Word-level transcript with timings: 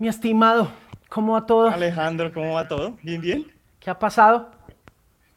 Mi 0.00 0.08
estimado, 0.08 0.72
¿cómo 1.10 1.34
va 1.34 1.44
todo? 1.44 1.68
Alejandro, 1.68 2.32
¿cómo 2.32 2.54
va 2.54 2.66
todo? 2.66 2.96
¿Bien, 3.02 3.20
bien? 3.20 3.52
¿Qué 3.78 3.90
ha 3.90 3.98
pasado? 3.98 4.50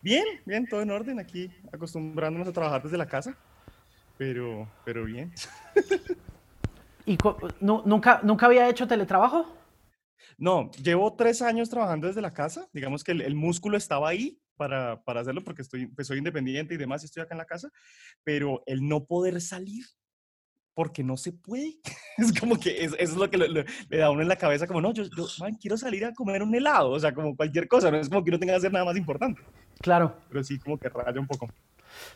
Bien, 0.02 0.24
bien, 0.46 0.66
todo 0.66 0.82
en 0.82 0.90
orden 0.90 1.20
aquí, 1.20 1.52
acostumbrándonos 1.74 2.48
a 2.48 2.54
trabajar 2.54 2.82
desde 2.82 2.98
la 2.98 3.06
casa, 3.06 3.36
pero, 4.18 4.66
pero 4.86 5.04
bien. 5.04 5.34
¿Y 7.06 7.18
nunca, 7.60 8.22
nunca 8.24 8.46
había 8.46 8.70
hecho 8.70 8.88
teletrabajo? 8.88 9.54
No, 10.38 10.72
llevo 10.82 11.14
tres 11.14 11.42
años 11.42 11.70
trabajando 11.70 12.08
desde 12.08 12.22
la 12.22 12.32
casa, 12.32 12.66
digamos 12.72 13.04
que 13.04 13.12
el, 13.12 13.36
músculo 13.36 13.76
estaba 13.76 14.08
ahí 14.08 14.40
para, 14.56 15.04
para, 15.04 15.20
hacerlo 15.20 15.44
porque 15.44 15.64
estoy, 15.64 15.88
pues 15.88 16.08
soy 16.08 16.20
independiente 16.20 16.74
y 16.74 16.78
demás, 16.78 17.04
y 17.04 17.08
estoy 17.08 17.22
acá 17.22 17.34
en 17.34 17.40
la 17.40 17.46
casa, 17.46 17.70
pero 18.24 18.64
el 18.66 18.88
no 18.88 19.04
poder 19.04 19.42
salir 19.42 19.84
porque 20.74 21.04
no 21.04 21.18
se 21.18 21.32
puede. 21.32 21.76
Es 22.18 22.40
como 22.40 22.60
que 22.60 22.84
es, 22.84 22.96
es 23.00 23.16
lo 23.16 23.28
que 23.28 23.38
le, 23.38 23.66
da 23.90 24.06
a 24.06 24.12
uno 24.12 24.22
en 24.22 24.28
la 24.28 24.36
cabeza, 24.36 24.68
como, 24.68 24.80
no, 24.82 24.94
yo, 24.94 25.04
man, 25.40 25.56
quiero 25.56 25.78
salir 25.78 26.06
a 26.06 26.14
comer 26.14 26.44
un 26.44 26.54
helado, 26.54 26.92
o 26.92 27.00
sea, 27.00 27.12
como 27.12 27.36
cualquier 27.36 27.68
cosa, 27.68 27.90
no 27.90 27.98
es 27.98 28.08
como 28.08 28.24
que 28.24 28.30
no 28.30 28.38
tenga 28.38 28.54
que 28.54 28.58
hacer 28.58 28.72
nada 28.72 28.86
más 28.86 28.96
importante. 28.96 29.42
Claro. 29.82 30.16
Pero 30.30 30.44
sí, 30.44 30.60
como 30.60 30.78
que 30.78 30.90
raya 30.90 31.20
un 31.20 31.26
poco. 31.26 31.50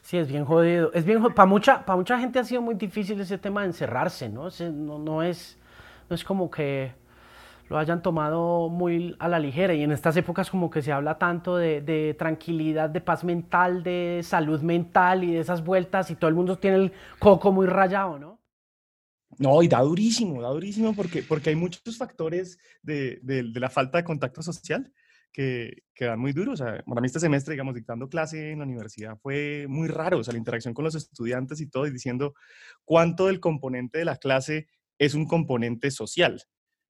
Sí, 0.01 0.17
es 0.17 0.27
bien 0.27 0.45
jodido. 0.45 0.91
Es 0.93 1.03
bien 1.03 1.23
para 1.33 1.45
mucha 1.45 1.85
para 1.85 1.97
mucha 1.97 2.19
gente 2.19 2.39
ha 2.39 2.43
sido 2.43 2.61
muy 2.61 2.75
difícil 2.75 3.19
ese 3.19 3.37
tema 3.37 3.61
de 3.61 3.67
encerrarse, 3.67 4.29
¿no? 4.29 4.49
no, 4.71 4.99
no, 4.99 5.23
es, 5.23 5.57
no 6.09 6.15
es 6.15 6.23
como 6.23 6.49
que 6.49 6.91
lo 7.69 7.77
hayan 7.77 8.01
tomado 8.01 8.69
muy 8.69 9.15
a 9.19 9.27
la 9.27 9.39
ligera 9.39 9.73
y 9.73 9.83
en 9.83 9.91
estas 9.91 10.15
épocas 10.15 10.49
como 10.49 10.69
que 10.69 10.81
se 10.81 10.91
habla 10.91 11.17
tanto 11.17 11.57
de, 11.57 11.81
de, 11.81 12.15
tranquilidad, 12.17 12.89
de 12.89 13.01
paz 13.01 13.23
mental, 13.23 13.83
de 13.83 14.21
salud 14.23 14.61
mental 14.61 15.23
y 15.23 15.33
de 15.33 15.39
esas 15.39 15.63
vueltas 15.63 16.09
y 16.09 16.15
todo 16.15 16.29
el 16.29 16.35
mundo 16.35 16.57
tiene 16.57 16.77
el 16.77 16.93
coco 17.19 17.51
muy 17.51 17.67
rayado, 17.67 18.17
¿no? 18.19 18.36
No, 19.39 19.61
y 19.61 19.67
da 19.67 19.81
durísimo, 19.81 20.41
da 20.41 20.49
durísimo 20.49 20.95
porque, 20.95 21.21
porque 21.21 21.51
hay 21.51 21.55
muchos 21.55 21.97
factores 21.97 22.57
de, 22.81 23.19
de, 23.21 23.43
la 23.59 23.69
falta 23.69 23.99
de 23.99 24.03
contacto 24.03 24.41
social 24.41 24.91
que, 25.31 25.83
que, 25.93 26.05
dan 26.05 26.19
muy 26.19 26.33
duros. 26.33 26.59
O 26.59 26.63
sea, 26.63 26.83
para 26.83 27.01
mí 27.01 27.05
este 27.05 27.19
semestre, 27.19 27.53
digamos, 27.53 27.75
dictando 27.75 28.09
clase 28.09 28.51
en 28.51 28.59
la 28.59 28.65
universidad 28.65 29.17
fue 29.21 29.67
muy 29.69 29.87
raro, 29.87 30.17
o 30.19 30.23
sea, 30.23 30.31
la 30.31 30.39
interacción 30.39 30.73
con 30.73 30.85
los 30.85 30.95
estudiantes 30.95 31.61
y 31.61 31.69
todo, 31.69 31.85
y 31.85 31.91
diciendo 31.91 32.33
cuánto 32.83 33.27
del 33.27 33.39
componente 33.39 33.99
de 33.99 34.05
la 34.05 34.17
clase 34.17 34.67
es 34.97 35.13
un 35.13 35.27
componente 35.27 35.91
social, 35.91 36.41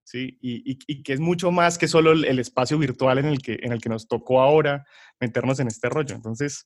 ¿sí? 0.06 0.38
Y, 0.40 0.80
y, 0.88 1.04
que 1.04 1.12
es 1.12 1.20
mucho 1.20 1.52
más 1.52 1.78
que 1.78 1.90
solo 1.90 2.14
el, 2.14 2.40
espacio 2.40 2.78
virtual 2.78 3.18
en 3.18 3.26
el, 3.26 3.42
que, 3.42 3.60
en 3.62 3.74
el 3.74 3.82
que 3.82 3.90
nos 3.90 4.08
tocó 4.08 4.40
ahora 4.40 4.86
meternos 5.20 5.60
en 5.60 5.68
este 5.68 5.90
rollo. 5.90 6.16
Entonces, 6.16 6.66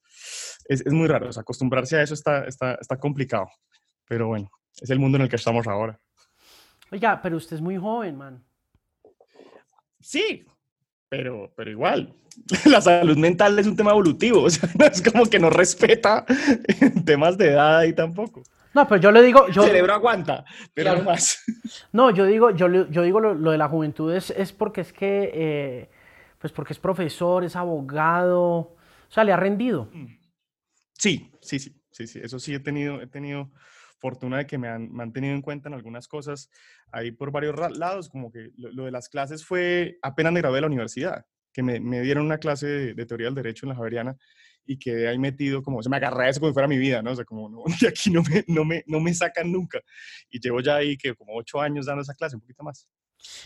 es, 0.66 0.86
es 0.86 0.94
muy 0.94 1.08
raro, 1.08 1.30
o 1.30 1.34
sea, 1.34 1.42
acostumbrarse 1.42 1.98
a 1.98 2.04
eso 2.04 2.14
está, 2.14 2.46
está, 2.46 2.76
está 2.76 3.00
complicado, 3.00 3.48
pero 4.06 4.28
bueno 4.28 4.52
es 4.80 4.90
el 4.90 5.00
mundo 5.00 5.18
en 5.18 5.24
el 5.24 5.30
que 5.30 5.36
estamos 5.36 5.68
ahora. 5.68 6.00
Oiga, 6.92 7.22
pero 7.22 7.38
usted 7.38 7.56
es 7.56 7.62
muy 7.62 7.78
joven, 7.78 8.18
man. 8.18 8.44
Sí, 10.00 10.46
pero, 11.10 11.52
pero 11.56 11.70
igual, 11.70 12.14
la 12.66 12.82
salud 12.82 13.18
mental 13.18 13.58
es 13.60 13.68
un 13.68 13.76
tema 13.76 13.92
evolutivo, 13.92 14.44
o 14.44 14.50
sea, 14.50 14.70
no 14.80 14.86
es 14.86 15.02
como 15.02 15.26
que 15.26 15.40
no 15.40 15.50
respeta 15.50 16.26
temas 17.06 17.38
de 17.38 17.50
edad 17.50 17.80
ahí 17.80 17.94
tampoco. 17.94 18.44
No, 18.74 18.88
pero 18.88 19.02
yo 19.02 19.12
le 19.12 19.22
digo... 19.22 19.50
Yo, 19.50 19.64
el 19.64 19.68
cerebro 19.68 19.94
aguanta, 19.94 20.46
pero 20.74 20.96
no 20.96 21.04
más. 21.04 21.44
No, 21.92 22.10
yo 22.12 22.26
digo, 22.26 22.52
yo, 22.52 22.70
yo 22.90 23.02
digo 23.02 23.20
lo, 23.20 23.52
de 23.52 23.58
la 23.58 23.68
juventud 23.68 24.14
es, 24.14 24.30
es 24.30 24.54
porque 24.54 24.80
es 24.80 24.94
que, 24.94 25.32
eh, 25.34 25.90
pues 26.40 26.54
porque 26.54 26.72
es 26.72 26.80
profesor, 26.80 27.44
es 27.44 27.58
abogado, 27.58 28.42
o 28.42 28.78
sea, 29.10 29.26
le 29.26 29.34
ha 29.34 29.38
rendido. 29.38 29.90
Mm. 29.92 30.06
Sí, 30.94 31.32
sí, 31.42 31.60
sí, 31.60 31.76
sí, 31.92 32.08
sí, 32.08 32.20
eso 32.24 32.40
sí 32.40 32.54
he 32.54 32.62
tenido, 32.62 33.02
he 33.02 33.08
tenido 33.08 33.52
fortuna 34.02 34.40
de 34.40 34.48
que 34.48 34.58
me 34.58 34.68
han, 34.68 34.92
mantenido 34.92 35.34
en 35.34 35.42
cuenta 35.42 35.70
en 35.70 35.76
algunas 35.76 36.08
cosas 36.08 36.50
ahí 36.92 37.12
por 37.12 37.32
varios 37.32 37.56
lados, 37.78 38.10
como 38.10 38.32
que 38.32 38.50
lo, 38.58 38.86
de 38.86 38.92
las 38.92 39.08
clases 39.08 39.46
fue 39.46 40.00
apenas 40.02 40.34
me 40.34 40.42
gradué 40.42 40.58
de 40.58 40.62
la 40.62 40.68
universidad, 40.68 41.26
que 41.54 41.64
me, 41.64 41.80
me 41.80 42.02
dieron 42.02 42.26
una 42.26 42.40
clase 42.40 42.94
de, 42.94 43.06
teoría 43.06 43.28
del 43.28 43.36
derecho 43.36 43.66
en 43.66 43.70
la 43.70 43.76
Javeriana 43.76 44.18
y 44.66 44.78
quedé 44.78 45.08
ahí 45.08 45.20
metido, 45.20 45.62
como 45.62 45.82
se 45.82 45.90
me 45.90 45.98
agarré 45.98 46.26
a 46.26 46.30
eso 46.30 46.40
como 46.40 46.52
si 46.52 46.54
fuera 46.54 46.68
mi 46.68 46.78
vida, 46.78 47.02
¿no? 47.02 47.12
O 47.12 47.16
sea, 47.16 47.26
como, 47.26 47.50
no, 47.50 47.64
de 47.82 47.88
aquí 47.88 48.10
no 48.10 48.24
me, 48.24 48.44
no, 48.48 48.66
me, 48.66 48.84
no 48.88 49.00
me 49.00 49.14
sacan 49.14 49.52
nunca. 49.52 49.80
Y 50.30 50.40
llevo 50.40 50.60
ya 50.62 50.78
ahí 50.78 50.98
que 50.98 51.14
como 51.14 51.36
ocho 51.36 51.62
años 51.62 51.86
dando 51.86 52.02
esa 52.02 52.14
clase, 52.14 52.36
un 52.36 52.42
poquito 52.42 52.64
más. 52.64 52.88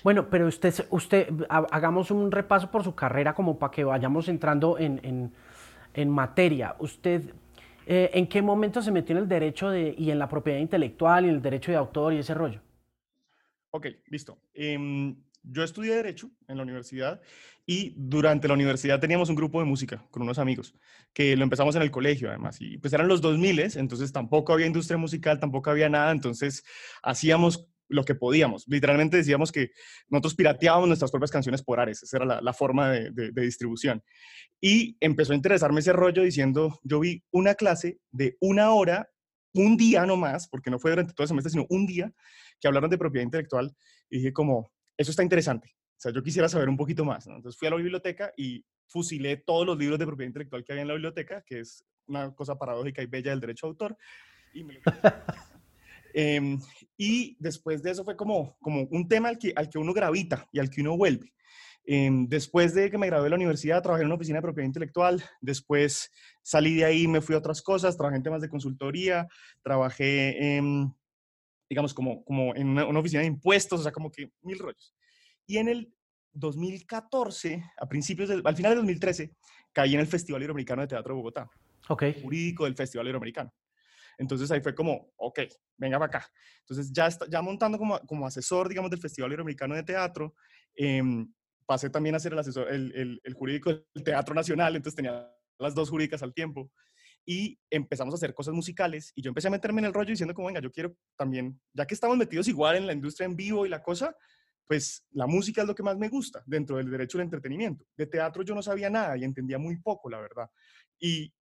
Bueno, 0.03 0.29
pero 0.29 0.47
usted, 0.47 0.73
usted, 0.89 1.27
hagamos 1.49 2.11
un 2.11 2.31
repaso 2.31 2.71
por 2.71 2.83
su 2.83 2.95
carrera 2.95 3.33
como 3.33 3.59
para 3.59 3.71
que 3.71 3.83
vayamos 3.83 4.27
entrando 4.29 4.77
en, 4.77 5.01
en, 5.03 5.33
en 5.93 6.09
materia. 6.09 6.75
Usted 6.79 7.33
eh, 7.85 8.11
¿En 8.13 8.27
qué 8.27 8.41
momento 8.41 8.81
se 8.81 8.91
metió 8.91 9.15
en 9.15 9.23
el 9.23 9.27
derecho 9.29 9.69
de, 9.69 9.93
y 9.97 10.11
en 10.11 10.19
la 10.19 10.27
propiedad 10.27 10.59
intelectual 10.59 11.25
y 11.25 11.29
en 11.29 11.35
el 11.35 11.41
derecho 11.41 11.71
de 11.71 11.77
autor 11.77 12.13
y 12.13 12.19
ese 12.19 12.33
rollo? 12.33 12.61
Ok, 13.71 13.87
listo. 14.07 14.39
Em, 14.53 15.15
yo 15.43 15.63
estudié 15.63 15.95
Derecho 15.95 16.31
en 16.47 16.57
la 16.57 16.63
universidad 16.63 17.21
y 17.65 17.93
durante 17.97 18.47
la 18.47 18.53
universidad 18.53 18.99
teníamos 18.99 19.29
un 19.29 19.35
grupo 19.35 19.59
de 19.59 19.65
música 19.65 20.05
con 20.11 20.23
unos 20.23 20.39
amigos 20.39 20.73
que 21.13 21.35
lo 21.35 21.43
empezamos 21.43 21.75
en 21.75 21.81
el 21.81 21.91
colegio 21.91 22.29
además 22.29 22.57
y 22.61 22.77
pues 22.77 22.93
eran 22.93 23.07
los 23.07 23.21
2000, 23.21 23.77
entonces 23.77 24.11
tampoco 24.11 24.53
había 24.53 24.65
industria 24.65 24.97
musical, 24.97 25.39
tampoco 25.39 25.69
había 25.69 25.89
nada, 25.89 26.11
entonces 26.11 26.63
hacíamos 27.03 27.69
lo 27.87 28.03
que 28.03 28.15
podíamos. 28.15 28.65
Literalmente 28.67 29.17
decíamos 29.17 29.51
que 29.51 29.71
nosotros 30.09 30.35
pirateábamos 30.35 30.87
nuestras 30.87 31.11
propias 31.11 31.31
canciones 31.31 31.63
por 31.63 31.79
Ares, 31.79 32.03
esa 32.03 32.17
era 32.17 32.41
la, 32.41 32.53
forma 32.53 32.91
de, 32.91 33.31
distribución. 33.35 34.03
Y 34.61 34.97
empezó 34.99 35.33
a 35.33 35.35
interesarme 35.35 35.79
ese 35.79 35.93
rollo 35.93 36.23
diciendo, 36.23 36.79
yo 36.83 36.99
vi 36.99 37.23
una 37.31 37.55
clase 37.55 37.99
de 38.11 38.37
una 38.39 38.71
hora, 38.71 39.09
un 39.53 39.77
día 39.77 40.05
nomás, 40.05 40.47
porque 40.47 40.69
no 40.69 40.79
fue 40.79 40.91
durante 40.91 41.13
todo 41.13 41.23
el 41.23 41.29
semestre, 41.29 41.51
sino 41.51 41.65
un 41.69 41.85
día, 41.85 42.11
que 42.59 42.67
hablaron 42.67 42.89
de 42.89 42.97
propiedad 42.97 43.25
intelectual, 43.25 43.75
y 44.09 44.17
dije 44.17 44.33
como, 44.33 44.71
eso 44.97 45.11
está 45.11 45.23
interesante. 45.23 45.75
O 45.97 45.99
sea, 45.99 46.11
yo 46.11 46.21
quisiera 46.21 46.49
saber 46.49 46.69
un 46.69 46.77
poquito 46.77 47.05
más. 47.05 47.25
Entonces 47.27 47.57
fui 47.57 47.67
a 47.67 47.71
la 47.71 47.77
biblioteca 47.77 48.33
y 48.35 48.65
fusilé 48.87 49.37
todos 49.37 49.65
los 49.65 49.77
libros 49.77 49.97
de 49.97 50.05
propiedad 50.05 50.27
intelectual 50.27 50.63
que 50.63 50.73
había 50.73 50.81
en 50.81 50.87
la 50.89 50.93
biblioteca, 50.93 51.43
que 51.45 51.59
es 51.59 51.85
una 52.07 52.33
cosa 52.35 52.57
paradójica 52.57 53.01
y 53.01 53.07
bella 53.07 53.31
del 53.31 53.39
derecho 53.39 53.65
a 53.65 53.69
autor. 53.69 53.97
Y 54.53 54.63
me 54.63 54.79
Em, 56.17 56.57
y 56.95 57.35
después 57.41 57.83
de 57.83 57.91
eso 57.91 58.05
fue 58.05 58.15
como, 58.15 58.55
como 58.61 58.83
un 58.89 59.05
tema 59.05 59.27
al 59.27 59.37
que, 59.37 59.51
al 59.53 59.69
que 59.69 59.77
uno 59.77 59.93
gravita 59.93 60.47
y 60.53 60.59
al 60.59 60.69
que 60.69 60.79
uno 60.79 60.95
vuelve. 60.95 61.33
Em, 61.83 62.25
después 62.29 62.73
de 62.73 62.89
que 62.89 62.97
me 62.97 63.07
gradué 63.07 63.25
de 63.25 63.31
la 63.31 63.35
universidad, 63.35 63.83
trabajé 63.83 64.03
en 64.03 64.07
una 64.07 64.15
oficina 64.15 64.37
de 64.37 64.43
propiedad 64.43 64.65
intelectual. 64.65 65.21
Después 65.41 66.09
salí 66.41 66.75
de 66.75 66.85
ahí, 66.85 67.05
me 67.09 67.19
fui 67.19 67.35
a 67.35 67.39
otras 67.39 67.61
cosas, 67.61 67.97
trabajé 67.97 68.15
en 68.15 68.23
temas 68.23 68.41
de 68.41 68.47
consultoría, 68.47 69.27
trabajé, 69.61 70.55
en, 70.55 70.95
digamos, 71.69 71.93
como, 71.93 72.23
como 72.23 72.55
en 72.55 72.69
una, 72.69 72.99
oficina 72.99 73.19
de 73.19 73.27
impuestos, 73.27 73.81
o 73.81 73.83
sea, 73.83 73.91
como 73.91 74.09
que 74.09 74.31
mil 74.41 74.57
rollos. 74.57 74.95
Y 75.45 75.57
en 75.57 75.67
el 75.67 75.93
2014, 76.31 77.61
a 77.77 77.89
principios 77.89 78.29
del, 78.29 78.41
al 78.45 78.55
final 78.55 78.71
del 78.71 78.79
2013, 78.79 79.35
caí 79.73 79.93
en 79.93 79.99
el 79.99 80.07
Festival 80.07 80.41
Iberoamericano 80.41 80.81
de 80.81 80.87
Teatro 80.87 81.13
de 81.13 81.17
Bogotá. 81.17 81.49
Ok. 81.89 82.05
Jurídico 82.21 82.63
del 82.63 82.75
Festival 82.75 83.07
Iberoamericano. 83.07 83.51
Entonces 84.17 84.49
ahí 84.51 84.61
fue 84.61 84.73
como, 84.73 85.11
ok, 85.17 85.41
venga 85.77 85.99
para 85.99 86.17
acá. 86.17 86.31
Entonces 86.61 86.91
ya, 86.91 87.09
ya 87.29 87.41
montando 87.41 87.77
como, 87.77 87.99
como 88.01 88.25
asesor, 88.25 88.69
digamos, 88.69 88.91
del 88.91 88.99
Festival 88.99 89.31
Iberoamericano 89.31 89.75
de 89.75 89.83
Teatro, 89.83 90.35
em, 90.75 91.31
pasé 91.65 91.89
también 91.89 92.15
a 92.15 92.19
ser 92.19 92.33
el 92.33 92.39
asesor, 92.39 92.71
el, 92.71 93.21
el, 93.23 93.33
jurídico 93.33 93.71
del 93.71 94.03
Teatro 94.03 94.35
Nacional, 94.35 94.75
entonces 94.75 94.95
tenía 94.95 95.31
las 95.57 95.73
dos 95.73 95.89
jurídicas 95.89 96.21
al 96.23 96.33
tiempo. 96.33 96.71
Y 97.27 97.59
empezamos 97.71 98.13
a 98.13 98.17
hacer 98.17 98.35
cosas 98.35 98.53
musicales 98.53 99.11
y 99.15 99.23
yo 99.23 99.29
empecé 99.29 99.47
a 99.47 99.51
meterme 99.51 99.81
en 99.81 99.85
el 99.85 99.93
rollo 99.93 100.11
diciendo 100.11 100.35
como, 100.35 100.47
venga, 100.47 100.61
yo 100.61 100.71
quiero 100.71 100.95
también, 101.17 101.59
ya 101.73 101.87
que 101.87 101.95
estamos 101.95 102.17
metidos 102.17 102.47
igual 102.47 102.75
en 102.75 102.85
la 102.85 102.93
industria 102.93 103.25
en 103.25 103.35
vivo 103.35 103.65
y 103.65 103.69
la 103.69 103.81
cosa, 103.81 104.15
pues 104.67 105.05
la 105.11 105.27
música 105.27 105.61
es 105.61 105.67
lo 105.67 105.75
que 105.75 105.83
más 105.83 105.97
me 105.97 106.09
gusta 106.09 106.43
dentro 106.45 106.77
del 106.77 106.89
derecho 106.89 107.17
al 107.17 107.23
entretenimiento. 107.23 107.85
De 107.95 108.07
teatro 108.07 108.43
yo 108.43 108.53
no 108.55 108.61
sabía 108.61 108.89
nada 108.89 109.17
y 109.17 109.23
entendía 109.23 109.57
muy 109.57 109.77
poco, 109.77 110.09
la 110.09 110.19
verdad. 110.19 110.49
Y 110.99 111.33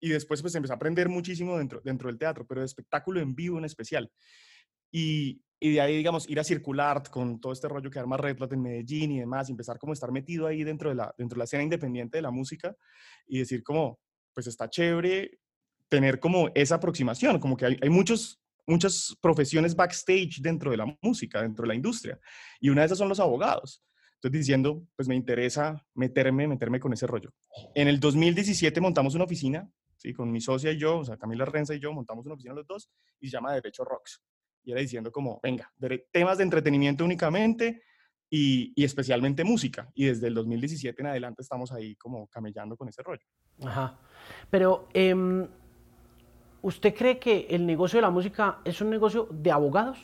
y 0.00 0.08
después 0.08 0.40
pues 0.40 0.54
empecé 0.54 0.72
a 0.72 0.76
aprender 0.76 1.08
muchísimo 1.08 1.58
dentro, 1.58 1.80
dentro 1.84 2.08
del 2.08 2.18
teatro, 2.18 2.46
pero 2.46 2.60
de 2.60 2.66
espectáculo 2.66 3.20
en 3.20 3.34
vivo 3.34 3.58
en 3.58 3.64
especial. 3.64 4.10
Y, 4.90 5.42
y 5.60 5.72
de 5.74 5.80
ahí, 5.80 5.96
digamos, 5.96 6.28
ir 6.28 6.40
a 6.40 6.44
circular 6.44 7.02
con 7.10 7.38
todo 7.38 7.52
este 7.52 7.68
rollo 7.68 7.90
que 7.90 7.98
arma 7.98 8.16
Red 8.16 8.38
en 8.50 8.62
Medellín 8.62 9.12
y 9.12 9.20
demás, 9.20 9.48
y 9.48 9.52
empezar 9.52 9.78
como 9.78 9.92
a 9.92 9.94
estar 9.94 10.10
metido 10.10 10.46
ahí 10.46 10.64
dentro 10.64 10.88
de, 10.88 10.96
la, 10.96 11.14
dentro 11.18 11.36
de 11.36 11.40
la 11.40 11.44
escena 11.44 11.62
independiente 11.62 12.18
de 12.18 12.22
la 12.22 12.30
música 12.30 12.74
y 13.26 13.38
decir 13.38 13.62
como, 13.62 14.00
pues 14.32 14.46
está 14.46 14.70
chévere 14.70 15.38
tener 15.88 16.18
como 16.18 16.48
esa 16.54 16.76
aproximación, 16.76 17.38
como 17.38 17.56
que 17.56 17.66
hay, 17.66 17.76
hay 17.82 17.90
muchos, 17.90 18.40
muchas 18.66 19.14
profesiones 19.20 19.76
backstage 19.76 20.40
dentro 20.40 20.70
de 20.70 20.78
la 20.78 20.98
música, 21.02 21.42
dentro 21.42 21.64
de 21.64 21.68
la 21.68 21.74
industria, 21.74 22.18
y 22.58 22.70
una 22.70 22.82
de 22.82 22.86
esas 22.86 22.98
son 22.98 23.08
los 23.08 23.20
abogados. 23.20 23.84
Entonces 24.14 24.40
diciendo, 24.40 24.86
pues 24.96 25.08
me 25.08 25.16
interesa 25.16 25.82
meterme, 25.94 26.46
meterme 26.46 26.78
con 26.78 26.92
ese 26.92 27.06
rollo. 27.06 27.32
En 27.74 27.88
el 27.88 27.98
2017 27.98 28.78
montamos 28.80 29.14
una 29.14 29.24
oficina 29.24 29.70
¿sí? 30.00 30.12
Con 30.14 30.32
mi 30.32 30.40
socia 30.40 30.72
y 30.72 30.78
yo, 30.78 30.98
o 30.98 31.04
sea, 31.04 31.16
Camila 31.16 31.44
Renza 31.44 31.74
y 31.74 31.80
yo, 31.80 31.92
montamos 31.92 32.24
una 32.24 32.34
oficina 32.34 32.54
los 32.54 32.66
dos 32.66 32.90
y 33.20 33.28
se 33.28 33.32
llama 33.32 33.52
Derecho 33.54 33.84
Rocks. 33.84 34.22
Y 34.64 34.72
era 34.72 34.80
diciendo 34.80 35.12
como, 35.12 35.40
venga, 35.42 35.72
temas 36.10 36.38
de 36.38 36.44
entretenimiento 36.44 37.04
únicamente 37.04 37.82
y, 38.28 38.72
y, 38.74 38.84
especialmente 38.84 39.44
música. 39.44 39.90
Y 39.94 40.06
desde 40.06 40.28
el 40.28 40.34
2017 40.34 41.00
en 41.00 41.08
adelante 41.08 41.42
estamos 41.42 41.72
ahí 41.72 41.96
como 41.96 42.28
camellando 42.28 42.76
con 42.76 42.88
ese 42.88 43.02
rollo. 43.02 43.26
Ajá. 43.64 43.98
Pero, 44.50 44.88
eh, 44.94 45.48
¿usted 46.62 46.94
cree 46.94 47.18
que 47.18 47.46
el 47.50 47.66
negocio 47.66 47.98
de 47.98 48.02
la 48.02 48.10
música 48.10 48.60
es 48.64 48.80
un 48.80 48.90
negocio 48.90 49.28
de 49.30 49.50
abogados? 49.50 49.98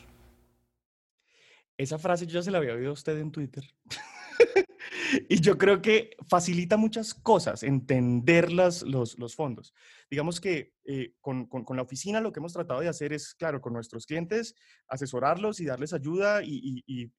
Esa 1.77 1.99
frase 1.99 2.27
yo 2.27 2.35
ya 2.35 2.43
se 2.43 2.51
la 2.51 2.59
había 2.59 2.75
oído 2.75 2.91
a 2.91 2.95
usted 2.95 3.19
en 3.19 3.31
Twitter. 3.31 3.65
y 5.29 5.41
yo 5.41 5.59
creo 5.59 5.83
que 5.83 6.11
facilita 6.29 6.77
muchas 6.77 7.15
cosas 7.15 7.63
entender 7.63 8.53
los, 8.53 8.83
los, 8.83 9.35
fondos. 9.35 9.75
Digamos 10.11 10.41
que 10.41 10.75
eh, 10.85 11.15
con, 11.21 11.47
con, 11.47 11.77
la 11.77 11.83
oficina 11.83 12.21
lo 12.21 12.33
que 12.33 12.41
hemos 12.41 12.53
tratado 12.53 12.81
de 12.81 12.89
hacer 12.89 13.13
es, 13.13 13.35
claro, 13.35 13.61
con 13.61 13.73
nuestros 13.73 14.07
clientes, 14.07 14.55
asesorarlos 14.89 15.61
y 15.61 15.65
darles 15.65 15.93
ayuda 15.93 16.43
y, 16.43 16.83
y, 16.87 17.11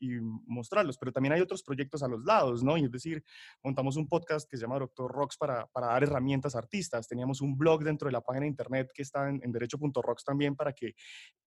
mostrarlos, 0.46 0.98
pero 0.98 1.12
también 1.12 1.34
hay 1.34 1.42
otros 1.42 1.64
proyectos 1.64 2.04
a 2.04 2.08
los 2.08 2.24
lados, 2.24 2.64
¿no? 2.64 2.78
Y 2.78 2.86
es 2.86 2.92
decir, 2.92 3.24
montamos 3.64 3.98
un 3.98 4.08
podcast 4.08 4.50
que 4.50 4.58
se 4.58 4.62
llama 4.62 4.80
Doctor 4.80 5.12
Rocks 5.12 5.38
para, 5.38 5.68
para 5.68 5.88
dar 5.88 6.04
herramientas 6.04 6.56
a 6.56 6.60
artistas. 6.60 7.08
Teníamos 7.08 7.42
un 7.42 7.58
blog 7.58 7.84
dentro 7.84 8.08
de 8.08 8.14
la 8.14 8.22
página 8.22 8.44
de 8.44 8.50
internet 8.50 8.90
que 8.94 9.02
está 9.02 9.30
en, 9.30 9.42
en 9.44 9.52
derecho.rocks 9.52 10.24
también 10.24 10.56
para 10.56 10.74
que 10.74 10.96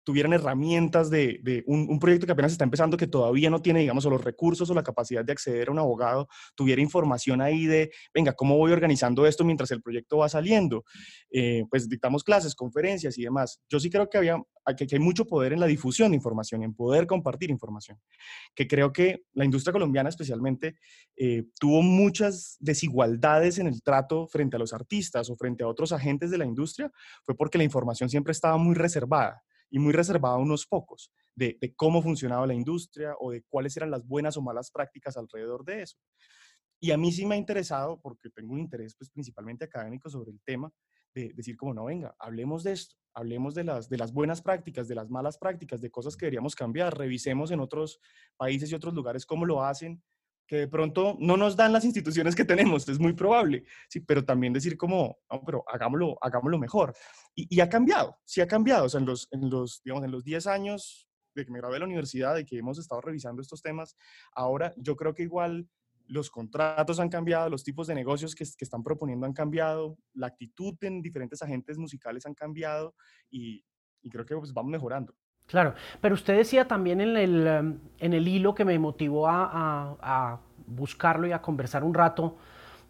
tuvieran 0.09 0.33
herramientas 0.33 1.11
de, 1.11 1.63
un, 1.67 1.99
proyecto 1.99 2.25
que 2.25 2.31
apenas 2.31 2.51
está 2.51 2.63
empezando, 2.63 2.97
que 2.97 3.05
todavía 3.05 3.51
no 3.51 3.61
tiene, 3.61 3.81
digamos, 3.81 4.05
los 4.05 4.23
recursos 4.23 4.67
o 4.67 4.73
la 4.73 4.81
capacidad 4.81 5.23
de 5.23 5.33
acceder 5.33 5.67
a 5.67 5.71
un 5.71 5.77
abogado, 5.77 6.27
tuviera 6.55 6.81
información 6.81 7.41
ahí 7.41 7.67
de, 7.67 7.91
venga, 8.11 8.33
¿cómo 8.33 8.57
voy 8.57 8.71
organizando 8.71 9.27
esto 9.27 9.45
mientras 9.45 9.69
el 9.69 9.83
proyecto 9.83 10.17
va 10.17 10.27
saliendo? 10.27 10.83
Eh, 11.29 11.63
pues 11.69 11.87
dictamos 11.87 12.23
clases, 12.23 12.55
conferencias 12.55 13.19
y 13.19 13.23
demás. 13.23 13.61
Yo 13.69 13.79
sí 13.79 13.91
creo 13.91 14.09
que, 14.09 14.17
había, 14.17 14.41
que, 14.75 14.87
hay 14.91 14.99
mucho 14.99 15.27
poder 15.27 15.53
en 15.53 15.59
la 15.59 15.67
difusión 15.67 16.09
de 16.09 16.15
información, 16.15 16.63
en 16.63 16.73
poder 16.73 17.05
compartir 17.05 17.51
información, 17.51 17.99
que 18.55 18.67
creo 18.67 18.91
que 18.91 19.21
la 19.33 19.45
industria 19.45 19.73
colombiana 19.73 20.09
especialmente 20.09 20.79
eh, 21.17 21.43
tuvo 21.59 21.83
muchas 21.83 22.57
desigualdades 22.59 23.59
en 23.59 23.67
el 23.67 23.83
trato 23.83 24.25
frente 24.25 24.55
a 24.55 24.59
los 24.59 24.73
artistas 24.73 25.29
o 25.29 25.35
frente 25.35 25.63
a 25.63 25.67
otros 25.67 25.91
agentes 25.91 26.31
de 26.31 26.39
la 26.39 26.45
industria, 26.45 26.91
fue 27.23 27.35
porque 27.35 27.59
la 27.59 27.63
información 27.63 28.09
siempre 28.09 28.31
estaba 28.31 28.57
muy 28.57 28.73
reservada 28.73 29.43
y 29.69 29.79
muy 29.79 29.93
reservada 29.93 30.35
a 30.35 30.39
unos 30.39 30.65
pocos 30.65 31.11
de, 31.35 31.57
cómo 31.75 32.01
funcionaba 32.01 32.45
la 32.45 32.53
industria 32.53 33.15
o 33.19 33.31
de 33.31 33.43
cuáles 33.47 33.75
eran 33.77 33.91
las 33.91 34.05
buenas 34.05 34.37
o 34.37 34.41
malas 34.41 34.71
prácticas 34.71 35.17
alrededor 35.17 35.63
de 35.63 35.83
eso. 35.83 35.97
Y 36.81 36.91
a 36.91 36.97
mí 36.97 37.11
sí 37.11 37.25
me 37.25 37.35
ha 37.35 37.37
interesado, 37.37 37.99
porque 38.01 38.29
tengo 38.29 38.53
un 38.53 38.59
interés 38.59 38.95
pues, 38.97 39.09
principalmente 39.09 39.65
académico 39.65 40.09
sobre 40.09 40.31
el 40.31 40.41
tema, 40.45 40.71
de 41.13 41.33
decir 41.33 41.57
como, 41.57 41.73
no, 41.73 41.85
venga, 41.85 42.15
hablemos 42.19 42.63
de 42.63 42.73
esto, 42.73 42.95
hablemos 43.13 43.55
de 43.55 43.63
las, 43.63 43.89
de 43.89 43.97
las 43.97 44.13
buenas 44.13 44.41
prácticas, 44.41 44.87
de 44.87 44.95
las 44.95 45.09
malas 45.09 45.37
prácticas, 45.37 45.81
de 45.81 45.89
cosas 45.89 46.15
que 46.15 46.25
deberíamos 46.25 46.55
cambiar, 46.55 46.97
revisemos 46.97 47.51
en 47.51 47.59
otros 47.59 47.99
países 48.37 48.71
y 48.71 48.75
otros 48.75 48.93
lugares 48.93 49.25
cómo 49.25 49.45
lo 49.45 49.63
hacen 49.63 50.03
que 50.49 50.55
de 50.55 50.67
pronto 50.67 51.15
no 51.19 51.37
nos 51.37 51.55
dan 51.55 51.71
las 51.71 51.85
instituciones 51.85 52.35
que 52.35 52.43
tenemos, 52.43 52.89
es 52.89 52.99
muy 52.99 53.13
probable, 53.13 53.65
sí, 53.87 53.99
pero 53.99 54.25
también 54.25 54.51
decir 54.51 54.77
como, 54.77 55.19
no, 55.31 55.43
pero 55.45 55.63
hagámoslo, 55.67 56.17
hagámoslo 56.21 56.57
mejor. 56.57 56.95
Y, 57.35 57.59
ha 57.59 57.69
cambiado, 57.69 58.17
sí 58.25 58.41
ha 58.41 58.47
cambiado, 58.47 58.85
o 58.85 58.89
sea, 58.89 58.99
en 58.99 59.05
los, 59.05 59.27
en 59.29 59.47
los, 59.47 59.83
digamos, 59.83 60.03
en 60.05 60.11
los 60.11 60.23
10 60.23 60.47
años 60.47 61.07
de 61.35 61.45
que 61.45 61.51
me 61.51 61.59
gradué 61.59 61.75
de 61.75 61.81
la 61.81 61.85
universidad, 61.85 62.33
de 62.33 62.45
que 62.45 62.57
hemos 62.57 62.79
estado 62.79 62.99
revisando 62.99 63.43
estos 63.43 63.61
temas, 63.61 63.95
ahora 64.33 64.73
yo 64.75 64.95
creo 64.95 65.13
que 65.13 65.21
igual 65.21 65.69
los 66.07 66.31
contratos 66.31 66.99
han 66.99 67.09
cambiado, 67.09 67.47
los 67.51 67.63
tipos 67.63 67.85
de 67.85 67.93
negocios 67.93 68.33
que, 68.33 68.43
que 68.43 68.65
están 68.65 68.81
proponiendo 68.81 69.27
han 69.27 69.33
cambiado, 69.33 69.99
la 70.13 70.25
actitud 70.25 70.75
en 70.81 71.03
diferentes 71.03 71.43
agentes 71.43 71.77
musicales 71.77 72.25
han 72.25 72.33
cambiado 72.33 72.95
y, 73.29 73.63
y 74.01 74.09
creo 74.09 74.25
que 74.25 74.35
pues, 74.35 74.51
vamos 74.51 74.71
mejorando. 74.71 75.13
Claro, 75.49 75.73
pero 75.99 76.13
usted 76.13 76.37
decía 76.37 76.67
también 76.67 77.01
en 77.01 77.17
el, 77.17 77.47
em, 77.47 77.79
en 77.97 78.13
el 78.13 78.27
hilo 78.27 78.53
que 78.53 78.63
me 78.63 78.77
motivó 78.77 79.27
a, 79.27 80.39
buscarlo 80.67 81.25
y 81.25 81.31
a 81.31 81.41
conversar 81.41 81.83
un 81.83 81.95
rato, 81.95 82.37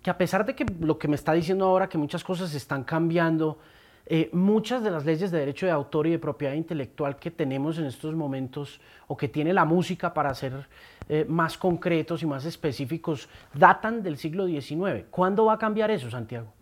que 0.04 0.10
a 0.10 0.18
pesar 0.18 0.46
de 0.46 0.54
que 0.54 0.66
lo 0.82 1.00
que 1.00 1.08
me 1.08 1.16
está 1.16 1.32
diciendo 1.32 1.66
ahora, 1.66 1.88
que 1.88 1.98
muchas 1.98 2.22
cosas 2.26 2.54
están 2.54 2.84
cambiando, 2.84 3.60
eh, 4.06 4.30
muchas 4.34 4.84
de 4.84 4.92
las 4.92 5.06
leyes 5.06 5.32
de 5.32 5.40
derecho 5.40 5.66
de 5.66 5.72
autor 5.72 6.08
y 6.08 6.12
de 6.12 6.20
propiedad 6.20 6.54
intelectual 6.54 7.16
que 7.16 7.32
tenemos 7.32 7.78
en 7.78 7.86
estos 7.86 8.14
momentos, 8.16 8.82
o 9.08 9.16
que 9.16 9.30
tiene 9.30 9.54
la 9.54 9.64
música 9.64 10.14
para 10.14 10.34
ser 10.34 10.68
eh, 11.08 11.26
más 11.30 11.58
concretos 11.58 12.22
y 12.22 12.26
más 12.26 12.44
específicos, 12.44 13.30
datan 13.54 14.04
del 14.04 14.18
siglo 14.18 14.46
XIX. 14.46 15.06
¿Cuándo 15.10 15.46
va 15.46 15.54
a 15.54 15.58
cambiar 15.58 15.92
eso, 15.92 16.12
Santiago? 16.12 16.54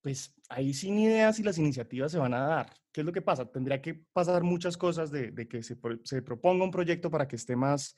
Pues 0.00 0.32
ahí 0.48 0.72
sin 0.72 0.96
ideas 1.00 1.34
si 1.34 1.42
las 1.42 1.58
iniciativas 1.58 2.12
se 2.12 2.18
van 2.18 2.34
a 2.34 2.46
dar. 2.46 2.66
¿Qué 2.98 3.02
es 3.02 3.06
lo 3.06 3.12
que 3.12 3.22
pasa? 3.22 3.48
Tendría 3.48 3.80
que 3.80 3.94
pasar 4.12 4.42
muchas 4.42 4.76
cosas 4.76 5.12
de, 5.12 5.32
que 5.48 5.62
se, 5.62 5.78
se, 6.02 6.20
proponga 6.20 6.64
un 6.64 6.72
proyecto 6.72 7.08
para 7.08 7.28
que 7.28 7.36
esté 7.36 7.54
más, 7.54 7.94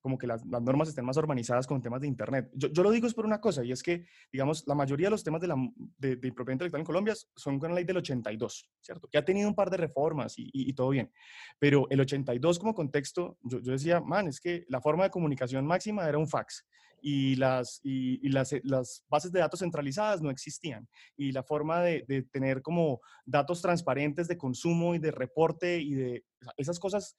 como 0.00 0.16
que 0.16 0.28
las, 0.28 0.46
normas 0.46 0.88
estén 0.88 1.04
más 1.04 1.16
urbanizadas 1.16 1.66
con 1.66 1.82
temas 1.82 2.00
de 2.00 2.06
Internet. 2.06 2.48
Yo, 2.54 2.68
yo, 2.68 2.84
lo 2.84 2.92
digo 2.92 3.08
es 3.08 3.14
por 3.14 3.26
una 3.26 3.40
cosa, 3.40 3.64
y 3.64 3.72
es 3.72 3.82
que, 3.82 4.06
digamos, 4.32 4.62
la 4.68 4.76
mayoría 4.76 5.08
de 5.08 5.10
los 5.10 5.24
temas 5.24 5.40
de, 5.40 5.48
la, 5.48 5.56
de, 5.98 6.16
propiedad 6.30 6.52
intelectual 6.52 6.80
en 6.80 6.86
Colombia 6.86 7.14
son 7.34 7.58
con 7.58 7.70
la 7.70 7.74
ley 7.74 7.84
del 7.84 7.96
82, 7.96 8.70
¿cierto? 8.80 9.08
Que 9.08 9.18
ha 9.18 9.24
tenido 9.24 9.48
un 9.48 9.56
par 9.56 9.68
de 9.68 9.78
reformas 9.78 10.38
y, 10.38 10.48
y, 10.52 10.72
todo 10.74 10.90
bien. 10.90 11.10
Pero 11.58 11.88
el 11.90 11.98
82 11.98 12.60
como 12.60 12.72
contexto, 12.72 13.38
yo, 13.42 13.58
yo, 13.58 13.72
decía, 13.72 14.00
man, 14.00 14.28
es 14.28 14.38
que 14.38 14.64
la 14.68 14.80
forma 14.80 15.02
de 15.02 15.10
comunicación 15.10 15.66
máxima 15.66 16.08
era 16.08 16.18
un 16.18 16.28
fax 16.28 16.64
y, 17.08 17.36
las, 17.36 17.78
y, 17.84 18.28
las, 18.30 18.52
eh, 18.52 18.60
las, 18.64 19.04
bases 19.08 19.30
de 19.30 19.38
datos 19.38 19.60
centralizadas 19.60 20.20
no 20.20 20.28
existían. 20.28 20.88
Y 21.16 21.30
la 21.30 21.44
forma 21.44 21.80
de, 21.80 22.04
de, 22.08 22.22
tener 22.22 22.62
como 22.62 23.00
datos 23.24 23.62
transparentes 23.62 24.26
de 24.26 24.36
consumo 24.36 24.92
y 24.92 24.98
de 24.98 25.12
reporte 25.12 25.78
y 25.78 25.94
de 25.94 26.24
esas 26.56 26.80
cosas 26.80 27.16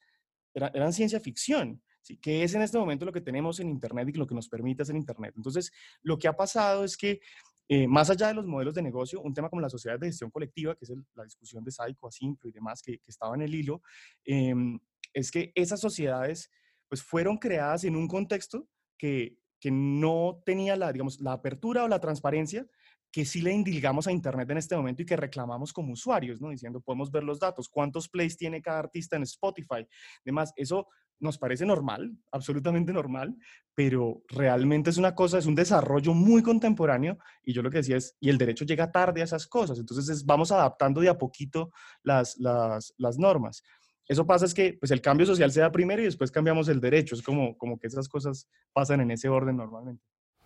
eran 0.52 0.92
ciencia 0.92 1.20
ficción. 1.20 1.82
¿sí? 2.02 2.18
que 2.18 2.42
es 2.42 2.54
en 2.54 2.60
este 2.60 2.76
momento 2.76 3.06
lo 3.06 3.12
que 3.12 3.22
tenemos 3.22 3.60
en 3.60 3.70
Internet 3.70 4.10
y 4.10 4.18
lo 4.18 4.26
que 4.26 4.34
nos 4.34 4.50
permite 4.50 4.82
hacer 4.82 4.94
Internet. 4.94 5.32
Entonces, 5.38 5.72
lo 6.02 6.18
que 6.18 6.28
ha 6.28 6.36
pasado 6.36 6.84
es 6.84 6.94
que 6.94 7.20
eh, 7.66 7.88
más 7.88 8.10
allá 8.10 8.28
de 8.28 8.34
los 8.34 8.46
modelos 8.46 8.74
de 8.74 8.82
negocio, 8.82 9.22
un 9.22 9.32
tema 9.32 9.48
como 9.48 9.62
la 9.62 9.70
sociedad 9.70 9.98
de 9.98 10.08
gestión 10.08 10.30
colectiva, 10.30 10.74
que 10.74 10.84
es 10.84 10.92
la 11.14 11.24
discusión 11.24 11.64
de 11.64 11.70
Saico, 11.70 12.08
Asimpro 12.08 12.46
y 12.50 12.52
demás, 12.52 12.82
que, 12.82 12.98
que 12.98 13.10
estaba 13.10 13.34
en 13.34 13.40
el 13.40 13.54
hilo, 13.54 13.80
em, 14.26 14.78
es 15.14 15.30
que 15.30 15.50
esas 15.54 15.80
sociedades 15.80 16.50
pues 16.88 17.02
fueron 17.02 17.38
creadas 17.38 17.84
en 17.84 17.96
un 17.96 18.06
contexto 18.06 18.68
que 18.98 19.38
que 19.60 19.70
no 19.70 20.42
tenía 20.44 20.76
la, 20.76 20.92
digamos, 20.92 21.20
la 21.20 21.32
apertura 21.32 21.84
o 21.84 21.88
la 21.88 22.00
transparencia 22.00 22.66
que 23.10 23.24
sí 23.24 23.40
le 23.40 23.52
indilgamos 23.52 24.06
a 24.06 24.12
Internet 24.12 24.50
en 24.50 24.58
este 24.58 24.76
momento 24.76 25.02
y 25.02 25.06
que 25.06 25.16
reclamamos 25.16 25.72
como 25.72 25.92
usuarios, 25.92 26.40
¿no? 26.40 26.50
Diciendo, 26.50 26.80
podemos 26.80 27.10
ver 27.10 27.24
los 27.24 27.40
datos, 27.40 27.68
cuántos 27.68 28.08
plays 28.08 28.36
tiene 28.36 28.60
cada 28.60 28.80
artista 28.80 29.16
en 29.16 29.22
Spotify, 29.22 29.86
demás. 30.24 30.52
Eso 30.56 30.88
nos 31.20 31.38
parece 31.38 31.66
normal, 31.66 32.16
absolutamente 32.30 32.92
normal, 32.92 33.34
pero 33.74 34.22
realmente 34.28 34.90
es 34.90 34.98
una 34.98 35.14
cosa, 35.14 35.38
es 35.38 35.46
un 35.46 35.54
desarrollo 35.54 36.14
muy 36.14 36.42
contemporáneo 36.42 37.18
y 37.42 37.52
yo 37.52 37.62
lo 37.62 37.70
que 37.70 37.78
decía 37.78 37.96
es, 37.96 38.16
y 38.20 38.28
el 38.28 38.38
derecho 38.38 38.64
llega 38.64 38.92
tarde 38.92 39.20
a 39.20 39.24
esas 39.24 39.46
cosas, 39.46 39.78
entonces 39.78 40.24
vamos 40.24 40.52
adaptando 40.52 41.00
de 41.00 41.08
a 41.08 41.18
poquito 41.18 41.72
las, 42.02 42.38
las, 42.38 42.94
las 42.98 43.18
normas 43.18 43.64
eso 44.08 44.26
pasa 44.26 44.46
es 44.46 44.54
que 44.54 44.72
pues 44.80 44.90
el 44.90 45.02
cambio 45.02 45.26
social 45.26 45.52
se 45.52 45.60
da 45.60 45.70
primero 45.70 46.00
y 46.00 46.06
después 46.06 46.30
cambiamos 46.30 46.68
el 46.68 46.80
derecho. 46.80 47.14
Es 47.14 47.22
como, 47.22 47.56
como 47.58 47.78
que 47.78 47.86
esas 47.86 48.08
cosas 48.08 48.48
pasan 48.72 49.02
en 49.02 49.10
ese 49.10 49.28
orden 49.28 49.56
normalmente. 49.56 50.02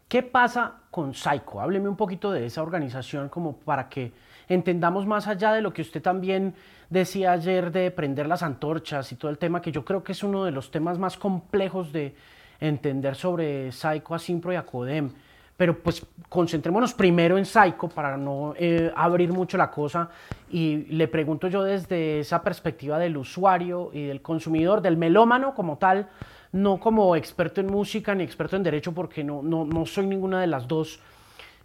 ¿Qué 0.08 0.22
pasa 0.22 0.82
con 0.90 1.14
Psycho? 1.14 1.60
Hábleme 1.60 1.88
un 1.88 1.96
poquito 1.96 2.32
de 2.32 2.44
esa 2.44 2.62
organización 2.62 3.28
como 3.28 3.56
para 3.56 3.88
que 3.88 4.12
entendamos 4.48 5.06
más 5.06 5.26
allá 5.26 5.52
de 5.52 5.62
lo 5.62 5.72
que 5.72 5.80
usted 5.80 6.02
también 6.02 6.54
decía 6.90 7.32
ayer 7.32 7.72
de 7.72 7.90
prender 7.90 8.26
las 8.26 8.42
antorchas 8.42 9.10
y 9.12 9.16
todo 9.16 9.30
el 9.30 9.38
tema, 9.38 9.62
que 9.62 9.72
yo 9.72 9.84
creo 9.84 10.02
que 10.02 10.12
es 10.12 10.22
uno 10.22 10.44
de 10.44 10.50
los 10.50 10.70
temas 10.70 10.98
más 10.98 11.16
complejos 11.16 11.92
de 11.92 12.14
entender 12.60 13.14
sobre 13.14 13.72
Psycho, 13.72 14.14
Asimpro 14.14 14.52
y 14.52 14.56
Acodem 14.56 15.12
pero 15.56 15.78
pues 15.78 16.04
concentrémonos 16.28 16.94
primero 16.94 17.38
en 17.38 17.44
Psycho 17.44 17.88
para 17.88 18.16
no 18.16 18.54
eh, 18.56 18.90
abrir 18.96 19.32
mucho 19.32 19.56
la 19.56 19.70
cosa 19.70 20.08
y 20.50 20.78
le 20.94 21.08
pregunto 21.08 21.48
yo 21.48 21.62
desde 21.62 22.20
esa 22.20 22.42
perspectiva 22.42 22.98
del 22.98 23.16
usuario 23.16 23.90
y 23.92 24.06
del 24.06 24.22
consumidor, 24.22 24.80
del 24.80 24.96
melómano 24.96 25.54
como 25.54 25.78
tal, 25.78 26.08
no 26.52 26.80
como 26.80 27.16
experto 27.16 27.60
en 27.60 27.68
música 27.68 28.14
ni 28.14 28.24
experto 28.24 28.56
en 28.56 28.62
derecho 28.62 28.92
porque 28.92 29.22
no, 29.22 29.42
no, 29.42 29.64
no 29.64 29.86
soy 29.86 30.06
ninguna 30.06 30.40
de 30.40 30.46
las 30.46 30.66
dos, 30.66 31.00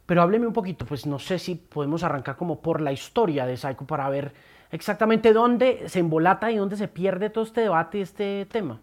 pero 0.06 0.22
hábleme 0.22 0.48
un 0.48 0.53
poquito, 0.53 0.86
pues 0.86 1.06
no 1.06 1.20
sé 1.20 1.39
si 1.39 1.56
podemos 1.56 2.03
arrancar 2.03 2.36
como 2.36 2.62
por 2.62 2.82
la 2.82 2.91
historia 2.91 3.46
de 3.46 3.58
Psycho 3.58 3.86
para 3.86 4.10
ver 4.10 4.34
exactamente 4.72 5.34
dónde 5.34 5.84
se 5.88 6.00
embolata 6.00 6.51
y 6.51 6.58
dónde 6.58 6.77
se 6.77 6.88
pierde 6.88 7.29
todo 7.29 7.44
este 7.44 7.62
debate 7.62 8.00
y 8.00 8.01
este 8.01 8.46
tema. 8.46 8.79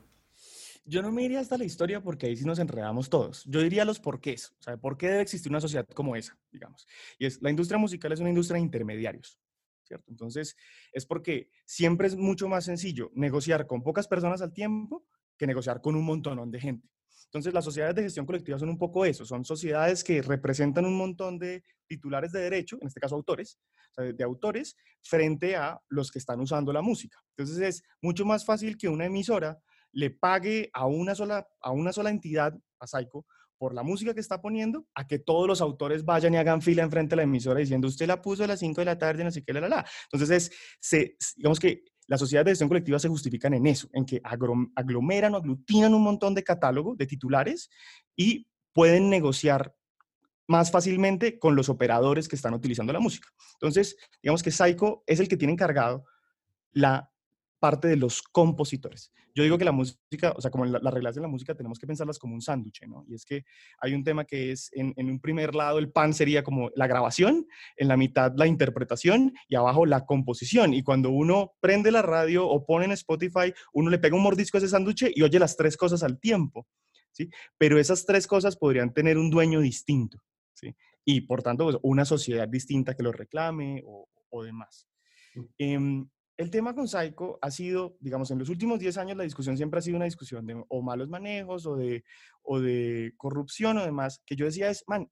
Yo 0.86 1.00
no 1.00 1.10
me 1.10 1.22
iría 1.22 1.40
hasta 1.40 1.56
la 1.56 1.64
historia 1.64 2.02
porque 2.02 2.26
ahí 2.26 2.36
sí 2.36 2.44
nos 2.44 2.58
enredamos 2.58 3.08
todos. 3.08 3.42
Yo 3.46 3.62
diría 3.62 3.86
los 3.86 4.00
porqués, 4.00 4.54
o 4.58 4.62
sea, 4.62 4.76
por 4.76 4.98
qué 4.98 5.08
debe 5.08 5.22
existir 5.22 5.50
una 5.50 5.60
sociedad 5.60 5.86
como 5.88 6.14
esa, 6.14 6.38
digamos. 6.52 6.86
Y 7.18 7.24
es, 7.24 7.40
la 7.40 7.48
industria 7.48 7.78
musical 7.78 8.12
es 8.12 8.20
una 8.20 8.28
industria 8.28 8.56
de 8.56 8.64
intermediarios, 8.64 9.40
¿cierto? 9.82 10.10
Entonces, 10.10 10.56
es 10.92 11.06
porque 11.06 11.48
siempre 11.64 12.06
es 12.06 12.16
mucho 12.16 12.48
más 12.48 12.66
sencillo 12.66 13.10
negociar 13.14 13.66
con 13.66 13.82
pocas 13.82 14.06
personas 14.06 14.42
al 14.42 14.52
tiempo 14.52 15.06
que 15.38 15.46
negociar 15.46 15.80
con 15.80 15.96
un 15.96 16.04
montón 16.04 16.50
de 16.50 16.60
gente. 16.60 16.90
Entonces, 17.26 17.54
las 17.54 17.64
sociedades 17.64 17.96
de 17.96 18.02
gestión 18.02 18.26
colectiva 18.26 18.58
son 18.58 18.68
un 18.68 18.78
poco 18.78 19.06
eso, 19.06 19.24
son 19.24 19.44
sociedades 19.44 20.04
que 20.04 20.20
representan 20.20 20.84
un 20.84 20.96
montón 20.96 21.38
de 21.38 21.64
titulares 21.86 22.30
de 22.30 22.40
derecho, 22.40 22.76
en 22.80 22.86
este 22.86 23.00
caso 23.00 23.16
autores, 23.16 23.58
de 23.96 24.22
autores, 24.22 24.76
frente 25.02 25.56
a 25.56 25.80
los 25.88 26.10
que 26.10 26.18
están 26.18 26.40
usando 26.40 26.72
la 26.72 26.82
música. 26.82 27.18
Entonces, 27.36 27.58
es 27.58 27.82
mucho 28.02 28.24
más 28.24 28.44
fácil 28.44 28.76
que 28.76 28.88
una 28.88 29.06
emisora 29.06 29.58
le 29.94 30.10
pague 30.10 30.70
a 30.72 30.86
una 30.86 31.14
sola, 31.14 31.46
a 31.60 31.70
una 31.70 31.92
sola 31.92 32.10
entidad, 32.10 32.54
a 32.78 32.86
Saico, 32.86 33.26
por 33.56 33.74
la 33.74 33.82
música 33.82 34.12
que 34.12 34.20
está 34.20 34.42
poniendo, 34.42 34.86
a 34.94 35.06
que 35.06 35.18
todos 35.18 35.46
los 35.46 35.60
autores 35.60 36.04
vayan 36.04 36.34
y 36.34 36.36
hagan 36.36 36.60
fila 36.60 36.82
enfrente 36.82 37.12
de 37.12 37.16
la 37.16 37.22
emisora 37.22 37.60
diciendo, 37.60 37.88
usted 37.88 38.06
la 38.06 38.20
puso 38.20 38.44
a 38.44 38.46
las 38.46 38.58
5 38.58 38.80
de 38.80 38.84
la 38.84 38.98
tarde, 38.98 39.24
no 39.24 39.30
sé 39.30 39.42
qué, 39.42 39.52
la, 39.52 39.60
la, 39.60 39.68
la. 39.68 39.86
Entonces, 40.10 40.30
es, 40.30 40.52
se, 40.80 41.16
digamos 41.36 41.58
que 41.58 41.84
las 42.06 42.20
sociedades 42.20 42.46
de 42.46 42.50
gestión 42.52 42.68
colectiva 42.68 42.98
se 42.98 43.08
justifican 43.08 43.54
en 43.54 43.66
eso, 43.66 43.88
en 43.92 44.04
que 44.04 44.20
aglomeran 44.74 45.34
o 45.34 45.38
aglutinan 45.38 45.94
un 45.94 46.02
montón 46.02 46.34
de 46.34 46.44
catálogos, 46.44 46.98
de 46.98 47.06
titulares, 47.06 47.70
y 48.16 48.46
pueden 48.72 49.08
negociar 49.08 49.74
más 50.46 50.70
fácilmente 50.70 51.38
con 51.38 51.56
los 51.56 51.68
operadores 51.68 52.28
que 52.28 52.36
están 52.36 52.52
utilizando 52.52 52.92
la 52.92 53.00
música. 53.00 53.28
Entonces, 53.54 53.96
digamos 54.22 54.42
que 54.42 54.50
Psycho 54.50 55.02
es 55.06 55.20
el 55.20 55.28
que 55.28 55.36
tiene 55.36 55.54
encargado 55.54 56.04
la 56.72 57.10
parte 57.64 57.88
de 57.88 57.97
los 57.97 58.21
compositores. 58.21 59.11
Yo 59.35 59.42
digo 59.42 59.56
que 59.56 59.64
la 59.64 59.73
música, 59.73 60.35
o 60.37 60.40
sea, 60.42 60.50
como 60.50 60.66
las 60.66 60.92
reglas 60.92 61.14
de 61.14 61.23
la 61.23 61.28
música, 61.28 61.54
tenemos 61.54 61.78
que 61.78 61.87
pensarlas 61.87 62.18
como 62.18 62.35
un 62.35 62.42
sándwich, 62.42 62.83
¿no? 62.87 63.06
Y 63.09 63.14
es 63.14 63.25
que 63.25 63.47
hay 63.78 63.94
un 63.94 64.04
tema 64.04 64.26
que 64.26 64.52
es, 64.52 64.68
en, 64.75 64.92
un 64.99 65.18
primer 65.18 65.54
lado, 65.54 65.78
el 65.78 65.90
pan 65.90 66.12
sería 66.12 66.44
como 66.44 66.71
la 66.76 66.87
grabación, 66.87 67.47
en 67.78 67.88
la 67.88 67.97
mitad 67.97 68.35
la 68.37 68.47
interpretación 68.47 69.33
y 69.49 69.54
abajo 69.54 69.87
la 69.87 70.04
composición. 70.04 70.75
Y 70.75 70.83
cuando 70.83 71.09
uno 71.09 71.54
prende 71.61 71.90
la 71.90 72.02
radio 72.02 72.47
o 72.47 72.66
pone 72.66 72.85
en 72.85 72.92
Spotify, 72.92 73.54
uno 73.73 73.88
le 73.88 73.99
pega 73.99 74.14
un 74.14 74.23
mordisco 74.25 74.59
a 74.59 74.61
ese 74.61 74.68
sándwich 74.68 75.06
y 75.14 75.23
oye 75.23 75.38
las 75.38 75.56
tres 75.56 75.78
cosas 75.78 76.02
al 76.02 76.21
tiempo, 76.21 76.66
¿sí? 77.12 77.30
Pero 77.56 77.78
esas 77.78 78.04
tres 78.04 78.26
cosas 78.26 78.59
podrían 78.59 78.92
tener 78.92 79.16
un 79.16 79.30
dueño 79.30 79.61
distinto, 79.61 80.18
¿sí? 80.52 80.76
Y 81.02 81.23
por 81.23 81.42
tanto, 81.42 81.64
pues, 81.64 81.78
una 81.80 82.04
sociedad 82.04 82.47
distinta 82.47 82.92
que 82.92 83.02
lo 83.02 83.11
reclame 83.11 83.83
o, 83.87 84.06
o 84.28 84.42
demás. 84.42 84.87
Eh, 85.56 86.04
el 86.36 86.50
tema 86.50 86.74
con 86.74 86.88
Psycho 86.88 87.38
ha 87.40 87.50
sido, 87.50 87.96
digamos, 88.00 88.30
en 88.30 88.38
los 88.38 88.48
últimos 88.48 88.78
10 88.78 88.98
años 88.98 89.16
la 89.16 89.24
discusión 89.24 89.56
siempre 89.56 89.78
ha 89.78 89.82
sido 89.82 89.96
una 89.96 90.04
discusión 90.04 90.46
de 90.46 90.62
malos 90.82 91.08
manejos 91.08 91.66
o 91.66 91.76
de, 91.76 92.04
o 92.42 92.60
de 92.60 93.12
corrupción 93.16 93.78
o 93.78 93.84
demás, 93.84 94.20
que 94.26 94.34
yo 94.34 94.44
decía 94.44 94.68
es, 94.70 94.84
man, 94.88 95.08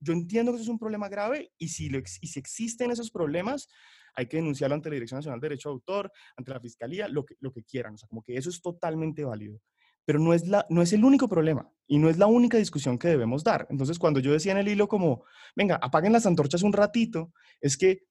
yo 0.00 0.12
entiendo 0.12 0.52
que 0.52 0.56
eso 0.56 0.64
es 0.64 0.70
un 0.70 0.78
problema 0.78 1.08
grave 1.08 1.52
y 1.58 1.68
si, 1.68 1.88
lo, 1.88 1.98
existen 1.98 2.90
esos 2.90 3.10
problemas, 3.10 3.68
hay 4.14 4.26
que 4.26 4.36
denunciarlo 4.36 4.74
ante 4.74 4.88
la 4.88 4.94
Dirección 4.94 5.18
Nacional 5.18 5.40
de 5.40 5.48
Derecho 5.48 5.70
de 5.70 5.74
Autor, 5.74 6.12
ante 6.36 6.52
la 6.52 6.60
Fiscalía, 6.60 7.08
lo 7.08 7.24
que, 7.24 7.64
quieran. 7.64 7.94
O 7.94 7.98
sea, 7.98 8.08
como 8.08 8.22
que 8.22 8.36
eso 8.36 8.50
es 8.50 8.60
totalmente 8.62 9.24
válido. 9.24 9.60
Pero 10.04 10.18
no 10.18 10.34
es, 10.34 10.44
no 10.68 10.82
es 10.82 10.92
el 10.92 11.04
único 11.04 11.28
problema 11.28 11.70
y 11.86 11.98
no 11.98 12.10
es 12.10 12.18
la 12.18 12.26
única 12.26 12.58
discusión 12.58 12.98
que 12.98 13.08
debemos 13.08 13.42
dar. 13.42 13.66
Entonces, 13.70 13.98
cuando 13.98 14.20
yo 14.20 14.32
decía 14.32 14.52
en 14.52 14.58
el 14.58 14.68
hilo 14.68 14.86
como, 14.86 15.24
venga, 15.56 15.76
apaguen 15.76 16.12
las 16.12 16.26
antorchas 16.26 16.62
un 16.62 16.74
ratito, 16.74 17.32
es 17.60 17.78
que 17.78 18.02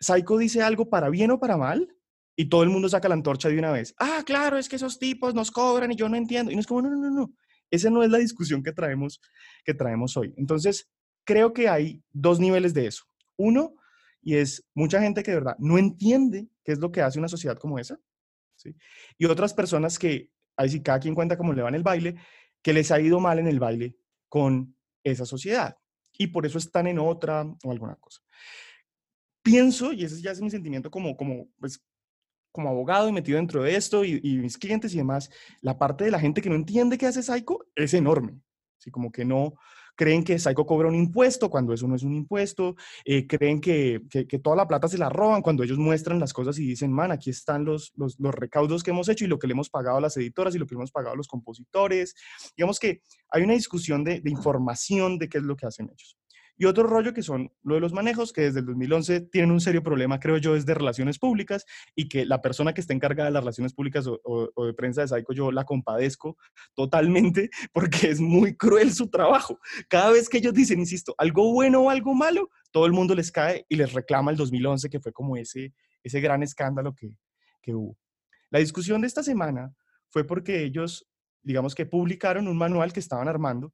Psycho 0.00 0.38
dice 0.38 0.62
algo 0.62 0.88
para 0.88 1.10
bien 1.10 1.30
o 1.30 1.38
para 1.38 1.56
mal 1.56 1.94
y 2.34 2.48
todo 2.48 2.62
el 2.62 2.70
mundo 2.70 2.88
saca 2.88 3.08
la 3.08 3.14
antorcha 3.14 3.48
de 3.48 3.58
una 3.58 3.70
vez. 3.70 3.94
Ah, 3.98 4.22
claro, 4.24 4.56
es 4.56 4.68
que 4.68 4.76
esos 4.76 4.98
tipos 4.98 5.34
nos 5.34 5.50
cobran 5.50 5.92
y 5.92 5.96
yo 5.96 6.08
no 6.08 6.16
entiendo. 6.16 6.50
Y 6.50 6.54
no 6.54 6.60
es 6.60 6.66
como, 6.66 6.82
no, 6.82 6.88
no, 6.88 6.96
no, 6.96 7.10
no. 7.10 7.34
Esa 7.70 7.90
no 7.90 8.02
es 8.02 8.10
la 8.10 8.18
discusión 8.18 8.62
que 8.62 8.72
traemos, 8.72 9.20
que 9.64 9.74
traemos 9.74 10.16
hoy. 10.16 10.32
Entonces, 10.36 10.88
creo 11.24 11.52
que 11.52 11.68
hay 11.68 12.02
dos 12.12 12.40
niveles 12.40 12.72
de 12.72 12.86
eso. 12.86 13.04
Uno, 13.36 13.74
y 14.22 14.36
es 14.36 14.64
mucha 14.74 15.00
gente 15.02 15.22
que 15.22 15.32
de 15.32 15.36
verdad 15.36 15.56
no 15.58 15.76
entiende 15.76 16.48
qué 16.64 16.72
es 16.72 16.78
lo 16.78 16.90
que 16.90 17.02
hace 17.02 17.18
una 17.18 17.28
sociedad 17.28 17.58
como 17.58 17.78
esa. 17.78 18.00
Y 19.18 19.26
otras 19.26 19.54
personas 19.54 19.98
que, 19.98 20.30
ahí 20.56 20.70
sí, 20.70 20.82
cada 20.82 20.98
quien 20.98 21.14
cuenta 21.14 21.36
cómo 21.36 21.52
le 21.52 21.62
va 21.62 21.68
en 21.68 21.74
el 21.74 21.82
baile, 21.82 22.16
que 22.62 22.72
les 22.72 22.90
ha 22.90 23.00
ido 23.00 23.20
mal 23.20 23.38
en 23.38 23.48
el 23.48 23.60
baile 23.60 23.96
con 24.28 24.76
esa 25.04 25.26
sociedad. 25.26 25.76
Y 26.18 26.28
por 26.28 26.46
eso 26.46 26.58
están 26.58 26.86
en 26.86 26.98
otra 26.98 27.42
o 27.42 27.70
alguna 27.70 27.96
cosa 27.96 28.22
pienso, 29.50 29.92
y 29.92 30.04
ese 30.04 30.20
ya 30.22 30.30
es 30.30 30.40
mi 30.40 30.50
sentimiento 30.50 30.90
como, 30.90 31.16
como, 31.16 31.48
pues, 31.58 31.82
como 32.52 32.68
abogado 32.68 33.08
y 33.08 33.12
metido 33.12 33.36
dentro 33.36 33.62
de 33.62 33.76
esto 33.76 34.04
y, 34.04 34.20
mis 34.38 34.58
clientes 34.58 34.94
y 34.94 34.98
demás, 34.98 35.30
la 35.60 35.78
parte 35.78 36.04
de 36.04 36.10
la 36.10 36.20
gente 36.20 36.40
que 36.40 36.50
no 36.50 36.56
entiende 36.56 36.98
qué 36.98 37.06
hace 37.06 37.22
Psycho 37.22 37.58
es 37.74 37.94
enorme. 37.94 38.40
Así 38.78 38.90
como 38.90 39.12
que 39.12 39.24
no 39.24 39.54
creen 39.96 40.24
que 40.24 40.38
Psycho 40.38 40.64
cobra 40.64 40.88
un 40.88 40.94
impuesto 40.94 41.50
cuando 41.50 41.74
eso 41.74 41.86
no 41.86 41.94
es 41.94 42.02
un 42.02 42.14
impuesto, 42.14 42.74
eh, 43.04 43.26
creen 43.26 43.60
que, 43.60 44.00
que, 44.08 44.38
toda 44.38 44.56
la 44.56 44.66
plata 44.66 44.88
se 44.88 44.96
la 44.96 45.10
roban 45.10 45.42
cuando 45.42 45.62
ellos 45.62 45.78
muestran 45.78 46.18
las 46.18 46.32
cosas 46.32 46.58
y 46.58 46.66
dicen, 46.66 46.90
man, 46.90 47.12
aquí 47.12 47.28
están 47.30 47.64
los, 47.64 47.92
los, 47.96 48.18
los, 48.18 48.34
recaudos 48.34 48.82
que 48.82 48.92
hemos 48.92 49.08
hecho 49.08 49.26
y 49.26 49.28
lo 49.28 49.38
que 49.38 49.46
le 49.46 49.52
hemos 49.52 49.68
pagado 49.68 49.98
a 49.98 50.00
las 50.00 50.16
editoras 50.16 50.54
y 50.54 50.58
lo 50.58 50.66
que 50.66 50.74
le 50.74 50.78
hemos 50.78 50.92
pagado 50.92 51.14
a 51.14 51.16
los 51.16 51.28
compositores. 51.28 52.14
Digamos 52.56 52.78
que 52.78 53.02
hay 53.30 53.42
una 53.42 53.54
discusión 53.54 54.02
de, 54.02 54.20
de 54.20 54.30
información 54.30 55.18
de 55.18 55.28
qué 55.28 55.38
es 55.38 55.44
lo 55.44 55.56
que 55.56 55.66
hacen 55.66 55.90
ellos. 55.92 56.19
Y 56.60 56.66
otro 56.66 56.86
rollo 56.86 57.14
que 57.14 57.22
son 57.22 57.50
lo 57.62 57.76
de 57.76 57.80
los 57.80 57.94
manejos, 57.94 58.34
que 58.34 58.42
desde 58.42 58.60
el 58.60 58.66
2011 58.66 59.22
tienen 59.32 59.50
un 59.50 59.62
serio 59.62 59.82
problema, 59.82 60.20
creo 60.20 60.36
yo, 60.36 60.54
es 60.54 60.66
de 60.66 60.74
relaciones 60.74 61.18
públicas 61.18 61.64
y 61.94 62.06
que 62.06 62.26
la 62.26 62.42
persona 62.42 62.74
que 62.74 62.82
está 62.82 62.92
encargada 62.92 63.30
de 63.30 63.32
las 63.32 63.44
relaciones 63.44 63.72
públicas 63.72 64.04
o, 64.06 64.66
de 64.66 64.74
prensa 64.74 65.00
de 65.00 65.08
Saico, 65.08 65.32
yo 65.32 65.52
la 65.52 65.64
compadezco 65.64 66.36
totalmente 66.74 67.48
porque 67.72 68.10
es 68.10 68.20
muy 68.20 68.58
cruel 68.58 68.92
su 68.92 69.08
trabajo. 69.08 69.58
Cada 69.88 70.10
vez 70.10 70.28
que 70.28 70.36
ellos 70.36 70.52
dicen, 70.52 70.80
insisto, 70.80 71.14
algo 71.16 71.50
bueno 71.50 71.80
o 71.80 71.88
algo 71.88 72.14
malo, 72.14 72.50
todo 72.72 72.84
el 72.84 72.92
mundo 72.92 73.14
les 73.14 73.32
cae 73.32 73.64
y 73.70 73.76
les 73.76 73.94
reclama 73.94 74.30
el 74.30 74.36
2011, 74.36 74.90
que 74.90 75.00
fue 75.00 75.14
como 75.14 75.38
ese, 75.38 75.72
ese 76.02 76.20
gran 76.20 76.42
escándalo 76.42 76.94
que, 76.94 77.16
que 77.62 77.74
hubo. 77.74 77.96
La 78.50 78.58
discusión 78.58 79.00
de 79.00 79.06
esta 79.06 79.22
semana 79.22 79.74
fue 80.10 80.26
porque 80.26 80.62
ellos, 80.62 81.08
digamos 81.42 81.74
que 81.74 81.86
publicaron 81.86 82.48
un 82.48 82.58
manual 82.58 82.92
que 82.92 83.00
estaban 83.00 83.28
armando 83.28 83.72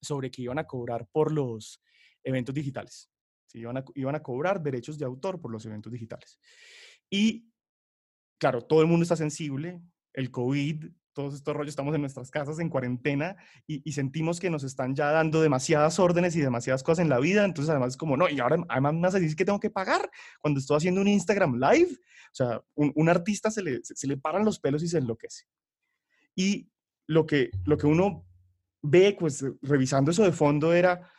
sobre 0.00 0.32
que 0.32 0.42
iban 0.42 0.58
a 0.58 0.66
cobrar 0.66 1.06
por 1.12 1.30
los 1.30 1.80
eventos 2.24 2.54
digitales. 2.54 3.10
Iban, 3.54 3.78
a, 3.78 3.84
iban 3.94 4.14
a 4.14 4.22
cobrar 4.22 4.62
derechos 4.62 4.98
de 4.98 5.04
autor 5.04 5.40
por 5.40 5.50
los 5.50 5.66
eventos 5.66 5.92
digitales. 5.92 6.38
Y 7.10 7.50
claro, 8.38 8.62
todo 8.62 8.80
el 8.80 8.88
mundo 8.88 9.02
está 9.02 9.16
sensible, 9.16 9.82
el 10.14 10.30
COVID, 10.30 10.86
todos 11.12 11.34
estos 11.34 11.54
rollos, 11.54 11.70
estamos 11.70 11.94
en 11.94 12.00
nuestras 12.00 12.30
casas 12.30 12.58
en 12.58 12.68
cuarentena 12.68 13.36
y, 13.66 13.92
sentimos 13.92 14.40
que 14.40 14.50
nos 14.50 14.64
están 14.64 14.94
ya 14.94 15.10
dando 15.10 15.42
demasiadas 15.42 15.98
órdenes 15.98 16.34
y 16.36 16.40
demasiadas 16.40 16.82
cosas 16.82 17.02
en 17.02 17.08
la 17.08 17.18
vida. 17.18 17.44
Entonces, 17.44 17.70
además, 17.70 17.90
es 17.90 17.96
como, 17.96 18.16
no, 18.16 18.28
y 18.28 18.40
ahora 18.40 18.56
además 18.68 18.94
me 18.94 19.00
vas 19.02 19.14
a 19.14 19.20
decir 19.20 19.36
que 19.36 19.44
tengo 19.44 19.60
que 19.60 19.70
pagar 19.70 20.10
cuando 20.40 20.60
estoy 20.60 20.78
haciendo 20.78 21.00
un 21.00 21.08
Instagram 21.08 21.56
Live. 21.56 21.92
O 21.92 22.34
sea, 22.34 22.62
un, 22.74 23.08
artista 23.08 23.50
se 23.50 23.62
le, 23.62 23.80
se, 23.82 24.06
le 24.06 24.16
paran 24.16 24.44
los 24.44 24.58
pelos 24.58 24.82
y 24.82 24.88
se 24.88 24.98
enloquece. 24.98 25.44
Y 26.34 26.70
lo 27.06 27.26
que, 27.26 27.50
lo 27.64 27.76
que 27.76 27.86
uno 27.86 28.26
ve, 28.80 29.16
pues 29.18 29.44
revisando 29.60 30.10
eso 30.10 30.24
de 30.24 30.32
fondo, 30.32 30.72
era, 30.72 31.11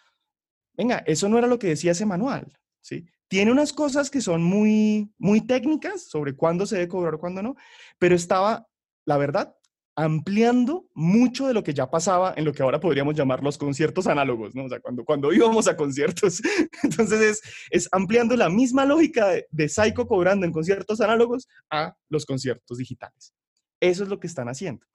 venga, 0.75 1.03
eso 1.05 1.29
no 1.29 1.37
era 1.37 1.47
lo 1.47 1.59
que 1.59 1.67
decía 1.67 1.91
ese 1.91 2.05
manual, 2.05 2.57
¿sí? 2.81 3.05
Tiene 3.27 3.51
unas 3.51 3.73
cosas 3.73 4.11
que 4.11 4.21
son 4.21 4.43
muy, 4.43 5.11
muy 5.17 5.41
técnicas 5.41 6.03
sobre 6.03 6.35
cuándo 6.35 6.65
se 6.65 6.75
debe 6.75 6.87
cobrar 6.87 7.15
o 7.15 7.19
cuándo 7.19 7.41
no, 7.41 7.55
pero 7.97 8.15
estaba, 8.15 8.67
la 9.05 9.17
verdad, 9.17 9.55
ampliando 9.95 10.87
mucho 10.93 11.47
de 11.47 11.53
lo 11.53 11.63
que 11.63 11.73
ya 11.73 11.89
pasaba 11.89 12.33
en 12.35 12.45
lo 12.45 12.53
que 12.53 12.63
ahora 12.63 12.79
podríamos 12.79 13.15
llamar 13.15 13.43
los 13.43 13.57
conciertos 13.57 14.07
análogos, 14.07 14.55
¿no? 14.55 14.65
O 14.65 14.69
sea, 14.69 14.79
cuando, 14.79 15.05
cuando 15.05 15.31
íbamos 15.33 15.67
a 15.67 15.77
conciertos. 15.77 16.41
Entonces 16.83 17.21
es, 17.21 17.41
es 17.69 17.89
ampliando 17.91 18.35
la 18.35 18.49
misma 18.49 18.85
lógica 18.85 19.27
de, 19.29 19.47
de 19.51 19.69
Psycho 19.69 20.07
cobrando 20.07 20.45
en 20.45 20.51
conciertos 20.51 20.99
análogos 21.01 21.47
a 21.69 21.95
los 22.09 22.25
conciertos 22.25 22.77
digitales. 22.77 23.33
Eso 23.79 24.03
es 24.03 24.09
lo 24.09 24.19
que 24.19 24.27
están 24.27 24.47
haciendo. 24.47 24.85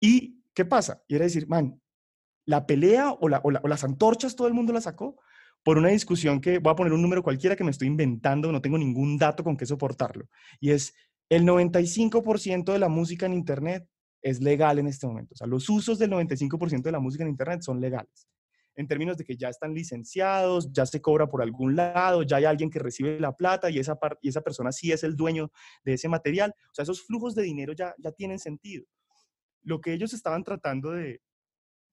¿Y 0.00 0.42
qué 0.52 0.64
pasa? 0.64 1.02
Y 1.08 1.14
era 1.14 1.24
decir, 1.24 1.46
man, 1.48 1.80
la 2.46 2.66
pelea 2.66 3.10
o, 3.10 3.28
las 3.28 3.84
antorchas 3.84 4.36
todo 4.36 4.48
el 4.48 4.54
mundo 4.54 4.72
la 4.72 4.80
sacó 4.80 5.16
por 5.62 5.78
una 5.78 5.88
discusión 5.88 6.40
que 6.40 6.58
voy 6.58 6.72
a 6.72 6.76
poner 6.76 6.92
un 6.92 7.02
número 7.02 7.24
cualquiera 7.24 7.56
que 7.56 7.64
me 7.64 7.72
estoy 7.72 7.88
inventando, 7.88 8.52
no 8.52 8.62
tengo 8.62 8.78
ningún 8.78 9.18
dato 9.18 9.42
con 9.42 9.56
que 9.56 9.66
soportarlo. 9.66 10.28
Y 10.60 10.70
es 10.70 10.94
el 11.28 11.42
95% 11.42 12.72
de 12.72 12.78
la 12.78 12.88
música 12.88 13.26
en 13.26 13.34
Internet 13.34 13.84
es 14.22 14.40
legal 14.40 14.78
en 14.78 14.86
este 14.86 15.06
momento. 15.08 15.34
O 15.34 15.36
sea, 15.36 15.46
los 15.46 15.68
usos 15.68 15.98
del 15.98 16.10
95% 16.10 16.82
de 16.82 16.92
la 16.92 17.00
música 17.00 17.24
en 17.24 17.30
Internet 17.30 17.62
son 17.62 17.80
legales. 17.80 18.28
En 18.76 18.86
términos 18.86 19.16
de 19.16 19.24
que 19.24 19.36
ya 19.36 19.48
están 19.48 19.74
licenciados, 19.74 20.70
ya 20.70 20.86
se 20.86 21.00
cobra 21.00 21.26
por 21.28 21.42
algún 21.42 21.74
lado, 21.74 22.22
ya 22.22 22.36
hay 22.36 22.44
alguien 22.44 22.70
que 22.70 22.78
recibe 22.78 23.18
la 23.18 23.32
plata 23.32 23.70
y 23.70 23.78
esa, 23.78 23.98
y 24.20 24.28
esa 24.28 24.42
persona 24.42 24.70
sí 24.70 24.92
es 24.92 25.02
el 25.02 25.16
dueño 25.16 25.50
de 25.84 25.94
ese 25.94 26.08
material. 26.08 26.54
O 26.70 26.74
sea, 26.74 26.82
esos 26.84 27.04
flujos 27.04 27.34
de 27.34 27.42
dinero 27.42 27.72
ya, 27.72 27.94
ya 27.98 28.12
tienen 28.12 28.38
sentido. 28.38 28.84
Lo 29.62 29.80
que 29.80 29.92
ellos 29.92 30.12
estaban 30.12 30.44
tratando 30.44 30.92
de, 30.92 31.20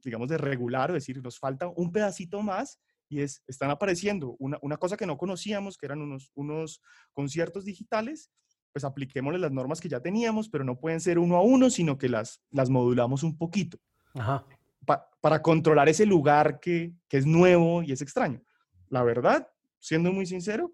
digamos, 0.04 0.28
de 0.28 0.38
regular 0.38 0.92
o 0.92 0.94
decir, 0.94 1.22
nos 1.22 1.40
falta 1.40 1.68
un 1.68 1.92
pedacito 1.92 2.42
más 2.42 2.80
y 3.10 3.22
es, 3.22 3.44
están 3.48 3.70
apareciendo 3.70 4.36
una, 4.40 4.58
una 4.62 4.78
cosa 4.78 4.98
que 4.98 5.06
no 5.06 5.18
conocíamos, 5.18 5.78
que 5.78 5.86
eran 5.86 6.02
unos, 6.02 6.32
unos 6.36 6.82
conciertos 7.14 7.66
digitales, 7.66 8.32
pues 8.72 8.84
apliquémosle 8.84 9.40
las 9.40 9.52
normas 9.52 9.80
que 9.80 9.90
ya 9.90 10.00
teníamos, 10.00 10.50
pero 10.50 10.64
no 10.64 10.80
pueden 10.80 11.00
ser 11.00 11.20
uno 11.20 11.38
a 11.38 11.42
uno, 11.42 11.70
sino 11.70 11.98
que 11.98 12.10
las, 12.10 12.42
las 12.50 12.70
modulamos 12.70 13.24
un 13.24 13.38
poquito. 13.38 13.78
para 15.22 15.42
controlar 15.42 15.88
ese 15.90 16.06
lugar 16.06 16.60
que, 16.60 16.94
que 17.08 17.18
es 17.18 17.26
nuevo 17.26 17.84
y 17.84 17.92
es 17.92 18.02
extraño. 18.02 18.42
La 18.90 19.04
verdad, 19.04 19.48
siendo 19.80 20.12
muy 20.12 20.26
sincero, 20.26 20.74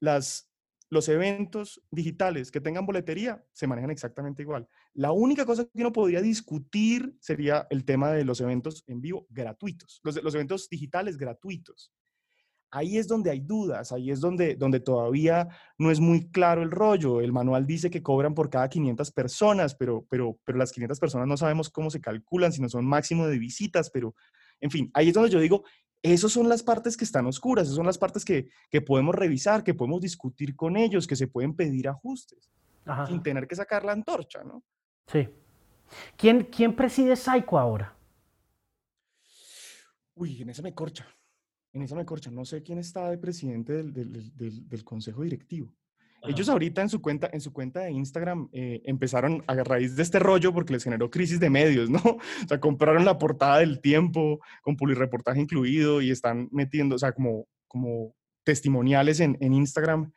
las, 0.00 0.51
los 0.92 1.08
eventos 1.08 1.82
digitales 1.90 2.50
que 2.50 2.60
tengan 2.60 2.84
boletería 2.84 3.42
se 3.50 3.66
manejan 3.66 3.90
exactamente 3.90 4.42
igual. 4.42 4.68
La 4.92 5.10
única 5.10 5.46
cosa 5.46 5.64
que 5.64 5.80
uno 5.80 5.90
podría 5.90 6.20
discutir 6.20 7.16
sería 7.18 7.66
el 7.70 7.86
tema 7.86 8.12
de 8.12 8.26
los 8.26 8.42
eventos 8.42 8.84
en 8.86 9.00
vivo 9.00 9.26
gratuitos, 9.30 10.02
los, 10.04 10.34
eventos 10.34 10.68
digitales 10.68 11.16
gratuitos. 11.16 11.94
Ahí 12.70 12.98
es 12.98 13.08
donde 13.08 13.30
hay 13.30 13.40
dudas, 13.40 13.90
ahí 13.90 14.10
es 14.10 14.20
donde, 14.20 14.54
donde 14.54 14.80
todavía 14.80 15.48
no 15.78 15.90
es 15.90 15.98
muy 15.98 16.30
claro 16.30 16.62
el 16.62 16.70
rollo. 16.70 17.22
El 17.22 17.32
manual 17.32 17.66
dice 17.66 17.88
que 17.88 18.02
cobran 18.02 18.34
por 18.34 18.50
cada 18.50 18.68
500 18.68 19.12
personas, 19.12 19.74
pero, 19.74 20.06
pero, 20.10 20.38
pero 20.44 20.58
las 20.58 20.72
500 20.72 21.00
personas 21.00 21.26
no 21.26 21.38
sabemos 21.38 21.70
cómo 21.70 21.88
se 21.88 22.02
calculan, 22.02 22.52
si 22.52 22.60
no 22.60 22.68
son 22.68 22.84
máximo 22.84 23.26
de 23.26 23.38
visitas, 23.38 23.88
pero 23.88 24.14
en 24.60 24.70
fin, 24.70 24.90
ahí 24.92 25.08
es 25.08 25.14
donde 25.14 25.30
yo 25.30 25.40
digo, 25.40 25.64
esas 26.02 26.32
son 26.32 26.48
las 26.48 26.62
partes 26.62 26.96
que 26.96 27.04
están 27.04 27.26
oscuras, 27.26 27.64
esas 27.64 27.76
son 27.76 27.86
las 27.86 27.98
partes 27.98 28.24
que, 28.24 28.48
podemos 28.84 29.14
revisar, 29.14 29.62
que 29.62 29.74
podemos 29.74 30.00
discutir 30.00 30.56
con 30.56 30.76
ellos, 30.76 31.06
que 31.06 31.16
se 31.16 31.28
pueden 31.28 31.54
pedir 31.54 31.88
ajustes, 31.88 32.50
sin 33.08 33.22
tener 33.22 33.46
que 33.46 33.54
sacar 33.54 33.84
la 33.84 33.92
antorcha, 33.92 34.42
¿no? 34.42 34.62
Sí. 35.06 35.28
¿Quién, 36.16 36.44
quién 36.44 36.74
preside 36.74 37.16
Saico 37.16 37.58
ahora? 37.58 37.96
Uy, 40.14 40.42
en 40.42 40.50
esa 40.50 40.62
me 40.62 40.74
corcha. 40.74 41.06
En 41.72 41.82
esa 41.82 41.94
me 41.94 42.04
corcha. 42.04 42.30
No 42.30 42.44
sé 42.44 42.62
quién 42.62 42.78
está 42.78 43.10
de 43.10 43.18
presidente 43.18 43.82
del, 43.82 44.84
consejo 44.84 45.22
directivo. 45.22 45.74
Ellos 46.24 46.48
ahorita 46.48 46.82
en 46.82 46.88
su 46.88 47.02
cuenta, 47.02 47.28
en 47.32 47.40
su 47.40 47.52
cuenta 47.52 47.80
de 47.80 47.90
Instagram 47.92 48.48
eh, 48.52 48.80
empezaron 48.84 49.42
a 49.46 49.54
raíz 49.54 49.96
de 49.96 50.02
este 50.02 50.18
rollo 50.18 50.52
porque 50.52 50.72
les 50.72 50.84
generó 50.84 51.10
crisis 51.10 51.40
de 51.40 51.50
medios, 51.50 51.90
¿no? 51.90 52.00
O 52.44 52.48
sea, 52.48 52.60
compraron 52.60 53.04
la 53.04 53.18
portada 53.18 53.58
del 53.58 53.80
tiempo 53.80 54.40
con 54.62 54.76
publireportaje 54.76 55.40
incluido 55.40 56.00
y 56.00 56.10
están 56.10 56.48
metiendo, 56.52 56.94
o 56.94 56.98
sea, 56.98 57.12
como, 57.12 57.48
como 57.66 58.14
testimoniales 58.44 59.20
en, 59.20 59.36
en 59.40 59.52
Instagram 59.52 60.12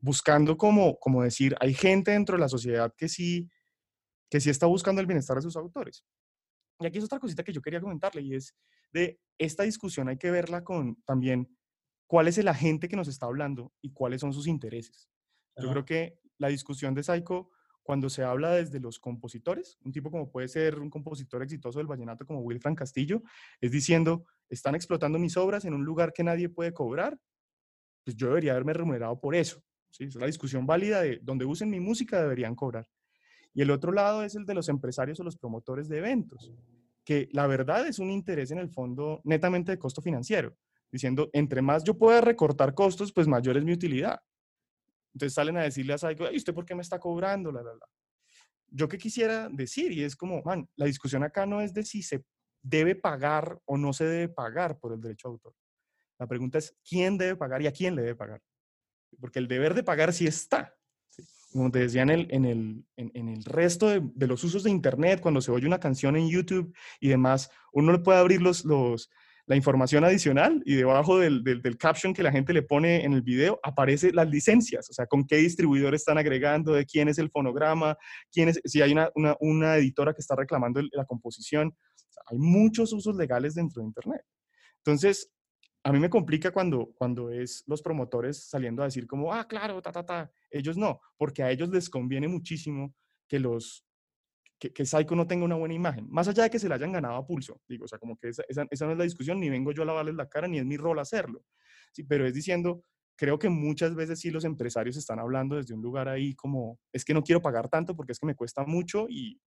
buscando 0.00 0.56
como, 0.56 0.98
como 0.98 1.22
decir, 1.22 1.56
hay 1.60 1.74
gente 1.74 2.12
dentro 2.12 2.36
de 2.36 2.40
la 2.40 2.48
sociedad 2.48 2.94
que 2.96 3.08
sí, 3.08 3.50
que 4.30 4.40
sí 4.40 4.50
está 4.50 4.66
buscando 4.66 5.00
el 5.00 5.06
bienestar 5.06 5.36
de 5.36 5.42
sus 5.42 5.56
autores. 5.56 6.04
Y 6.80 6.86
aquí 6.86 6.98
es 6.98 7.04
otra 7.04 7.18
cosita 7.18 7.42
que 7.42 7.52
yo 7.52 7.60
quería 7.60 7.80
comentarle 7.80 8.22
y 8.22 8.34
es 8.34 8.54
de 8.92 9.20
esta 9.38 9.64
discusión 9.64 10.08
hay 10.08 10.16
que 10.16 10.30
verla 10.30 10.62
con 10.62 10.96
también 11.02 11.48
cuál 12.06 12.28
es 12.28 12.38
el 12.38 12.48
agente 12.48 12.88
que 12.88 12.96
nos 12.96 13.08
está 13.08 13.26
hablando 13.26 13.72
y 13.82 13.92
cuáles 13.92 14.20
son 14.20 14.32
sus 14.32 14.46
intereses. 14.46 15.08
Yo 15.60 15.70
creo 15.70 15.84
que 15.84 16.18
la 16.38 16.48
discusión 16.48 16.94
de 16.94 17.02
Psycho, 17.02 17.50
cuando 17.82 18.10
se 18.10 18.22
habla 18.22 18.50
desde 18.52 18.80
los 18.80 18.98
compositores, 18.98 19.78
un 19.84 19.92
tipo 19.92 20.10
como 20.10 20.30
puede 20.30 20.48
ser 20.48 20.78
un 20.78 20.90
compositor 20.90 21.42
exitoso 21.42 21.78
del 21.78 21.86
vallenato 21.86 22.26
como 22.26 22.40
Wilfran 22.40 22.74
Castillo, 22.74 23.22
es 23.60 23.70
diciendo, 23.72 24.24
están 24.48 24.74
explotando 24.74 25.18
mis 25.18 25.36
obras 25.36 25.64
en 25.64 25.74
un 25.74 25.84
lugar 25.84 26.12
que 26.12 26.22
nadie 26.22 26.48
puede 26.48 26.72
cobrar, 26.72 27.18
pues 28.04 28.16
yo 28.16 28.28
debería 28.28 28.52
haberme 28.52 28.72
remunerado 28.72 29.18
por 29.20 29.34
eso. 29.34 29.62
¿sí? 29.90 30.04
Es 30.04 30.14
la 30.14 30.26
discusión 30.26 30.66
válida 30.66 31.02
de 31.02 31.18
donde 31.22 31.44
usen 31.44 31.70
mi 31.70 31.80
música 31.80 32.20
deberían 32.20 32.54
cobrar. 32.54 32.86
Y 33.54 33.62
el 33.62 33.70
otro 33.70 33.92
lado 33.92 34.22
es 34.22 34.34
el 34.34 34.46
de 34.46 34.54
los 34.54 34.68
empresarios 34.68 35.18
o 35.20 35.24
los 35.24 35.36
promotores 35.36 35.88
de 35.88 35.98
eventos, 35.98 36.52
que 37.04 37.28
la 37.32 37.46
verdad 37.46 37.86
es 37.86 37.98
un 37.98 38.10
interés 38.10 38.50
en 38.50 38.58
el 38.58 38.70
fondo 38.70 39.20
netamente 39.24 39.72
de 39.72 39.78
costo 39.78 40.00
financiero, 40.00 40.54
diciendo, 40.92 41.30
entre 41.32 41.62
más 41.62 41.84
yo 41.84 41.98
pueda 41.98 42.20
recortar 42.20 42.74
costos, 42.74 43.12
pues 43.12 43.26
mayor 43.26 43.56
es 43.56 43.64
mi 43.64 43.72
utilidad. 43.72 44.20
Entonces 45.18 45.34
salen 45.34 45.56
a 45.56 45.62
decirle 45.62 45.94
a 45.94 45.98
Saigo, 45.98 46.30
¿y 46.30 46.36
usted 46.36 46.54
por 46.54 46.64
qué 46.64 46.76
me 46.76 46.82
está 46.82 47.00
cobrando? 47.00 47.50
La, 47.50 47.60
la, 47.60 47.74
la. 47.74 47.86
Yo 48.68 48.88
qué 48.88 48.96
quisiera 48.96 49.48
decir, 49.48 49.90
y 49.90 50.04
es 50.04 50.14
como, 50.14 50.42
man, 50.42 50.68
la 50.76 50.86
discusión 50.86 51.24
acá 51.24 51.44
no 51.44 51.60
es 51.60 51.74
de 51.74 51.82
si 51.82 52.04
se 52.04 52.24
debe 52.62 52.94
pagar 52.94 53.60
o 53.64 53.76
no 53.76 53.92
se 53.92 54.04
debe 54.04 54.28
pagar 54.28 54.78
por 54.78 54.92
el 54.92 55.00
derecho 55.00 55.26
a 55.26 55.32
autor. 55.32 55.54
La 56.20 56.28
pregunta 56.28 56.58
es, 56.58 56.76
¿quién 56.88 57.18
debe 57.18 57.34
pagar 57.34 57.62
y 57.62 57.66
a 57.66 57.72
quién 57.72 57.96
le 57.96 58.02
debe 58.02 58.14
pagar? 58.14 58.40
Porque 59.18 59.40
el 59.40 59.48
deber 59.48 59.74
de 59.74 59.82
pagar 59.82 60.12
sí 60.12 60.28
está. 60.28 60.72
Como 61.50 61.72
te 61.72 61.80
decía 61.80 62.02
en 62.02 62.10
el, 62.10 62.28
en 62.30 62.44
el, 62.44 62.84
en, 62.96 63.28
el 63.28 63.42
resto 63.42 63.88
de, 63.88 64.02
de, 64.14 64.26
los 64.28 64.44
usos 64.44 64.62
de 64.62 64.70
Internet, 64.70 65.20
cuando 65.20 65.40
se 65.40 65.50
oye 65.50 65.66
una 65.66 65.80
canción 65.80 66.14
en 66.14 66.28
YouTube 66.28 66.72
y 67.00 67.08
demás, 67.08 67.50
uno 67.72 67.90
le 67.90 67.98
puede 67.98 68.20
abrir 68.20 68.40
los, 68.40 68.64
los, 68.64 69.10
la 69.48 69.56
información 69.56 70.04
adicional 70.04 70.62
y 70.66 70.74
debajo 70.74 71.18
del, 71.18 71.42
del, 71.42 71.78
caption 71.78 72.12
que 72.12 72.22
la 72.22 72.30
gente 72.30 72.52
le 72.52 72.62
pone 72.62 73.02
en 73.04 73.14
el 73.14 73.22
video 73.22 73.58
aparece 73.62 74.12
las 74.12 74.28
licencias, 74.28 74.90
o 74.90 74.92
sea, 74.92 75.06
con 75.06 75.26
qué 75.26 75.36
distribuidor 75.36 75.94
están 75.94 76.18
agregando, 76.18 76.74
de 76.74 76.84
quién 76.84 77.08
es 77.08 77.18
el 77.18 77.30
fonograma, 77.30 77.96
quién 78.30 78.50
es, 78.50 78.60
si 78.66 78.82
hay 78.82 78.92
una, 78.92 79.10
una, 79.14 79.36
una 79.40 79.76
editora 79.76 80.12
que 80.12 80.20
está 80.20 80.36
reclamando 80.36 80.82
la 80.92 81.06
composición. 81.06 81.74
hay 82.26 82.38
muchos 82.38 82.92
usos 82.92 83.16
legales 83.16 83.54
dentro 83.54 83.80
de 83.80 83.88
Internet. 83.88 84.20
Entonces, 84.84 85.32
a 85.82 85.92
mí 85.92 85.98
me 85.98 86.10
complica 86.10 86.50
cuando, 86.50 86.92
cuando 86.98 87.30
es 87.30 87.64
los 87.66 87.80
promotores 87.80 88.50
saliendo 88.50 88.82
a 88.82 88.84
decir 88.84 89.06
como, 89.06 89.32
ah, 89.32 89.48
claro, 89.48 89.80
ta, 89.80 89.92
ta, 89.92 90.04
ta. 90.04 90.30
Ellos 90.50 90.76
no, 90.76 91.00
porque 91.16 91.42
a 91.42 91.50
ellos 91.50 91.70
les 91.70 91.88
conviene 91.88 92.28
muchísimo 92.28 92.94
que 93.26 93.38
los 93.38 93.87
que, 94.58 94.72
que 94.72 94.84
Psycho 94.84 95.14
no 95.14 95.26
tenga 95.26 95.44
una 95.44 95.54
buena 95.54 95.74
imagen, 95.74 96.06
más 96.10 96.28
allá 96.28 96.44
de 96.44 96.50
que 96.50 96.58
se 96.58 96.68
la 96.68 96.74
hayan 96.74 96.92
ganado 96.92 97.16
a 97.16 97.26
pulso, 97.26 97.60
digo, 97.68 97.84
o 97.84 97.88
sea, 97.88 97.98
como 97.98 98.16
que 98.16 98.28
esa, 98.28 98.42
esa, 98.48 98.86
no 98.86 98.92
es 98.92 98.98
la 98.98 99.04
discusión, 99.04 99.40
ni 99.40 99.48
vengo 99.48 99.72
yo 99.72 99.82
a 99.82 99.86
lavarles 99.86 100.14
la 100.14 100.28
cara, 100.28 100.48
ni 100.48 100.58
es 100.58 100.64
mi 100.64 100.76
rol 100.76 100.98
hacerlo, 100.98 101.44
sí, 101.92 102.02
pero 102.04 102.26
es 102.26 102.34
diciendo, 102.34 102.82
creo 103.16 103.38
que 103.38 103.48
muchas 103.48 103.94
veces 103.94 104.20
sí 104.20 104.30
los 104.30 104.44
empresarios 104.44 104.96
están 104.96 105.18
hablando 105.18 105.56
desde 105.56 105.74
un 105.74 105.82
lugar 105.82 106.08
ahí 106.08 106.34
como, 106.34 106.78
es 106.92 107.04
que 107.04 107.14
no 107.14 107.22
quiero 107.22 107.42
pagar 107.42 107.68
tanto 107.68 107.94
porque 107.96 108.12
es 108.12 108.18
que 108.18 108.26
me 108.26 108.34
cuesta 108.34 108.64
mucho 108.64 109.06
y, 109.08 109.40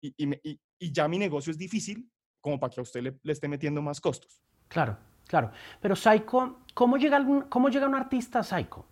y, 0.00 0.14
y, 0.18 0.60
y 0.78 0.92
ya 0.92 1.08
mi 1.08 1.18
negocio 1.18 1.50
es 1.50 1.58
difícil 1.58 2.10
como 2.40 2.60
para 2.60 2.72
que 2.72 2.80
a 2.80 2.82
usted 2.82 3.02
le, 3.02 3.18
le 3.22 3.32
esté 3.32 3.48
metiendo 3.48 3.80
más 3.80 4.00
costos. 4.00 4.42
Claro, 4.68 4.98
claro. 5.26 5.50
Pero 5.80 5.96
Psycho, 5.96 6.60
¿cómo 6.74 6.96
llega, 6.96 7.16
algún, 7.16 7.42
cómo 7.42 7.68
llega 7.68 7.86
un 7.86 7.94
artista 7.94 8.40
a 8.40 8.42
Psycho? 8.42 8.84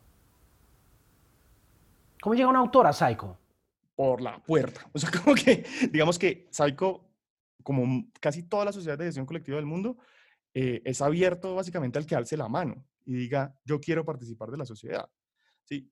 ¿Cómo 2.23 2.35
llega 2.35 2.49
un 2.49 2.57
autor 2.57 2.87
a 2.87 2.93
Psycho? 2.93 3.37
Por 4.03 4.21
la 4.21 4.43
puerta. 4.43 4.81
O 4.93 4.99
sea, 4.99 5.11
como 5.13 5.37
que, 5.37 5.65
digamos 5.93 6.19
que 6.19 6.49
Psycho, 6.51 7.09
como 7.63 8.11
casi 8.21 8.43
toda 8.43 8.65
la 8.65 8.73
sociedad 8.73 8.99
de 8.99 9.05
gestión 9.05 9.27
colectiva 9.27 9.59
del 9.59 9.67
mundo, 9.67 9.97
eh, 10.53 10.83
es 10.85 11.01
abierto 11.01 11.55
básicamente 11.55 12.01
al 12.01 12.07
que 12.07 12.17
alce 12.17 12.37
la 12.37 12.49
mano 12.49 12.85
y 13.07 13.15
diga, 13.15 13.57
yo 13.65 13.81
quiero 13.81 14.05
participar 14.05 14.51
de 14.51 14.57
la 14.57 14.67
sociedad. 14.67 15.09
¿Sí? 15.63 15.89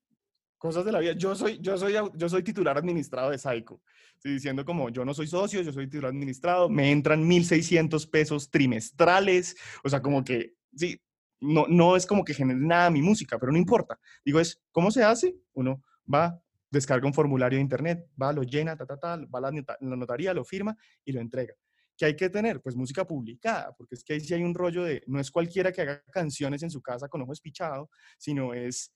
Cosas 0.59 0.85
de 0.85 0.91
la 0.91 0.99
vida. 0.99 1.13
Yo 1.13 1.37
soy, 1.37 1.61
yo 1.61 1.79
soy, 1.79 1.95
yo 2.17 2.29
soy 2.29 2.43
titular 2.43 2.77
administrado 2.77 3.31
de 3.31 3.39
Psycho. 3.39 3.81
Estoy 4.17 4.33
diciendo 4.33 4.65
como, 4.65 4.89
yo 4.89 5.05
no 5.05 5.15
soy 5.15 5.29
socio, 5.29 5.63
yo 5.63 5.73
soy 5.73 5.87
titular 5.87 6.11
administrado, 6.11 6.69
me 6.69 6.91
entran 6.91 7.23
1.600 7.23 8.11
pesos 8.11 8.51
trimestrales. 8.51 9.57
O 9.85 9.89
sea, 9.89 10.03
como 10.03 10.25
que, 10.25 10.55
sí, 10.75 11.01
no, 11.39 11.67
no 11.69 11.95
es 11.95 12.07
como 12.07 12.25
que 12.25 12.35
genere 12.35 12.59
nada 12.59 12.91
mi 12.91 13.03
música, 13.03 13.39
pero 13.39 13.53
no 13.53 13.59
importa. 13.59 14.01
Digo, 14.25 14.41
es, 14.41 14.61
¿cómo 14.73 14.91
se 14.91 15.05
hace? 15.05 15.37
Uno 15.53 15.81
va, 16.13 16.43
descarga 16.71 17.07
un 17.07 17.15
formulario 17.15 17.57
de 17.57 17.63
internet, 17.63 18.09
va, 18.21 18.33
lo 18.33 18.43
llena, 18.43 18.77
ta, 18.77 18.87
ta, 18.87 18.97
ta, 18.99 19.17
va 19.17 19.39
a 19.39 19.51
la, 19.51 19.97
notaría, 19.97 20.33
lo 20.33 20.45
firma 20.45 20.77
y 21.05 21.13
lo 21.13 21.21
entrega. 21.21 21.55
¿Qué 21.97 22.07
hay 22.07 22.17
que 22.17 22.31
tener? 22.31 22.63
Pues 22.63 22.77
música 22.77 23.07
publicada, 23.07 23.75
porque 23.77 23.95
es 23.95 24.05
que 24.05 24.15
ahí 24.15 24.21
sí 24.21 24.33
hay 24.33 24.43
un 24.43 24.55
rollo 24.55 24.85
de, 24.85 25.03
no 25.07 25.21
es 25.21 25.31
cualquiera 25.31 25.71
que 25.73 25.83
haga 25.83 26.03
canciones 26.13 26.63
en 26.63 26.71
su 26.71 26.81
casa 26.81 27.09
con 27.09 27.21
ojos 27.23 27.41
pichados, 27.41 27.89
sino 28.17 28.55
es 28.55 28.93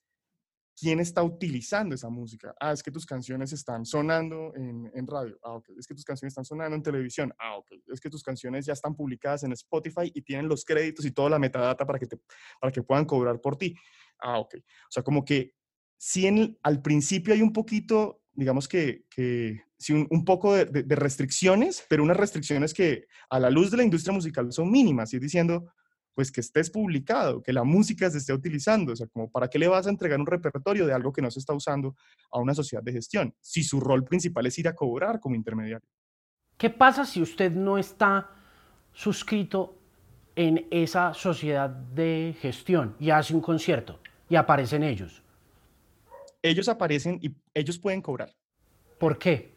quién 0.77 0.99
está 0.99 1.23
utilizando 1.23 1.95
esa 1.95 2.09
música. 2.09 2.53
Ah, 2.59 2.71
es 2.71 2.83
que 2.83 2.91
tus 2.91 3.05
canciones 3.05 3.53
están 3.53 3.85
sonando 3.85 4.53
en, 4.55 4.91
en, 4.93 5.07
radio. 5.07 5.37
Ah, 5.41 5.55
ok. 5.55 5.69
Es 5.77 5.87
que 5.87 5.93
tus 5.93 6.03
canciones 6.03 6.31
están 6.31 6.45
sonando 6.45 6.75
en 6.75 6.83
televisión. 6.83 7.33
Ah, 7.39 7.57
ok. 7.57 7.71
Es 7.87 7.99
que 7.99 8.09
tus 8.09 8.23
canciones 8.23 8.65
ya 8.65 8.73
están 8.73 8.95
publicadas 8.95 9.43
en 9.43 9.53
Spotify 9.53 10.11
y 10.13 10.21
tienen 10.21 10.47
los 10.47 10.65
créditos 10.65 11.05
y 11.05 11.11
toda 11.11 11.29
la 11.29 11.39
metadata 11.39 11.85
para 11.85 11.99
que, 11.99 12.07
te, 12.07 12.17
para 12.59 12.71
que 12.71 12.83
puedan 12.83 13.05
cobrar 13.05 13.39
por 13.39 13.55
ti. 13.55 13.75
Ah, 14.19 14.39
ok. 14.39 14.55
O 14.57 14.91
sea, 14.91 15.03
como 15.03 15.23
que 15.23 15.53
sí 16.05 16.27
en, 16.27 16.55
al 16.61 16.83
principio 16.83 17.33
hay 17.33 17.41
un 17.41 17.51
poquito, 17.51 18.21
digamos 18.33 18.67
que, 18.67 19.05
un, 19.89 20.23
poco 20.23 20.53
de, 20.53 20.95
restricciones, 20.95 21.83
pero 21.89 22.03
unas 22.03 22.15
restricciones 22.15 22.75
que 22.75 23.07
a 23.27 23.39
la 23.39 23.49
luz 23.49 23.71
de 23.71 23.77
la 23.77 23.83
industria 23.83 24.13
musical 24.13 24.53
son 24.53 24.69
mínimas, 24.69 25.15
y 25.15 25.19
diciendo, 25.19 25.73
pues 26.13 26.31
que 26.31 26.41
estés 26.41 26.69
publicado, 26.69 27.41
que 27.41 27.51
la 27.51 27.63
música 27.63 28.07
se 28.11 28.19
esté 28.19 28.33
utilizando, 28.33 28.93
o 28.93 28.95
sea, 28.95 29.07
como 29.07 29.31
para 29.31 29.47
qué 29.47 29.57
le 29.57 29.67
vas 29.67 29.87
a 29.87 29.89
entregar 29.89 30.19
un 30.19 30.27
repertorio 30.27 30.85
de 30.85 30.93
algo 30.93 31.11
que 31.11 31.23
no 31.23 31.31
se 31.31 31.39
está 31.39 31.53
usando 31.53 31.95
a 32.31 32.37
una 32.39 32.53
sociedad 32.53 32.83
de 32.83 32.91
gestión, 32.91 33.33
si 33.41 33.63
su 33.63 33.79
rol 33.79 34.03
principal 34.03 34.45
es 34.45 34.59
ir 34.59 34.67
a 34.67 34.75
cobrar 34.75 35.19
como 35.19 35.33
intermediario. 35.33 35.89
¿Qué 36.55 36.69
pasa 36.69 37.03
si 37.03 37.19
usted 37.19 37.51
no 37.51 37.79
está 37.79 38.29
suscrito 38.93 39.75
en 40.35 40.67
esa 40.69 41.15
sociedad 41.15 41.67
de 41.71 42.35
gestión 42.39 42.95
y 42.99 43.09
hace 43.09 43.33
un 43.33 43.41
concierto 43.41 43.99
y 44.29 44.35
aparecen 44.35 44.83
ellos? 44.83 45.24
Ellos 46.49 46.69
aparecen 46.69 47.19
y 47.21 47.35
ellos 47.53 47.79
pueden 47.79 48.01
cobrar. 48.01 48.31
¿Por 48.99 49.17
qué? 49.17 49.55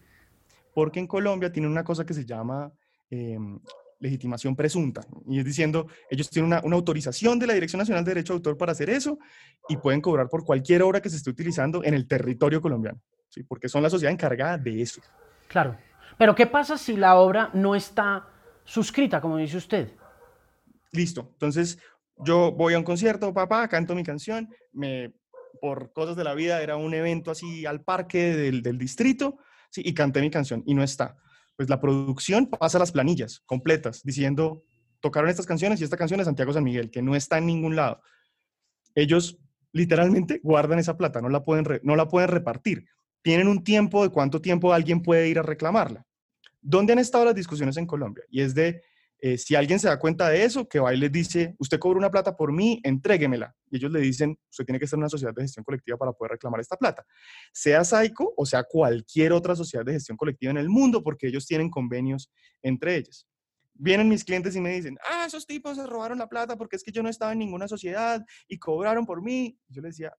Porque 0.74 1.01
en 1.01 1.07
Colombia 1.07 1.53
tienen 1.53 1.70
una 1.70 1.85
cosa 1.85 2.05
que 2.05 2.14
se 2.14 2.24
llama 2.24 2.72
em, 3.11 3.59
legitimación 4.01 4.57
presunta. 4.57 5.03
Y 5.27 5.38
es 5.38 5.44
diciendo, 5.44 5.87
ellos 6.11 6.31
tienen 6.31 6.53
una, 6.64 6.77
autorización 6.77 7.38
de 7.38 7.46
la 7.46 7.53
Dirección 7.55 7.79
Nacional 7.79 8.05
de 8.05 8.12
Derecho 8.12 8.33
de 8.33 8.38
Autor 8.38 8.57
para 8.57 8.72
hacer 8.72 8.88
eso 8.88 9.18
y 9.68 9.77
pueden 9.77 10.01
cobrar 10.01 10.29
por 10.29 10.44
cualquier 10.44 10.83
obra 10.83 11.03
que 11.03 11.11
se 11.11 11.16
esté 11.16 11.31
utilizando 11.31 11.85
en 11.85 11.94
el 11.94 12.07
territorio 12.07 12.61
colombiano. 12.61 13.01
¿sí? 13.29 13.42
Porque 13.42 13.68
son 13.68 13.83
la 13.83 13.90
sociedad 13.90 14.12
encargada 14.12 14.57
de 14.57 14.81
eso. 14.81 15.03
Claro. 15.48 15.77
Pero 16.16 16.35
¿qué 16.35 16.46
pasa 16.46 16.79
si 16.79 16.96
la 16.96 17.16
obra 17.16 17.51
no 17.53 17.74
está 17.74 18.29
suscrita, 18.64 19.20
como 19.20 19.37
dice 19.37 19.59
usted? 19.59 19.92
Listo. 20.92 21.29
Entonces, 21.33 21.79
yo 22.24 22.51
voy 22.53 22.74
a 22.74 22.79
un 22.79 22.85
concierto, 22.85 23.33
papá, 23.33 23.68
canto 23.68 23.94
mi 23.94 24.03
canción, 24.03 24.48
me 24.72 25.12
por 25.61 25.92
cosas 25.92 26.16
de 26.16 26.25
la 26.25 26.35
vida, 26.35 26.62
era 26.62 26.77
un 26.77 26.94
evento 26.94 27.31
así 27.31 27.66
al 27.66 27.83
parque 27.83 28.35
del, 28.35 28.62
del 28.62 28.79
distrito, 28.79 29.38
¿sí? 29.71 29.83
y 29.85 29.94
canté 29.94 30.21
mi 30.21 30.31
canción 30.31 30.62
y 30.66 30.75
no 30.75 30.83
está. 30.83 31.16
Pues 31.57 31.68
la 31.68 31.81
producción 31.81 32.47
pasa 32.47 32.79
las 32.79 32.92
planillas 32.92 33.40
completas 33.47 34.03
diciendo, 34.05 34.62
tocaron 35.01 35.31
estas 35.31 35.47
canciones 35.47 35.81
y 35.81 35.85
esta 35.85 35.97
canción 35.97 36.21
es 36.21 36.27
Santiago 36.27 36.53
San 36.53 36.64
Miguel, 36.64 36.90
que 36.90 37.03
no 37.03 37.16
está 37.16 37.38
en 37.38 37.47
ningún 37.47 37.77
lado. 37.77 38.01
Ellos 38.94 39.38
literalmente 39.73 40.40
guardan 40.42 40.79
esa 40.79 40.97
plata, 40.97 41.21
no 41.21 41.29
la 41.29 41.44
pueden, 41.44 41.81
no 41.83 41.97
la 41.97 42.09
pueden 42.09 42.31
repartir. 42.31 42.87
Tienen 43.23 43.49
un 43.49 43.62
tiempo 43.64 44.03
de 44.03 44.11
cuánto 44.11 44.40
tiempo 44.40 44.73
alguien 44.73 45.03
puede 45.03 45.29
ir 45.29 45.38
a 45.38 45.42
reclamarla. 45.42 46.07
¿Dónde 46.61 46.92
han 46.92 46.99
estado 46.99 47.25
las 47.25 47.35
discusiones 47.35 47.77
en 47.77 47.87
Colombia? 47.87 48.25
Y 48.31 48.40
es 48.40 48.55
de 48.55 48.83
Eh, 49.21 49.37
si 49.37 49.57
alguien 49.57 49.81
se 49.81 49.89
da 49.89 49.99
cuenta 49.99 50.29
de 50.29 50.45
eso, 50.45 50.69
que 50.69 50.79
va 50.79 50.95
y 50.95 50.97
les 50.97 51.11
dice, 51.11 51.57
usted 51.59 51.79
cobra 51.79 51.99
una 51.99 52.11
plata 52.11 52.37
por 52.37 52.53
mí, 52.53 52.81
entréguemela. 52.85 53.55
Y 53.71 53.77
ellos 53.77 53.91
le 53.91 54.01
dicen, 54.01 54.39
usted 54.49 54.65
tiene 54.65 54.79
que 54.79 54.85
estar 54.85 54.97
en 54.97 55.03
una 55.03 55.09
sociedad 55.09 55.35
de 55.35 55.43
gestión 55.43 55.65
colectiva 55.65 55.99
para 55.99 56.13
poder 56.13 56.33
reclamar 56.33 56.61
esta 56.61 56.77
plata. 56.77 57.05
Sea 57.53 57.85
Saico 57.85 58.33
o 58.37 58.47
sea 58.47 58.63
cualquier 58.63 59.33
otra 59.33 59.57
sociedad 59.57 59.85
de 59.85 59.95
gestión 59.95 60.17
colectiva 60.17 60.51
en 60.51 60.59
el 60.59 60.69
mundo, 60.69 61.03
porque 61.03 61.27
ellos 61.27 61.47
tienen 61.47 61.69
convenios 61.69 62.31
entre 62.63 62.97
ellas. 62.97 63.27
Vienen 63.75 64.09
mis 64.09 64.25
clientes 64.25 64.55
y 64.55 64.61
me 64.61 64.71
dicen, 64.71 64.97
ah, 65.09 65.25
esos 65.27 65.47
tipos 65.47 65.77
se 65.77 65.87
robaron 65.87 66.19
la 66.19 66.29
plata 66.29 66.57
porque 66.57 66.77
es 66.77 66.83
que 66.83 66.93
yo 66.93 67.03
no 67.03 67.09
estaba 67.09 67.33
en 67.33 67.39
ninguna 67.41 67.67
sociedad 67.67 68.25
y 68.47 68.59
cobraron 68.59 69.05
por 69.05 69.23
mí. 69.23 69.59
yo 69.69 69.83
les 69.83 69.97
decía, 69.97 70.13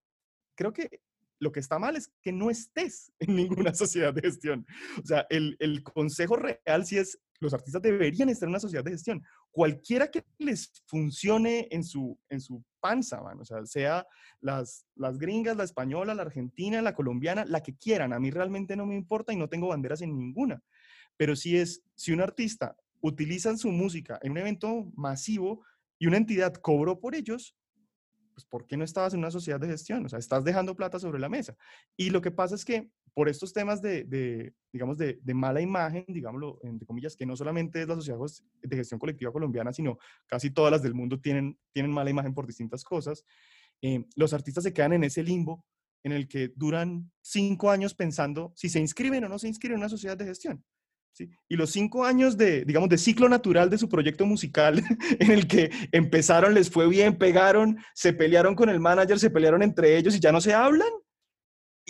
creo 0.56 0.74
que 0.74 1.02
lo 1.40 1.54
que 1.54 1.62
está 1.62 1.80
mal 1.80 1.96
es 1.96 2.12
que 2.22 2.34
no 2.34 2.50
estés 2.50 3.14
en 3.20 3.36
ninguna 3.36 3.74
sociedad 3.74 4.14
de 4.14 4.22
gestión. 4.22 4.66
O 5.02 5.06
sea, 5.06 5.26
el, 5.30 5.56
el 5.60 5.84
consejo 5.84 6.36
real 6.36 6.86
sí 6.86 6.98
es 6.98 7.18
los 7.39 7.54
artistas 7.54 7.82
deberían 7.82 8.30
estar 8.30 8.47
en 8.47 8.52
una 8.52 8.60
sociedad 8.60 8.84
de 8.84 8.91
gestión. 8.91 9.23
Cualquiera 9.52 10.10
que 10.10 10.23
les 10.38 10.71
funcione 10.86 11.67
en 11.71 11.84
su, 11.84 12.17
en 12.30 12.41
su 12.41 12.63
panza, 12.80 13.21
o 13.21 13.45
sea, 13.45 13.65
sea 13.65 14.08
las, 14.41 14.86
las 14.95 15.17
gringas, 15.17 15.58
la 15.58 15.63
española, 15.63 16.13
la 16.13 16.23
argentina, 16.23 16.82
la 16.82 16.93
colombiana, 16.93 17.45
la 17.45 17.62
que 17.62 17.75
quieran. 17.75 18.13
A 18.13 18.19
mí 18.19 18.32
realmente 18.32 18.75
no 18.75 18.86
me 18.86 18.95
importa 18.95 19.34
y 19.34 19.38
no 19.38 19.47
tengo 19.47 19.67
banderas 19.67 20.02
en 20.02 20.17
ninguna. 20.17 20.62
Pero 21.17 21.36
si 21.36 21.58
es, 21.58 21.84
si 21.95 22.12
un 22.12 22.21
artista 22.21 22.75
utiliza 23.02 23.56
su 23.58 23.71
música 23.71 24.19
en 24.21 24.32
un 24.32 24.38
evento 24.39 24.91
masivo 24.95 25.63
y 25.97 26.08
una 26.08 26.17
entidad 26.17 26.54
cobró 26.56 26.99
por 26.99 27.15
ellos, 27.15 27.56
pues 28.34 28.45
¿por 28.45 28.65
qué 28.65 28.78
no 28.78 28.86
estabas 28.86 29.13
en 29.13 29.19
una 29.19 29.32
sociedad 29.32 29.60
de 29.60 29.67
gestión? 29.67 30.06
O 30.06 30.10
sea, 30.10 30.19
estás 30.19 30.43
dejando 30.43 30.75
plata 30.75 30.99
sobre 30.99 31.19
la 31.19 31.30
mesa. 31.30 31.56
Y 31.97 32.10
lo 32.10 32.21
que 32.21 32.32
pasa 32.32 32.56
es 32.56 32.63
que 32.63 32.89
por 33.13 33.30
estos 33.30 33.54
temas 33.54 33.82
de, 33.82 34.54
digamos, 34.72 34.98
de, 34.98 35.19
mala 35.34 35.62
imagen, 35.62 36.06
digámoslo, 36.08 36.60
entre 36.63 36.86
comillas, 36.86 37.15
que 37.15 37.26
no 37.26 37.36
solamente 37.36 37.82
es 37.82 37.88
la 37.88 37.95
sociedad 37.95 38.17
de 38.62 38.76
gestión 38.76 39.00
colectiva 39.00 39.32
colombiana, 39.32 39.74
sino 39.74 39.98
casi 40.28 40.52
todas 40.52 40.72
las 40.72 40.84
del 40.84 40.93
mundo 40.93 41.19
tienen, 41.19 41.58
tienen 41.72 41.91
mala 41.91 42.10
imagen 42.10 42.34
por 42.34 42.48
distintas 42.48 42.84
cosas, 42.84 43.24
eh, 43.82 44.06
los 44.15 44.34
artistas 44.34 44.63
se 44.63 44.74
quedan 44.74 44.93
en 44.93 45.04
ese 45.04 45.24
limbo 45.24 45.65
en 46.04 46.12
el 46.12 46.28
que 46.28 46.52
duran 46.56 47.12
cinco 47.22 47.72
años 47.72 47.93
pensando 47.93 48.54
si 48.56 48.69
se 48.69 48.80
inscriben 48.80 49.24
o 49.24 49.30
no 49.30 49.39
se 49.39 49.48
inscriben 49.48 49.76
en 49.76 49.82
una 49.82 49.89
sociedad 49.89 50.17
de 50.17 50.26
gestión. 50.26 50.63
Y 51.48 51.56
los 51.56 51.72
cinco 51.72 52.06
años 52.06 52.38
de, 52.38 52.63
digamos, 52.63 52.89
de 52.89 52.98
ciclo 52.98 53.28
natural 53.28 53.69
de 53.69 53.78
su 53.78 53.89
proyecto 53.89 54.26
musical, 54.26 54.82
en 55.19 55.32
el 55.32 55.48
que 55.48 55.72
empezaron, 55.91 56.54
les 56.54 56.69
fue 56.69 56.88
bien, 56.88 57.17
pegaron, 57.17 57.78
se 57.93 58.13
pelearon 58.13 58.56
con 58.56 58.69
el 58.69 58.80
manager, 58.80 59.19
se 59.19 59.30
pelearon 59.30 59.62
entre 59.62 59.98
ellos 59.98 60.15
y 60.15 60.19
ya 60.19 60.32
no 60.32 60.41
se 60.41 60.54
hablan. 60.54 60.89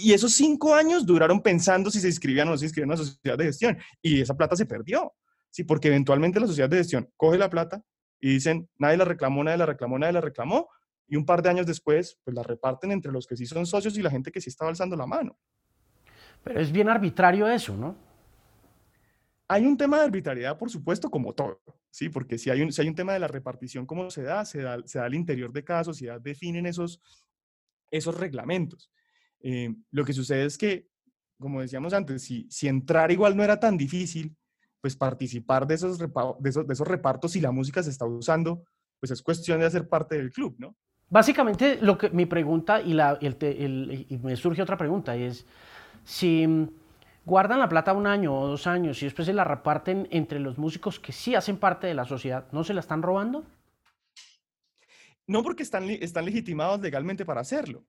Y 0.01 0.13
esos 0.13 0.33
cinco 0.33 0.73
años 0.73 1.05
duraron 1.05 1.41
pensando 1.41 1.91
si 1.91 1.99
se 1.99 2.07
inscribían 2.07 2.47
o 2.47 2.51
no 2.51 2.57
se 2.57 2.65
inscribían 2.65 2.89
en 2.89 2.99
una 2.99 3.05
sociedad 3.05 3.37
de 3.37 3.45
gestión. 3.45 3.77
Y 4.01 4.21
esa 4.21 4.35
plata 4.35 4.55
se 4.55 4.65
perdió, 4.65 5.13
¿sí? 5.49 5.63
Porque 5.63 5.89
eventualmente 5.89 6.39
la 6.39 6.47
sociedad 6.47 6.69
de 6.69 6.77
gestión 6.77 7.09
coge 7.17 7.37
la 7.37 7.49
plata 7.49 7.81
y 8.19 8.33
dicen, 8.33 8.69
nadie 8.77 8.97
la 8.97 9.05
reclamó, 9.05 9.43
nadie 9.43 9.57
la 9.57 9.65
reclamó, 9.65 9.97
nadie 9.99 10.13
la 10.13 10.21
reclamó. 10.21 10.69
Y 11.07 11.15
un 11.15 11.25
par 11.25 11.41
de 11.41 11.49
años 11.49 11.65
después, 11.65 12.19
pues 12.23 12.35
la 12.35 12.43
reparten 12.43 12.91
entre 12.91 13.11
los 13.11 13.25
que 13.25 13.35
sí 13.35 13.45
son 13.45 13.65
socios 13.65 13.97
y 13.97 14.01
la 14.01 14.11
gente 14.11 14.31
que 14.31 14.41
sí 14.41 14.49
está 14.49 14.67
alzando 14.67 14.95
la 14.95 15.07
mano. 15.07 15.37
Pero 16.43 16.59
es 16.59 16.71
bien 16.71 16.87
arbitrario 16.87 17.47
eso, 17.47 17.75
¿no? 17.75 17.95
Hay 19.47 19.65
un 19.65 19.75
tema 19.75 19.97
de 19.97 20.03
arbitrariedad, 20.05 20.57
por 20.57 20.69
supuesto, 20.69 21.09
como 21.09 21.33
todo, 21.33 21.61
¿sí? 21.89 22.09
Porque 22.09 22.37
si 22.37 22.51
hay 22.51 22.61
un, 22.61 22.71
si 22.71 22.81
hay 22.81 22.87
un 22.87 22.95
tema 22.95 23.13
de 23.13 23.19
la 23.19 23.27
repartición, 23.27 23.85
¿cómo 23.87 24.11
se 24.11 24.21
da? 24.21 24.45
Se, 24.45 24.61
da? 24.61 24.77
se 24.85 24.99
da 24.99 25.05
al 25.05 25.15
interior 25.15 25.51
de 25.51 25.63
cada 25.63 25.83
sociedad, 25.83 26.21
definen 26.21 26.67
esos, 26.67 27.01
esos 27.89 28.15
reglamentos. 28.15 28.91
Eh, 29.41 29.73
lo 29.91 30.05
que 30.05 30.13
sucede 30.13 30.45
es 30.45 30.57
que, 30.57 30.87
como 31.39 31.61
decíamos 31.61 31.93
antes, 31.93 32.23
si, 32.23 32.47
si 32.49 32.67
entrar 32.67 33.11
igual 33.11 33.35
no 33.35 33.43
era 33.43 33.59
tan 33.59 33.77
difícil, 33.77 34.35
pues 34.81 34.95
participar 34.95 35.67
de 35.67 35.75
esos, 35.75 35.97
de 35.97 36.09
esos, 36.45 36.67
de 36.67 36.73
esos 36.73 36.87
repartos 36.87 37.31
si 37.31 37.41
la 37.41 37.51
música 37.51 37.83
se 37.83 37.89
está 37.89 38.05
usando, 38.05 38.63
pues 38.99 39.11
es 39.11 39.21
cuestión 39.21 39.59
de 39.59 39.65
hacer 39.65 39.87
parte 39.87 40.15
del 40.15 40.31
club, 40.31 40.55
¿no? 40.57 40.75
Básicamente, 41.09 41.79
lo 41.81 41.97
que 41.97 42.09
mi 42.11 42.25
pregunta 42.27 42.81
y, 42.81 42.93
la, 42.93 43.17
el, 43.19 44.05
y 44.07 44.17
me 44.19 44.35
surge 44.35 44.61
otra 44.61 44.77
pregunta 44.77 45.15
es 45.15 45.45
si 46.03 46.45
guardan 47.25 47.59
la 47.59 47.69
plata 47.69 47.93
un 47.93 48.05
año 48.05 48.37
o 48.37 48.47
dos 48.47 48.67
años 48.67 49.01
y 49.01 49.05
después 49.05 49.25
se 49.25 49.33
la 49.33 49.43
reparten 49.43 50.07
entre 50.11 50.39
los 50.39 50.57
músicos 50.57 50.99
que 50.99 51.11
sí 51.11 51.33
hacen 51.33 51.57
parte 51.57 51.87
de 51.87 51.95
la 51.95 52.05
sociedad, 52.05 52.47
¿no 52.51 52.63
se 52.63 52.73
la 52.73 52.79
están 52.79 53.01
robando? 53.01 53.43
No 55.25 55.43
porque 55.43 55.63
están, 55.63 55.89
están 55.89 56.25
legitimados 56.25 56.79
legalmente 56.79 57.25
para 57.25 57.41
hacerlo. 57.41 57.83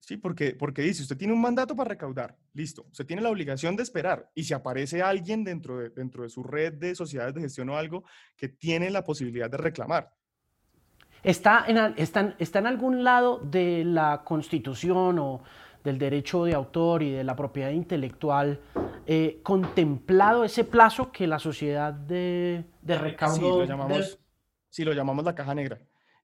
Sí, 0.00 0.16
porque, 0.16 0.54
porque 0.54 0.82
dice, 0.82 1.02
usted 1.02 1.16
tiene 1.16 1.34
un 1.34 1.40
mandato 1.40 1.76
para 1.76 1.90
recaudar, 1.90 2.36
listo, 2.54 2.86
usted 2.90 3.06
tiene 3.06 3.22
la 3.22 3.28
obligación 3.28 3.76
de 3.76 3.82
esperar 3.82 4.28
y 4.34 4.44
si 4.44 4.54
aparece 4.54 5.02
alguien 5.02 5.44
dentro 5.44 5.78
de, 5.78 5.90
dentro 5.90 6.22
de 6.22 6.30
su 6.30 6.42
red 6.42 6.72
de 6.72 6.94
sociedades 6.94 7.34
de 7.34 7.42
gestión 7.42 7.68
o 7.68 7.76
algo 7.76 8.04
que 8.36 8.48
tiene 8.48 8.90
la 8.90 9.04
posibilidad 9.04 9.50
de 9.50 9.58
reclamar. 9.58 10.10
¿Está 11.22 11.66
en, 11.68 11.76
está, 11.98 12.34
está 12.38 12.58
en 12.60 12.66
algún 12.66 13.04
lado 13.04 13.38
de 13.38 13.84
la 13.84 14.22
constitución 14.24 15.18
o 15.18 15.42
del 15.84 15.98
derecho 15.98 16.44
de 16.44 16.54
autor 16.54 17.02
y 17.02 17.10
de 17.10 17.22
la 17.22 17.36
propiedad 17.36 17.70
intelectual 17.70 18.60
eh, 19.06 19.40
contemplado 19.42 20.44
ese 20.44 20.64
plazo 20.64 21.12
que 21.12 21.26
la 21.26 21.38
sociedad 21.38 21.92
de, 21.92 22.64
de 22.82 22.98
recaudo... 22.98 23.34
Sí 23.34 23.42
lo, 23.42 23.64
llamamos, 23.64 24.18
lo 24.78 24.92
llamamos 24.92 25.24
la 25.24 25.34
caja 25.34 25.54
negra. 25.54 25.78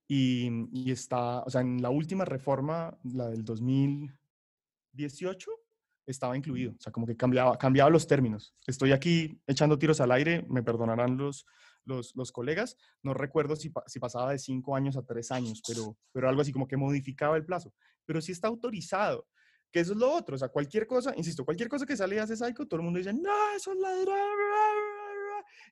Y, 0.08 0.48
y, 0.72 0.92
está, 0.92 1.40
o 1.40 1.50
sea, 1.50 1.62
en 1.62 1.82
la 1.82 1.90
última 1.90 2.24
reforma, 2.24 2.96
la 3.02 3.28
del 3.28 3.44
2018, 3.44 5.50
estaba 6.06 6.36
incluido. 6.36 6.72
O 6.72 6.80
sea, 6.80 6.92
como 6.92 7.06
que 7.06 7.16
cambiaba, 7.16 7.56
cambiaba 7.58 7.90
los 7.90 8.06
términos. 8.06 8.54
Estoy 8.66 8.92
aquí 8.92 9.40
echando 9.46 9.78
tiros 9.78 10.00
al 10.00 10.12
aire, 10.12 10.46
me 10.48 10.62
perdonarán 10.62 11.16
los, 11.16 11.46
los, 11.84 12.14
los 12.14 12.32
colegas. 12.32 12.76
No 13.02 13.14
recuerdo 13.14 13.56
si, 13.56 13.72
si, 13.86 13.98
pasaba 13.98 14.30
de 14.30 14.38
cinco 14.38 14.76
años 14.76 14.96
a 14.96 15.02
tres 15.02 15.32
años, 15.32 15.62
pero, 15.66 15.96
pero 16.12 16.28
algo 16.28 16.42
así 16.42 16.52
como 16.52 16.68
que 16.68 16.76
modificaba 16.76 17.36
el 17.36 17.44
plazo. 17.44 17.74
Pero 18.04 18.20
sí 18.20 18.32
está 18.32 18.48
autorizado 18.48 19.26
que 19.72 19.80
eso 19.80 19.92
es 19.92 19.98
lo 19.98 20.12
otro, 20.12 20.36
o 20.36 20.38
sea, 20.38 20.48
cualquier 20.48 20.86
cosa, 20.86 21.12
insisto, 21.16 21.44
cualquier 21.44 21.68
cosa 21.68 21.84
que 21.84 21.96
sale 21.96 22.16
y 22.16 22.18
hace 22.18 22.36
Psycho, 22.36 22.66
todo 22.66 22.80
el 22.80 22.84
mundo 22.84 22.98
dice, 22.98 23.12
no, 23.12 23.50
eso 23.54 23.72
es 23.72 23.78
ladrón. 23.78 24.85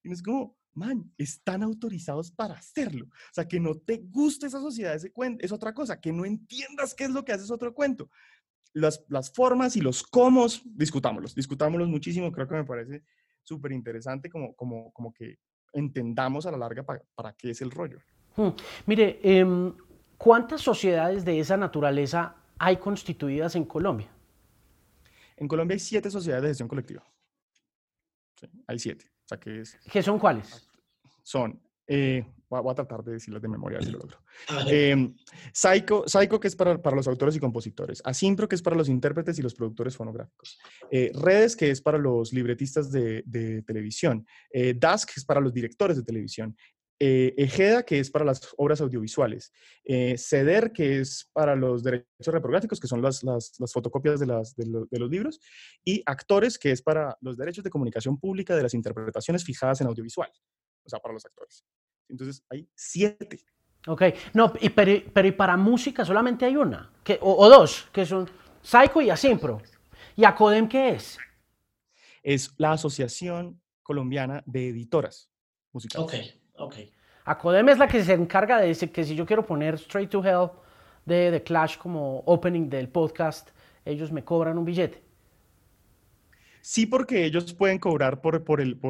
Y 0.03 0.12
es 0.12 0.23
como, 0.23 0.57
man, 0.75 1.12
están 1.16 1.62
autorizados 1.62 2.31
para 2.31 2.55
hacerlo. 2.55 3.07
O 3.07 3.35
sea, 3.35 3.47
que 3.47 3.61
no 3.61 3.77
te 3.77 3.99
guste 3.99 4.47
esa 4.47 4.61
sociedad, 4.61 4.94
ese 4.94 5.12
cuento, 5.12 5.44
es 5.44 5.53
otra 5.53 5.73
cosa, 5.73 6.01
que 6.01 6.12
no 6.12 6.25
entiendas 6.25 6.94
qué 6.94 7.05
es 7.05 7.11
lo 7.11 7.25
que 7.25 7.33
hace 7.33 7.44
es 7.44 7.51
otro 7.51 7.75
cuento. 7.75 8.11
Las, 8.73 9.05
las 9.09 9.33
formas 9.33 9.77
y 9.77 9.81
los 9.81 10.03
cómo, 10.03 10.47
discutámoslos, 10.64 11.35
discutámoslos 11.35 11.88
muchísimo, 11.88 12.33
creo 12.33 12.49
que 12.49 12.57
me 12.57 12.64
parece 12.64 13.05
súper 13.44 13.73
interesante 13.73 14.29
como, 14.29 14.55
como, 14.55 14.92
como 14.92 15.12
que 15.12 15.38
entendamos 15.73 16.47
a 16.47 16.51
la 16.51 16.57
larga 16.59 16.83
para, 16.83 17.03
para 17.14 17.33
qué 17.35 17.51
es 17.51 17.62
el 17.62 17.70
rollo. 17.70 17.99
Hmm. 18.37 18.51
Mire, 18.87 19.20
em, 19.23 19.75
¿cuántas 20.18 20.61
sociedades 20.61 21.25
de 21.25 21.38
esa 21.38 21.57
naturaleza 21.57 22.37
hay 22.59 22.79
constituidas 22.79 23.55
en 23.55 23.64
Colombia? 23.64 24.11
En 25.37 25.49
Colombia 25.49 25.75
hay 25.75 25.81
siete 25.81 26.11
sociedades 26.11 26.42
de 26.42 26.49
gestión 26.49 26.68
colectiva. 26.68 27.05
hay 28.66 28.79
siete. 28.79 29.13
Que 29.41 29.61
es, 29.61 29.77
¿Qué 29.91 30.03
son 30.03 30.19
cuáles? 30.19 30.69
Son, 31.23 31.61
eh, 31.87 32.25
voy, 32.49 32.71
a, 32.71 32.75
tratar 32.75 33.03
de 33.03 33.13
decirlas 33.13 33.43
de 33.43 33.49
memoria, 33.49 33.81
si 33.81 33.91
lo 33.91 33.99
logro. 33.99 34.19
Eh, 34.69 35.13
Psycho, 35.53 36.05
que 36.41 36.49
es 36.49 36.57
para, 36.57 36.81
para, 36.81 36.97
los 36.97 37.09
autores 37.09 37.35
y 37.37 37.41
compositores. 37.41 38.03
Asimpro, 38.05 38.49
que 38.49 38.55
es 38.55 38.63
para 38.63 38.77
los 38.77 38.89
intérpretes 38.89 39.39
y 39.39 39.43
los 39.43 39.55
productores 39.55 39.97
fonográficos. 39.97 40.59
Eh, 40.91 41.11
Redes, 41.15 41.57
que 41.57 41.71
es 41.71 41.81
para 41.81 41.99
los 41.99 42.33
libretistas 42.33 42.91
de, 42.91 43.23
de 43.27 43.63
televisión. 43.63 44.27
Eh, 44.51 44.75
DAS, 44.77 45.07
que 45.07 45.15
es 45.17 45.25
para 45.25 45.41
los 45.41 45.53
directores 45.53 45.97
de 45.97 46.03
televisión 46.03 46.57
eh, 47.07 47.35
Ejeda, 47.37 47.83
que 47.83 48.01
es 48.01 48.11
para 48.11 48.25
las 48.25 48.55
obras 48.57 48.81
audiovisuales, 48.81 49.53
eh, 49.85 50.17
CEDER, 50.17 50.73
que 50.73 51.01
es 51.01 51.29
para 51.35 51.55
los 51.55 51.83
derechos 51.83 52.33
reprográficos, 52.33 52.81
que 52.81 52.87
son 52.87 53.03
las, 53.03 53.23
las, 53.23 53.53
fotocopias 53.75 54.21
de, 54.21 54.27
las, 54.27 54.57
de, 54.57 54.64
los 54.99 55.11
libros, 55.11 55.38
y 55.85 56.03
Actores, 56.07 56.59
que 56.59 56.71
es 56.71 56.81
para 56.81 57.14
los 57.21 57.37
derechos 57.37 57.62
de 57.62 57.69
comunicación 57.69 58.19
pública 58.19 58.57
de 58.57 58.62
las 58.62 58.73
interpretaciones 58.73 59.45
fijadas 59.45 59.83
en 59.83 59.88
audiovisual, 59.88 60.31
o 60.83 60.88
sea, 60.88 60.99
para 60.99 61.12
los 61.12 61.27
actores. 61.27 61.62
Entonces, 62.09 62.43
hay 62.49 62.67
siete. 62.75 63.45
Ok, 63.87 64.03
no, 64.33 64.55
y, 64.62 64.71
pero, 64.71 65.29
¿y 65.29 65.33
para 65.33 65.59
música 65.59 66.07
solamente 66.07 66.47
hay 66.47 66.57
una? 66.57 66.90
Que, 67.05 67.19
o, 67.21 67.51
dos, 67.51 67.87
que 67.93 68.07
son 68.07 68.31
Psycho 68.62 69.03
y 69.03 69.11
Asimpro. 69.11 69.61
¿Y 70.17 70.25
ACODEM 70.25 70.69
qué 70.71 70.95
es? 70.95 71.19
Es 72.23 72.55
la 72.57 72.73
Asociación 72.73 73.61
Colombiana 73.83 74.43
de 74.47 74.69
Editoras 74.71 75.31
Musicales. 75.71 76.07
Ok. 76.07 76.44
Ok. 76.57 76.77
Acodem 77.25 77.69
es 77.69 77.79
la 77.79 77.88
que 77.88 78.05
se 78.05 78.12
encarga 78.12 78.61
de 78.61 78.69
decir 78.69 78.93
que 78.93 79.05
si 79.05 79.14
yo 79.14 79.25
quiero 79.25 79.47
poner 79.47 79.75
Straight 79.75 80.11
to 80.11 80.25
Hell 80.25 80.51
de 81.05 81.31
The 81.31 81.43
Clash 81.43 81.79
como 81.79 82.23
opening 82.27 82.69
del 82.69 82.88
podcast, 82.88 83.51
ellos 83.85 84.12
me 84.12 84.25
cobran 84.25 84.59
un 84.59 84.64
billete. 84.64 85.05
Sí, 86.67 86.87
porque 86.87 87.27
ellos 87.27 87.53
pueden 87.53 87.79
cobrar 87.79 88.23
por, 88.23 88.35
el, 88.59 88.81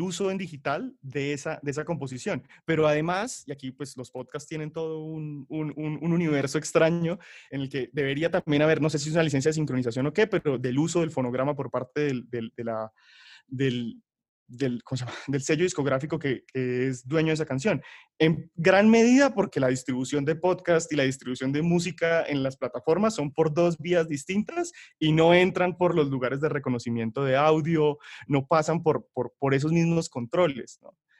uso 0.00 0.30
en 0.30 0.38
digital 0.38 0.96
de 1.02 1.34
esa, 1.34 1.60
composición. 1.84 2.42
Pero 2.64 2.88
además, 2.88 3.44
y 3.46 3.52
aquí 3.52 3.70
pues 3.70 3.94
los 3.98 4.10
podcasts 4.10 4.48
tienen 4.48 4.70
todo 4.70 5.04
un, 5.04 5.44
un, 5.50 5.74
un, 5.76 6.12
universo 6.14 6.56
extraño 6.56 7.18
en 7.50 7.60
el 7.60 7.68
que 7.68 7.90
debería 7.92 8.30
también 8.30 8.62
haber, 8.62 8.80
no 8.80 8.88
sé 8.88 8.98
si 8.98 9.10
es 9.10 9.14
una 9.14 9.24
licencia 9.24 9.50
de 9.50 9.54
sincronización 9.56 10.06
o 10.06 10.14
qué, 10.14 10.26
pero 10.26 10.56
del 10.56 10.78
uso 10.78 11.00
del 11.00 11.10
fonograma 11.10 11.54
por 11.54 11.70
parte 11.70 12.00
del, 12.30 14.00
del, 15.26 15.42
sello 15.42 15.64
discográfico 15.64 16.18
que, 16.18 16.44
es 16.52 17.06
dueño 17.06 17.28
de 17.28 17.34
esa 17.34 17.46
canción. 17.46 17.82
En 18.18 18.50
gran 18.54 18.90
medida 18.90 19.34
porque 19.34 19.60
la 19.60 19.68
distribución 19.68 20.24
de 20.24 20.36
podcast 20.36 20.92
y 20.92 20.96
la 20.96 21.04
distribución 21.04 21.52
de 21.52 21.62
música 21.62 22.24
en 22.24 22.42
las 22.42 22.56
plataformas 22.56 23.14
son 23.14 23.32
por 23.32 23.52
dos 23.52 23.78
vías 23.78 24.08
distintas 24.08 24.72
y 24.98 25.12
no 25.12 25.34
entran 25.34 25.76
por 25.76 25.94
los 25.94 26.08
lugares 26.10 26.40
de 26.40 26.48
reconocimiento 26.48 27.24
de 27.24 27.36
audio, 27.36 27.98
no 28.26 28.46
pasan 28.46 28.82
por, 28.82 29.08
por, 29.12 29.54
esos 29.54 29.72
mismos 29.72 30.08
controles. 30.08 30.78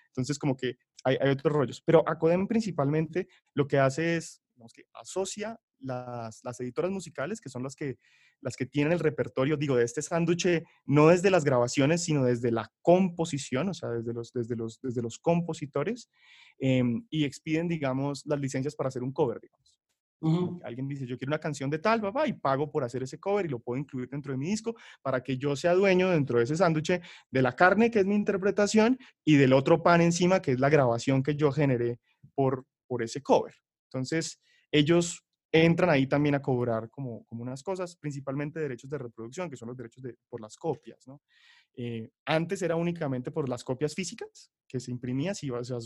Entonces, 0.08 0.38
como 0.38 0.56
que 0.56 0.76
hay, 1.04 1.16
otros 1.28 1.52
rollos. 1.52 1.82
Pero 1.84 2.08
Acodem 2.08 2.46
principalmente 2.46 3.28
lo 3.54 3.66
que 3.66 3.78
hace 3.78 4.16
es 4.16 4.42
que 4.72 4.84
asocia 4.94 5.58
las, 5.84 6.40
las 6.42 6.60
editoras 6.60 6.90
musicales, 6.90 7.40
que 7.40 7.48
son 7.48 7.62
las 7.62 7.76
que 7.76 7.98
las 8.44 8.56
que 8.56 8.66
tienen 8.66 8.92
el 8.92 9.00
repertorio, 9.00 9.56
digo, 9.56 9.76
de 9.76 9.84
este 9.84 10.02
sándwich, 10.02 10.62
no 10.84 11.08
desde 11.08 11.30
las 11.30 11.44
grabaciones, 11.44 12.04
sino 12.04 12.24
desde 12.24 12.52
la 12.52 12.70
composición, 12.82 13.70
o 13.70 13.74
sea, 13.74 13.88
desde 13.88 14.12
los, 14.12 14.32
desde 14.32 14.54
los, 14.54 14.80
desde 14.82 15.00
los 15.00 15.18
compositores, 15.18 16.10
em, 16.58 17.06
y 17.08 17.24
expiden, 17.24 17.68
digamos, 17.68 18.24
las 18.26 18.38
licencias 18.38 18.76
para 18.76 18.88
hacer 18.88 19.02
un 19.02 19.12
cover, 19.12 19.40
digamos. 19.40 19.80
Alguien 20.62 20.88
dice, 20.88 21.06
yo 21.06 21.18
quiero 21.18 21.30
una 21.30 21.38
canción 21.38 21.68
de 21.68 21.78
tal, 21.78 22.00
papá, 22.00 22.26
y 22.26 22.32
pago 22.32 22.70
por 22.70 22.82
hacer 22.82 23.02
ese 23.02 23.20
cover 23.20 23.44
y 23.44 23.50
lo 23.50 23.58
puedo 23.58 23.78
incluir 23.78 24.08
dentro 24.08 24.32
de 24.32 24.38
mi 24.38 24.46
disco 24.46 24.74
para 25.02 25.22
que 25.22 25.36
yo 25.36 25.54
sea 25.54 25.74
dueño 25.74 26.08
dentro 26.08 26.38
de 26.38 26.44
ese 26.44 26.56
sándwich 26.56 26.98
de 27.30 27.42
la 27.42 27.54
carne, 27.54 27.90
que 27.90 28.00
es 28.00 28.06
mi 28.06 28.14
interpretación, 28.14 28.98
y 29.22 29.36
del 29.36 29.52
otro 29.52 29.82
pan 29.82 30.00
encima, 30.00 30.40
que 30.40 30.52
es 30.52 30.60
la 30.60 30.70
grabación 30.70 31.22
que 31.22 31.36
yo 31.36 31.52
generé 31.52 31.98
por, 32.34 32.64
por 32.86 33.02
ese 33.02 33.22
cover. 33.22 33.54
Entonces, 33.90 34.40
ellos 34.72 35.22
entran 35.54 35.88
ahí 35.88 36.08
también 36.08 36.34
a 36.34 36.42
cobrar 36.42 36.90
como, 36.90 37.24
como 37.26 37.42
unas 37.42 37.62
cosas, 37.62 37.94
principalmente 37.94 38.58
derechos 38.58 38.90
de 38.90 38.98
reproducción, 38.98 39.48
que 39.48 39.56
son 39.56 39.68
los 39.68 39.76
derechos 39.76 40.02
de, 40.02 40.16
por 40.28 40.40
las 40.40 40.56
copias, 40.56 41.06
¿no? 41.06 41.22
Eh, 41.76 42.10
antes 42.24 42.60
era 42.62 42.74
únicamente 42.74 43.30
por 43.30 43.48
las 43.48 43.62
copias 43.62 43.94
físicas 43.94 44.50
que 44.66 44.80
se 44.80 44.90
imprimía, 44.90 45.32
si 45.32 45.50
o 45.50 45.62
sea, 45.62 45.78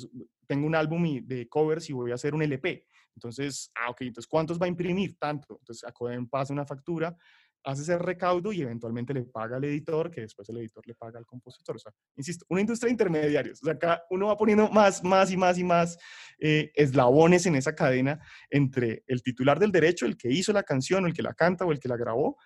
tengo 0.47 0.67
un 0.67 0.75
álbum 0.75 1.21
de 1.23 1.49
covers 1.51 1.91
y 1.91 1.93
voy 1.93 2.13
a 2.13 2.15
hacer 2.15 2.35
un 2.35 2.43
LP, 2.43 2.87
entonces, 3.15 3.71
ah, 3.75 3.91
ok, 3.91 4.03
entonces 4.03 4.27
¿cuántos 4.27 4.59
va 4.59 4.65
a 4.65 4.71
imprimir? 4.71 5.19
Tanto, 5.19 5.59
entonces 5.59 5.85
Acodem 5.87 6.29
pasa 6.29 6.53
una 6.53 6.65
factura 6.65 7.15
hace 7.65 7.83
ese 7.83 7.99
recaudo 7.99 8.53
y 8.53 8.63
eventualmente 8.63 9.13
le 9.13 9.25
paga 9.25 9.57
al 9.57 9.65
editor, 9.65 10.11
que 10.11 10.23
después 10.23 10.49
el 10.49 10.59
editor 10.59 10.87
le 10.87 10.95
paga 10.95 11.19
al 11.19 11.27
compositor. 11.27 11.77
O 11.77 11.79
sea, 11.79 11.93
insisto, 12.17 12.45
una 12.49 12.61
industria 12.61 12.89
de 12.89 12.93
intermediarios. 12.93 13.63
O 13.63 13.67
sea, 13.67 13.75
acá 13.75 14.03
uno 14.11 14.29
va 14.29 14.37
poniendo 14.37 14.69
más, 14.71 15.03
más 15.05 15.31
y 15.31 15.37
más 15.37 15.59
y 15.59 15.65
más 15.65 15.99
eh, 16.39 16.71
eslabones 16.75 17.47
en 17.47 17.57
esa 17.57 17.75
cadena 17.75 18.21
entre 18.51 19.03
el 19.07 19.23
titular 19.23 19.59
del 19.59 19.73
derecho, 19.73 20.07
el 20.07 20.17
que 20.17 20.31
hizo 20.31 20.53
la 20.53 20.63
canción, 20.63 21.07
el 21.07 21.15
que 21.15 21.23
la 21.23 21.35
canta 21.35 21.65
o 21.65 21.73
el 21.73 21.81
que 21.81 21.89
la 21.89 21.97
grabó, 21.97 22.37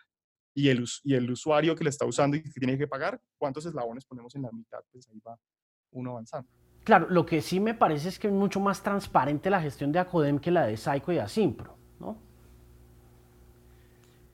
y 0.55 0.69
el, 0.69 0.85
y 1.05 1.15
el 1.15 1.31
usuario 1.31 1.75
que 1.75 1.85
la 1.85 1.91
está 1.91 2.05
usando 2.05 2.37
y 2.37 2.43
que 2.43 2.61
tiene 2.61 2.77
que 2.77 2.87
pagar. 2.87 3.21
¿Cuántos 3.39 3.67
eslabones 3.67 4.05
ponemos 4.05 4.35
en 4.35 4.43
la 4.43 4.51
mitad? 4.53 4.81
Pues 4.91 5.09
ahí 5.09 5.19
va 5.27 5.39
uno 5.93 6.13
avanzando. 6.13 6.49
Claro, 6.85 7.07
lo 7.11 7.25
que 7.25 7.41
sí 7.41 7.61
me 7.61 7.75
parece 7.75 8.09
es 8.09 8.19
que 8.19 8.27
es 8.27 8.33
mucho 8.33 8.61
más 8.61 8.83
transparente 8.83 9.51
la 9.51 9.63
gestión 9.63 9.93
de 9.93 10.01
Acodem 10.01 10.39
que 10.39 10.51
la 10.51 10.67
de 10.67 10.77
Psycho 10.77 11.13
y 11.13 11.19
Asimpro, 11.19 11.79
¿no? 12.01 12.32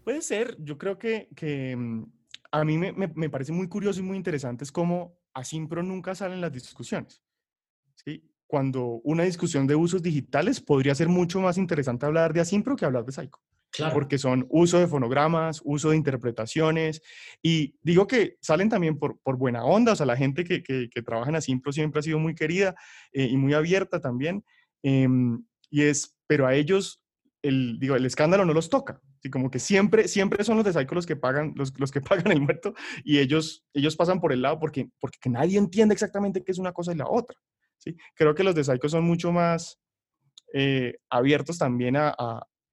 Puede 0.08 0.22
ser, 0.22 0.56
yo 0.60 0.78
creo 0.78 0.98
que, 0.98 1.28
que 1.36 1.76
mm, 1.76 2.10
a 2.52 2.64
mí 2.64 2.78
me, 2.78 2.92
me, 2.92 3.28
parece 3.28 3.52
muy 3.52 3.68
curioso 3.68 4.00
y 4.00 4.02
muy 4.02 4.16
interesante 4.16 4.64
es 4.64 4.72
cómo 4.72 5.18
Asimpro 5.34 5.82
nunca 5.82 6.14
salen 6.14 6.40
las 6.40 6.50
discusiones. 6.50 7.22
¿sí? 7.94 8.24
Cuando 8.46 9.02
una 9.04 9.24
discusión 9.24 9.66
de 9.66 9.74
usos 9.74 10.02
digitales 10.02 10.62
podría 10.62 10.94
ser 10.94 11.10
mucho 11.10 11.42
más 11.42 11.58
interesante 11.58 12.06
hablar 12.06 12.32
de 12.32 12.40
Asimpro 12.40 12.74
que 12.74 12.86
hablar 12.86 13.04
de 13.04 13.12
Psycho. 13.12 13.38
Claro. 13.70 13.92
Porque 13.92 14.16
son 14.16 14.46
uso 14.48 14.78
de 14.78 14.86
fonogramas, 14.86 15.60
uso 15.62 15.90
de 15.90 15.98
interpretaciones. 15.98 17.02
Y 17.42 17.74
digo 17.82 18.06
que 18.06 18.38
salen 18.40 18.70
también 18.70 18.98
por, 18.98 19.20
por 19.20 19.36
buena 19.36 19.62
onda. 19.62 19.92
O 19.92 19.96
sea, 19.96 20.06
la 20.06 20.16
gente 20.16 20.42
que, 20.42 20.62
que, 20.62 20.88
que 20.88 21.02
trabaja 21.02 21.28
en 21.28 21.36
Asimpro 21.36 21.70
siempre 21.70 22.00
ha 22.00 22.02
sido 22.02 22.18
muy 22.18 22.34
querida 22.34 22.74
eh, 23.12 23.24
y 23.26 23.36
muy 23.36 23.52
abierta 23.52 24.00
también. 24.00 24.42
Em, 24.82 25.44
y 25.68 25.82
es, 25.82 26.16
pero 26.26 26.46
a 26.46 26.54
ellos 26.54 27.02
el, 27.42 27.78
digo, 27.78 27.94
el 27.94 28.06
escándalo 28.06 28.46
no 28.46 28.54
los 28.54 28.70
toca. 28.70 29.02
¿Sí? 29.22 29.30
Como 29.30 29.50
que 29.50 29.58
siempre, 29.58 30.08
siempre 30.08 30.44
son 30.44 30.56
los 30.56 30.64
de 30.64 30.72
Psycho 30.72 30.94
los 30.94 31.06
que 31.06 31.16
pagan, 31.16 31.52
los, 31.56 31.78
los, 31.78 31.90
que 31.90 32.00
pagan 32.26 32.32
el 32.32 32.40
muerto 32.40 32.74
y 33.04 33.18
ellos, 33.18 33.64
ellos 33.72 33.96
pasan 33.96 34.20
por 34.20 34.32
el 34.32 34.42
lado 34.42 34.58
porque, 34.58 34.90
porque 35.00 35.30
nadie 35.30 35.58
entiende 35.58 35.92
exactamente 35.92 36.42
qué 36.42 36.52
es 36.52 36.58
una 36.58 36.72
cosa 36.72 36.92
y 36.92 36.96
la 36.96 37.08
otra. 37.08 37.38
¿sí? 37.78 37.96
Creo 38.14 38.34
que 38.34 38.44
los 38.44 38.54
de 38.54 38.64
Psycho 38.64 38.88
son 38.88 39.04
mucho 39.04 39.32
más 39.32 39.78
eh, 40.52 40.98
abiertos 41.10 41.58
también 41.58 41.96
a, 41.96 42.14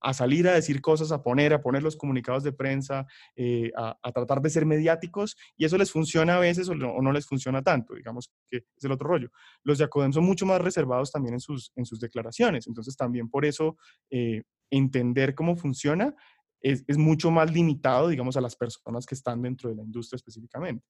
a 0.05 0.13
salir 0.13 0.47
a 0.47 0.53
decir 0.53 0.81
cosas, 0.81 1.11
a 1.11 1.23
poner, 1.23 1.51
a 1.51 1.61
poner 1.61 1.81
los 1.81 1.97
comunicados 1.97 2.43
de 2.43 2.53
prensa, 2.53 3.07
eh, 3.35 3.71
a, 3.75 4.11
tratar 4.11 4.39
de 4.39 4.51
ser 4.51 4.63
mediáticos, 4.63 5.35
y 5.57 5.65
eso 5.65 5.79
les 5.79 5.91
funciona 5.91 6.35
a 6.35 6.39
veces 6.39 6.69
o 6.69 6.75
no, 6.75 7.11
les 7.11 7.25
funciona 7.25 7.63
tanto, 7.63 7.95
digamos 7.95 8.31
que 8.47 8.57
es 8.57 8.83
el 8.83 8.91
otro 8.91 9.07
rollo. 9.07 9.29
Los 9.63 9.79
de 9.79 9.85
Acodem 9.85 10.13
son 10.13 10.23
mucho 10.23 10.45
más 10.45 10.61
reservados 10.61 11.11
también 11.11 11.33
en 11.33 11.39
sus, 11.39 11.71
en 11.75 11.85
sus 11.85 11.99
declaraciones, 11.99 12.67
entonces 12.67 12.95
también 12.95 13.29
por 13.29 13.45
eso 13.45 13.77
eh, 14.11 14.43
entender 14.69 15.33
cómo 15.33 15.55
funciona 15.55 16.13
es, 16.61 16.83
es, 16.87 16.97
mucho 16.97 17.31
más 17.31 17.51
limitado, 17.51 18.07
digamos, 18.07 18.37
a 18.37 18.41
las 18.41 18.55
personas 18.55 19.05
que 19.05 19.15
están 19.15 19.41
dentro 19.41 19.69
de 19.69 19.75
la 19.75 19.83
industria 19.83 20.17
específicamente. 20.17 20.85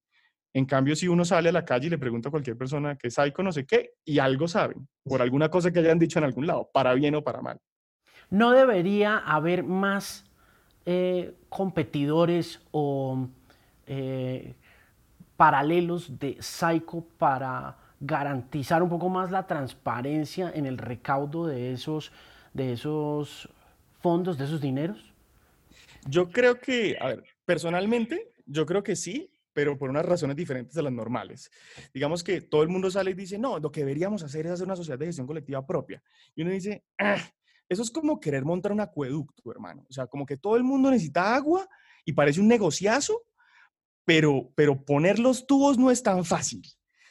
En 0.56 0.64
cambio, 0.64 0.96
si 0.96 1.06
uno 1.06 1.22
sale 1.24 1.50
a 1.50 1.52
la 1.52 1.66
calle 1.66 1.88
y 1.88 1.90
le 1.90 1.98
pregunta 1.98 2.28
a 2.28 2.30
cualquier 2.30 2.56
persona 2.56 2.96
que 2.96 3.08
es 3.08 3.14
psycho, 3.14 3.42
no 3.42 3.52
sé 3.52 3.66
qué, 3.66 3.90
y 4.04 4.18
algo 4.18 4.48
saben, 4.48 4.88
por 5.04 5.20
alguna 5.20 5.50
cosa 5.50 5.70
que 5.70 5.80
hayan 5.80 5.98
dicho 5.98 6.18
en 6.18 6.24
algún 6.24 6.46
lado, 6.46 6.70
para 6.72 6.94
bien 6.94 7.14
o 7.14 7.22
para 7.22 7.42
mal. 7.42 7.60
¿No 8.30 8.52
debería 8.52 9.18
haber 9.18 9.62
más 9.64 10.24
eh, 10.86 11.34
competidores 11.48 12.60
o 12.70 13.28
eh, 13.86 14.54
paralelos 15.36 16.18
de 16.18 16.38
Psycho 16.40 17.04
para 17.18 17.76
garantizar 18.00 18.82
un 18.82 18.88
poco 18.88 19.08
más 19.08 19.30
la 19.30 19.46
transparencia 19.46 20.50
en 20.54 20.64
el 20.64 20.78
recaudo 20.78 21.46
de 21.46 21.72
esos, 21.72 22.12
de 22.54 22.72
esos 22.72 23.48
fondos, 24.00 24.38
de 24.38 24.44
esos 24.44 24.60
dineros? 24.60 25.05
Yo 26.08 26.30
creo 26.30 26.58
que, 26.58 26.96
a 27.00 27.08
ver, 27.08 27.24
personalmente, 27.44 28.32
yo 28.46 28.64
creo 28.66 28.82
que 28.82 28.96
sí, 28.96 29.30
pero 29.52 29.78
por 29.78 29.88
unas 29.88 30.04
razones 30.04 30.36
diferentes 30.36 30.74
de 30.74 30.82
las 30.82 30.92
normales. 30.92 31.50
Digamos 31.94 32.22
que 32.22 32.42
todo 32.42 32.62
el 32.62 32.68
mundo 32.68 32.90
sale 32.90 33.12
y 33.12 33.14
dice, 33.14 33.38
no, 33.38 33.58
lo 33.58 33.72
que 33.72 33.80
deberíamos 33.80 34.22
hacer 34.22 34.44
es 34.46 34.52
hacer 34.52 34.66
una 34.66 34.76
sociedad 34.76 34.98
de 34.98 35.06
gestión 35.06 35.26
colectiva 35.26 35.66
propia. 35.66 36.02
Y 36.34 36.42
uno 36.42 36.50
dice, 36.50 36.84
ah, 36.98 37.18
eso 37.68 37.82
es 37.82 37.90
como 37.90 38.20
querer 38.20 38.44
montar 38.44 38.72
un 38.72 38.80
acueducto, 38.80 39.50
hermano. 39.50 39.86
O 39.88 39.92
sea, 39.92 40.06
como 40.06 40.26
que 40.26 40.36
todo 40.36 40.56
el 40.56 40.62
mundo 40.62 40.90
necesita 40.90 41.34
agua 41.34 41.66
y 42.04 42.12
parece 42.12 42.40
un 42.40 42.48
negociazo, 42.48 43.24
pero, 44.04 44.52
pero 44.54 44.84
poner 44.84 45.18
los 45.18 45.46
tubos 45.46 45.78
no 45.78 45.90
es 45.90 46.02
tan 46.02 46.24
fácil. 46.24 46.62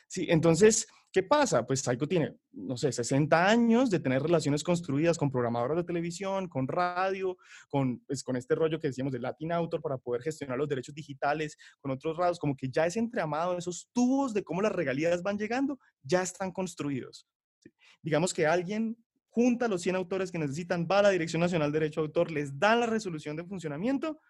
¿sí? 0.08 0.28
Entonces, 0.30 0.88
¿qué 1.12 1.24
pasa? 1.24 1.66
Pues 1.66 1.82
Psycho 1.82 2.08
tiene, 2.08 2.38
no 2.56 2.78
sé, 2.78 2.92
60 2.92 3.48
años 3.48 3.90
de 3.90 4.00
tener 4.00 4.22
relaciones 4.24 4.64
construidas 4.64 5.18
con 5.18 5.30
programadoras 5.30 5.78
de 5.78 5.84
televisión, 5.84 6.48
con 6.48 6.68
radio, 6.68 7.38
con, 7.70 8.00
pues, 8.08 8.24
con 8.24 8.38
este 8.38 8.56
rollo 8.56 8.80
que 8.80 8.88
decíamos 8.88 9.12
de 9.12 9.20
Latin 9.20 9.52
Autor 9.52 9.82
para 9.82 9.98
poder 9.98 10.22
gestionar 10.22 10.58
los 10.58 10.70
derechos 10.70 10.96
digitales, 10.96 11.58
con 11.80 11.92
otros 11.92 12.18
radios, 12.18 12.40
como 12.40 12.56
que 12.56 12.70
ya 12.70 12.86
es 12.86 12.96
entreamado, 12.96 13.58
esos 13.58 13.90
tubos 13.92 14.34
de 14.34 14.44
cómo 14.44 14.62
las 14.62 14.72
regalías 14.72 15.22
van 15.22 15.38
llegando, 15.38 15.80
ya 16.02 16.22
están 16.22 16.52
construidos. 16.52 17.28
Digamos 18.02 18.34
que 18.34 18.48
alguien 18.48 18.98
junta 19.30 19.66
a 19.66 19.68
los 19.68 19.82
100 19.82 19.98
autores 19.98 20.32
que 20.32 20.40
necesitan, 20.40 20.88
va 20.90 21.00
a 21.00 21.04
la 21.04 21.10
Dirección 21.10 21.42
Nacional 21.42 21.72
de 21.72 21.80
Derecho 21.80 22.02
de 22.02 22.08
Autor, 22.08 22.32
les 22.32 22.58
dan 22.58 22.80
la 22.80 22.86
resolución 22.86 23.36
de 23.36 23.44
funcionamiento 23.44 24.22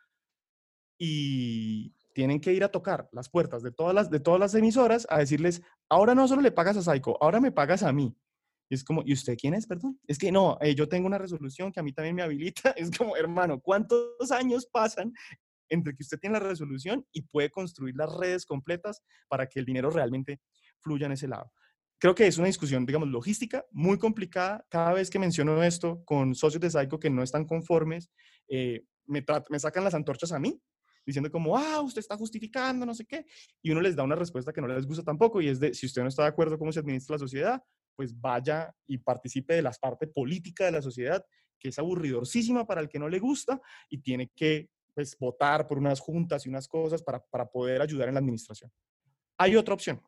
y 0.97 1.93
tienen 2.15 2.39
que 2.39 2.53
ir 2.53 2.63
a 2.63 2.69
tocar 2.69 3.09
las 3.11 3.27
puertas 3.27 3.61
de 3.61 3.71
todas 3.71 3.93
las, 3.93 4.09
de 4.09 4.21
todas 4.21 4.39
las 4.39 4.55
emisoras 4.55 5.05
a 5.09 5.19
decirles, 5.19 5.61
ahora 5.89 6.15
no 6.15 6.29
solo 6.29 6.41
le 6.41 6.51
pagas 6.53 6.77
a 6.77 6.81
Saico, 6.81 7.17
ahora 7.19 7.41
me 7.41 7.51
pagas 7.51 7.83
a 7.83 7.91
mí. 7.91 8.17
Es 8.69 8.85
como, 8.85 9.03
¿y 9.05 9.11
usted 9.11 9.35
quién 9.37 9.53
es, 9.53 9.67
perdón? 9.67 9.99
Es 10.07 10.17
que 10.17 10.31
no, 10.31 10.57
eh, 10.61 10.73
yo 10.73 10.87
tengo 10.87 11.07
una 11.07 11.17
resolución 11.17 11.73
que 11.73 11.81
a 11.81 11.83
mí 11.83 11.91
también 11.91 12.15
me 12.15 12.21
habilita. 12.21 12.73
Es 12.77 12.89
como, 12.97 13.17
hermano, 13.17 13.59
¿cuántos 13.59 14.31
años 14.31 14.65
pasan 14.65 15.11
entre 15.67 15.93
que 15.93 16.03
usted 16.03 16.17
tiene 16.17 16.39
la 16.39 16.47
resolución 16.47 17.05
y 17.11 17.21
puede 17.21 17.49
construir 17.49 17.95
las 17.97 18.11
redes 18.15 18.45
completas 18.45 19.03
para 19.27 19.47
que 19.47 19.59
el 19.59 19.65
dinero 19.65 19.89
realmente 19.89 20.39
fluya 20.79 21.07
en 21.07 21.11
ese 21.11 21.27
lado? 21.27 21.51
creo 21.97 22.13
que 22.13 22.27
es 22.27 22.37
una 22.37 22.47
discusión, 22.47 22.85
digamos, 22.85 23.09
logística 23.09 23.65
muy 23.71 23.97
complicada. 23.97 24.65
Cada 24.69 24.93
vez 24.93 25.09
que 25.09 25.17
menciono 25.17 25.63
esto 25.63 26.03
con 26.05 26.35
socios 26.35 26.61
de 26.61 26.69
Psycho 26.69 26.99
que 26.99 27.09
no 27.09 27.23
están 27.23 27.45
conformes, 27.45 28.11
eh, 28.47 28.83
me, 29.05 29.25
me 29.49 29.59
sacan 29.59 29.83
las 29.83 29.95
antorchas 29.95 30.31
a 30.31 30.39
mí, 30.39 30.61
diciendo 31.05 31.31
como, 31.31 31.57
ah, 31.57 31.81
usted 31.81 31.99
está 31.99 32.17
justificando, 32.17 32.85
no 32.85 32.93
sé 32.93 33.05
qué. 33.05 33.25
Y 33.61 33.71
uno 33.71 33.81
les 33.81 33.95
da 33.95 34.03
una 34.03 34.15
respuesta 34.15 34.51
que 34.51 34.61
no 34.61 34.67
les 34.67 34.85
gusta 34.85 35.03
tampoco 35.03 35.41
y 35.41 35.49
es 35.49 35.59
de, 35.59 35.73
si 35.73 35.85
usted 35.85 36.01
no 36.01 36.07
está 36.07 36.23
de 36.23 36.29
acuerdo 36.29 36.57
cómo 36.57 36.71
se 36.71 36.79
administra 36.79 37.15
la 37.15 37.19
sociedad, 37.19 37.63
pues 37.95 38.19
vaya 38.19 38.73
y 38.87 38.97
participe 38.97 39.55
de 39.55 39.61
la 39.61 39.71
parte 39.71 40.07
política 40.07 40.65
de 40.65 40.71
la 40.71 40.81
sociedad, 40.81 41.23
que 41.59 41.69
es 41.69 41.79
aburridorcísima 41.79 42.65
para 42.65 42.81
el 42.81 42.89
que 42.89 42.99
no 42.99 43.07
le 43.07 43.19
gusta 43.19 43.61
y 43.89 43.99
tiene 43.99 44.31
que 44.35 44.69
pues, 44.93 45.17
votar 45.17 45.67
por 45.67 45.77
unas 45.77 45.99
juntas 45.99 46.45
y 46.45 46.49
unas 46.49 46.67
cosas 46.67 47.01
para, 47.01 47.19
para 47.19 47.45
poder 47.45 47.81
ayudar 47.81 48.07
en 48.07 48.15
la 48.15 48.19
administración. 48.19 48.71
Hay 49.37 49.55
otra 49.55 49.73
opción 49.73 50.01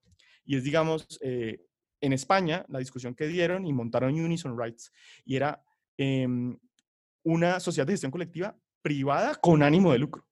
y 0.45 0.55
es, 0.55 0.63
digamos, 0.63 1.05
eh, 1.21 1.61
en 2.01 2.13
España, 2.13 2.65
la 2.69 2.79
discusión 2.79 3.15
que 3.15 3.27
dieron 3.27 3.65
y 3.65 3.73
montaron 3.73 4.13
Unison 4.13 4.57
Rights, 4.57 4.91
y 5.25 5.35
era 5.35 5.63
em, 5.97 6.57
una 7.23 7.59
sociedad 7.59 7.87
de 7.87 7.93
gestión 7.93 8.11
colectiva 8.11 8.55
privada 8.81 9.35
con 9.35 9.63
ánimo 9.63 9.91
de 9.91 9.99
lucro. 9.99 10.26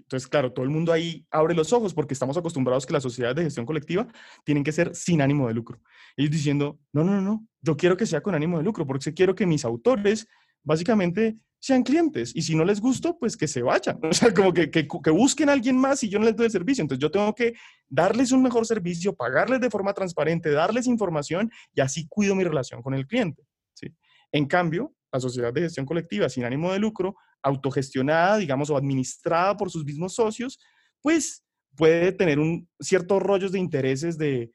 Entonces, 0.00 0.28
claro, 0.28 0.52
todo 0.52 0.64
el 0.64 0.70
mundo 0.70 0.92
ahí 0.92 1.26
abre 1.30 1.54
los 1.54 1.72
ojos 1.72 1.94
porque 1.94 2.14
estamos 2.14 2.36
acostumbrados 2.36 2.86
que 2.86 2.92
las 2.92 3.02
sociedades 3.02 3.36
de 3.36 3.44
gestión 3.44 3.66
colectiva 3.66 4.06
tienen 4.44 4.64
que 4.64 4.72
ser 4.72 4.94
sin 4.94 5.20
ánimo 5.20 5.48
de 5.48 5.54
lucro. 5.54 5.80
Ellos 6.16 6.30
diciendo, 6.30 6.78
no, 6.92 7.04
no, 7.04 7.20
no, 7.20 7.46
yo 7.60 7.76
quiero 7.76 7.96
que 7.96 8.06
sea 8.06 8.20
con 8.20 8.34
ánimo 8.34 8.58
de 8.58 8.64
lucro 8.64 8.86
porque 8.86 9.12
quiero 9.14 9.34
que 9.34 9.46
mis 9.46 9.64
autores 9.64 10.26
básicamente 10.62 11.36
sean 11.64 11.82
clientes 11.82 12.32
y 12.34 12.42
si 12.42 12.54
no 12.54 12.62
les 12.62 12.78
gusto, 12.78 13.16
pues 13.18 13.36
que 13.36 13.48
se 13.48 13.62
vayan. 13.62 13.98
O 14.10 14.12
sea, 14.12 14.34
como 14.34 14.52
que, 14.52 14.70
que, 14.70 14.86
que, 14.86 15.10
busquen 15.10 15.48
a 15.48 15.52
alguuen 15.52 15.78
más 15.78 16.02
y 16.02 16.10
yo 16.10 16.18
no 16.18 16.26
les 16.26 16.36
doy 16.36 16.46
el 16.46 16.52
servicio. 16.52 16.82
Entonces 16.82 17.00
yo 17.00 17.10
tengo 17.10 17.34
que 17.34 17.54
darles 17.88 18.32
un 18.32 18.42
mejor 18.42 18.66
servicio, 18.66 19.14
pagarles 19.14 19.60
de 19.60 19.70
forma 19.70 19.94
transparente, 19.94 20.50
darles 20.50 20.86
información 20.86 21.50
y 21.72 21.80
así 21.80 22.06
cuido 22.06 22.34
mi 22.34 22.44
relación 22.44 22.82
con 22.82 22.92
el 22.92 23.06
cliente. 23.06 23.42
¿sí? 23.72 23.94
En 24.30 24.46
cambio, 24.46 24.92
la 25.10 25.20
sociedad 25.20 25.52
de 25.52 25.62
gestión 25.62 25.86
colectiva 25.86 26.28
sin 26.28 26.44
ánimo 26.44 26.72
de 26.72 26.80
lucro, 26.80 27.16
autogestionada, 27.44 28.38
digamos, 28.38 28.70
o 28.70 28.76
administrada 28.76 29.56
por 29.56 29.70
sus 29.70 29.84
mismos 29.84 30.14
socios, 30.14 30.58
pues 31.02 31.44
puede 31.76 32.12
tener 32.12 32.38
un, 32.38 32.68
ciertos 32.80 33.22
rollos 33.22 33.52
de 33.52 33.58
intereses 33.58 34.16
de, 34.18 34.50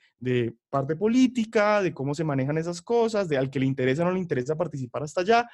parte 0.69 0.95
política, 0.95 1.81
de 1.81 1.93
cómo 1.93 2.13
se 2.13 2.23
manejan 2.23 2.57
esas 2.57 2.81
cosas, 2.81 3.29
de 3.29 3.37
al 3.37 3.49
que 3.49 3.59
le 3.59 3.65
interesa 3.65 4.01
o 4.01 4.05
no 4.05 4.11
le 4.11 4.19
interesa 4.19 4.57
participar 4.57 5.03
hasta 5.03 5.21
allá, 5.21 5.47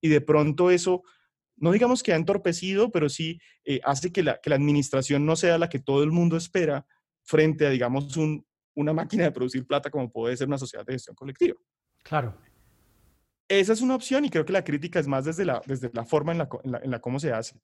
y 0.00 0.08
de 0.08 0.20
pronto 0.20 0.70
eso, 0.70 1.02
no 1.56 1.72
digamos 1.72 2.02
que 2.02 2.12
ha 2.12 2.16
entorpecido, 2.16 2.90
pero 2.90 3.08
sí 3.08 3.38
eh, 3.64 3.80
hace 3.84 4.12
que 4.12 4.22
la, 4.22 4.40
administración 4.44 5.24
no 5.24 5.36
sea 5.36 5.58
la 5.58 5.68
que 5.68 5.78
todo 5.78 6.02
el 6.02 6.10
mundo 6.10 6.36
espera 6.36 6.86
frente 7.22 7.66
a, 7.66 7.70
digamos, 7.70 8.16
un, 8.16 8.44
una 8.74 8.92
máquina 8.92 9.24
de 9.24 9.32
producir 9.32 9.66
plata 9.66 9.90
como 9.90 10.10
puede 10.10 10.36
ser 10.36 10.48
una 10.48 10.58
sociedad 10.58 10.84
de 10.84 10.94
gestión 10.94 11.14
colectiva. 11.14 11.56
Claro. 12.02 12.36
Esa 13.50 13.72
es 13.72 13.80
una 13.82 13.96
opción 13.96 14.24
y 14.24 14.30
creo 14.30 14.44
que 14.44 14.52
la 14.52 14.62
crítica 14.62 15.00
es 15.00 15.08
más 15.08 15.24
desde 15.24 15.44
la, 15.44 15.60
desde 15.66 15.90
la 15.92 16.04
forma 16.04 16.30
en 16.30 16.38
la, 16.38 16.48
en 16.62 16.70
la, 16.70 16.78
en 16.78 16.90
la 16.92 17.00
cómo 17.00 17.18
se 17.18 17.32
hace. 17.32 17.60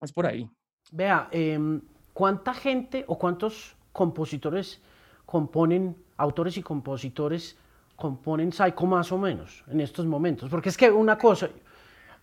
Es 0.00 0.12
por 0.12 0.26
ahí. 0.26 0.50
Vea, 0.90 1.28
eh, 1.30 1.80
¿cuánta 2.12 2.52
gente 2.52 3.04
o 3.06 3.16
cuántos 3.16 3.76
compositores 3.92 4.82
componen, 5.26 5.96
autores 6.16 6.56
y 6.56 6.62
compositores 6.62 7.56
componen 7.94 8.50
Psycho 8.50 8.84
más 8.84 9.12
o 9.12 9.18
menos 9.18 9.62
en 9.68 9.80
estos 9.80 10.06
momentos? 10.06 10.50
Porque 10.50 10.70
es 10.70 10.76
que 10.76 10.90
una 10.90 11.16
cosa, 11.16 11.48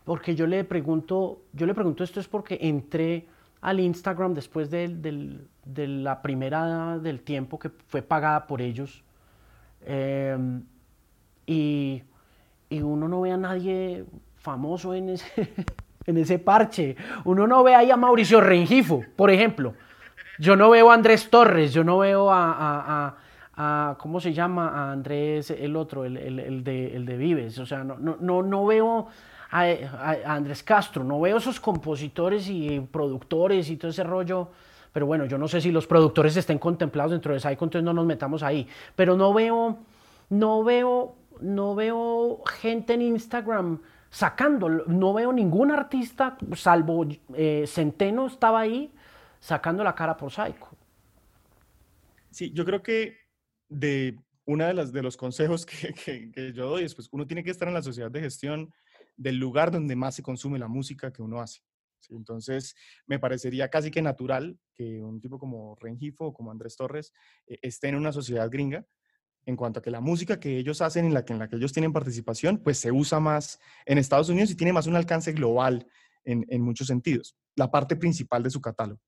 porque 0.03 0.35
yo 0.35 0.45
le 0.45 0.65
pregunto, 0.65 1.45
yo 1.53 1.65
le 1.65 1.73
pregunto 1.73 2.03
esto 2.03 2.19
es 2.19 2.27
porque 2.27 2.59
entré 2.61 3.29
al 3.61 3.79
Instagram 3.79 4.33
después 4.33 4.69
de, 4.69 4.89
de, 4.89 5.39
de 5.63 5.87
la 5.87 6.21
primera 6.21 6.99
del 6.99 7.21
tiempo 7.21 7.57
que 7.57 7.69
fue 7.69 8.01
pagada 8.01 8.45
por 8.45 8.61
ellos 8.61 9.05
eh, 9.85 10.37
y, 11.45 12.03
y, 12.71 12.81
uno 12.81 13.07
no 13.07 13.21
ve 13.21 13.31
a 13.31 13.37
nadie 13.37 14.05
famoso 14.37 14.93
en 14.93 15.09
ese, 15.09 15.53
en 16.05 16.17
ese 16.17 16.39
parche. 16.39 16.95
Uno 17.25 17.45
no 17.45 17.63
ve 17.63 17.75
ahí 17.75 17.91
a 17.91 17.97
Mauricio 17.97 18.41
Rengifo, 18.41 19.03
por 19.15 19.29
ejemplo. 19.29 19.73
Yo 20.39 20.55
no 20.55 20.71
veo 20.71 20.89
a 20.89 20.95
Andrés 20.95 21.29
Torres, 21.29 21.73
yo 21.73 21.83
no 21.83 21.99
veo 21.99 22.31
a, 22.31 22.51
a, 22.51 23.15
a 23.55 23.95
¿cómo 23.99 24.19
se 24.19 24.33
llama? 24.33 24.69
A 24.69 24.91
Andrés, 24.91 25.51
el 25.51 25.75
otro, 25.75 26.03
el, 26.05 26.17
el, 26.17 26.39
el, 26.39 26.63
de, 26.63 26.95
el 26.95 27.05
de 27.05 27.17
Vives. 27.17 27.59
O 27.59 27.65
sea, 27.65 27.83
no, 27.83 27.97
no, 27.97 28.41
no, 28.41 28.65
veo 28.65 29.07
a, 29.51 29.63
a, 29.63 30.33
Andrés 30.33 30.63
Castro, 30.63 31.03
no 31.03 31.21
veo 31.21 31.37
esos 31.37 31.59
compositores 31.59 32.49
y 32.49 32.79
productores 32.79 33.69
y 33.69 33.77
todo 33.77 33.91
ese 33.91 34.03
rollo. 34.03 34.49
Pero 34.93 35.05
bueno, 35.05 35.25
yo 35.25 35.37
no 35.37 35.47
sé 35.47 35.61
si 35.61 35.71
los 35.71 35.87
productores 35.87 36.35
estén 36.35 36.57
contemplados 36.57 37.11
dentro 37.11 37.33
de 37.33 37.39
Psycho, 37.39 37.65
entonces 37.65 37.83
no 37.83 37.93
nos 37.93 38.05
metamos 38.05 38.43
ahí. 38.43 38.67
Pero 38.95 39.15
no 39.15 39.33
veo, 39.33 39.77
no 40.29 40.63
veo, 40.63 41.15
no 41.41 41.75
veo 41.75 42.43
gente 42.45 42.93
en 42.93 43.01
Instagram 43.01 43.81
sacando, 44.09 44.69
no 44.69 45.13
veo 45.13 45.31
ningún 45.31 45.71
artista, 45.71 46.37
salvo 46.55 47.07
eh, 47.33 47.65
Centeno 47.67 48.27
estaba 48.27 48.59
ahí, 48.61 48.93
sacando 49.39 49.83
la 49.83 49.95
cara 49.95 50.17
por 50.17 50.31
Psycho. 50.31 50.69
Sí, 52.29 52.51
yo 52.53 52.65
creo 52.65 52.83
que 52.83 53.17
de 53.69 54.19
una 54.45 54.67
de 54.67 54.73
las 54.73 54.91
de 54.91 55.01
los 55.01 55.17
consejos 55.17 55.65
que, 55.65 55.93
que, 56.33 56.53
yo 56.53 56.69
doy 56.69 56.83
es 56.83 56.95
pues 56.95 57.07
uno 57.11 57.25
tiene 57.25 57.43
que 57.43 57.51
estar 57.51 57.67
en 57.67 57.73
la 57.73 57.81
sociedad 57.81 58.11
de 58.11 58.19
gestión 58.19 58.73
del 59.15 59.37
lugar 59.37 59.71
donde 59.71 59.95
más 59.95 60.15
se 60.15 60.23
consume 60.23 60.59
la 60.59 60.67
música 60.67 61.11
que 61.11 61.21
uno 61.21 61.39
hace. 61.39 61.61
Entonces, 62.09 62.75
me 63.05 63.19
parecería 63.19 63.69
casi 63.69 63.91
que 63.91 64.01
natural 64.01 64.57
que 64.73 65.01
un 65.01 65.21
tipo 65.21 65.37
como 65.37 65.75
Rengifo 65.75 66.25
o 66.25 66.33
como 66.33 66.51
Andrés 66.51 66.75
Torres 66.75 67.13
eh, 67.47 67.59
esté 67.61 67.89
en 67.89 67.95
una 67.95 68.11
sociedad 68.11 68.49
gringa 68.49 68.85
en 69.45 69.55
cuanto 69.55 69.79
a 69.79 69.83
que 69.83 69.91
la 69.91 70.01
música 70.01 70.39
que 70.39 70.57
ellos 70.57 70.81
hacen, 70.81 71.05
en 71.05 71.13
la 71.13 71.25
que, 71.25 71.33
en 71.33 71.39
la 71.39 71.47
que 71.47 71.55
ellos 71.55 71.73
tienen 71.73 71.93
participación, 71.93 72.57
pues 72.57 72.77
se 72.77 72.91
usa 72.91 73.19
más 73.19 73.59
en 73.85 73.97
Estados 73.97 74.29
Unidos 74.29 74.51
y 74.51 74.55
tiene 74.55 74.73
más 74.73 74.87
un 74.87 74.95
alcance 74.95 75.33
global 75.33 75.87
en, 76.23 76.61
muchos 76.61 76.87
sentidos, 76.87 77.35
la 77.55 77.71
parte 77.71 77.95
principal 77.95 78.43
de 78.43 78.51
su 78.51 78.61
catálogo. 78.61 79.01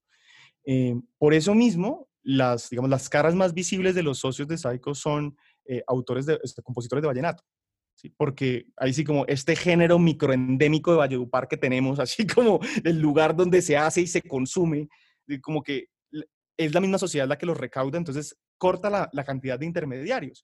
Eh, 0.65 0.95
por 1.19 1.33
eso 1.33 1.53
mismo, 1.53 2.07
las, 2.23 2.69
digamos, 2.69 2.89
las 2.89 3.07
caras 3.09 3.35
más 3.35 3.53
visibles 3.53 3.93
de 3.93 4.03
los 4.03 4.17
socios 4.17 4.47
de 4.47 4.57
Psycho 4.57 4.95
son 4.95 5.37
eh, 5.65 5.83
autores, 5.87 6.25
de, 6.25 6.39
compositores 6.63 7.01
de 7.01 7.07
vallenato. 7.07 7.43
Porque 8.17 8.65
ahí 8.75 8.91
sí 8.91 9.03
como 9.03 9.25
este 9.27 9.55
género 9.55 9.97
microendémico 9.99 10.91
de 10.91 10.97
Valledupar 10.97 11.47
que 11.47 11.57
tenemos, 11.57 11.99
así 11.99 12.25
como 12.25 12.59
el 12.83 12.99
lugar 12.99 13.35
donde 13.35 13.61
se 13.61 13.77
hace 13.77 14.01
y 14.01 14.07
se 14.07 14.21
consume, 14.21 14.89
como 15.41 15.61
que 15.61 15.87
es 16.57 16.73
la 16.73 16.81
misma 16.81 16.97
sociedad 16.97 17.27
la 17.27 17.37
que 17.37 17.45
los 17.45 17.57
recauda, 17.57 17.97
entonces 17.97 18.37
corta 18.57 18.89
la, 18.89 19.23
cantidad 19.23 19.59
de 19.59 19.65
intermediarios. 19.65 20.43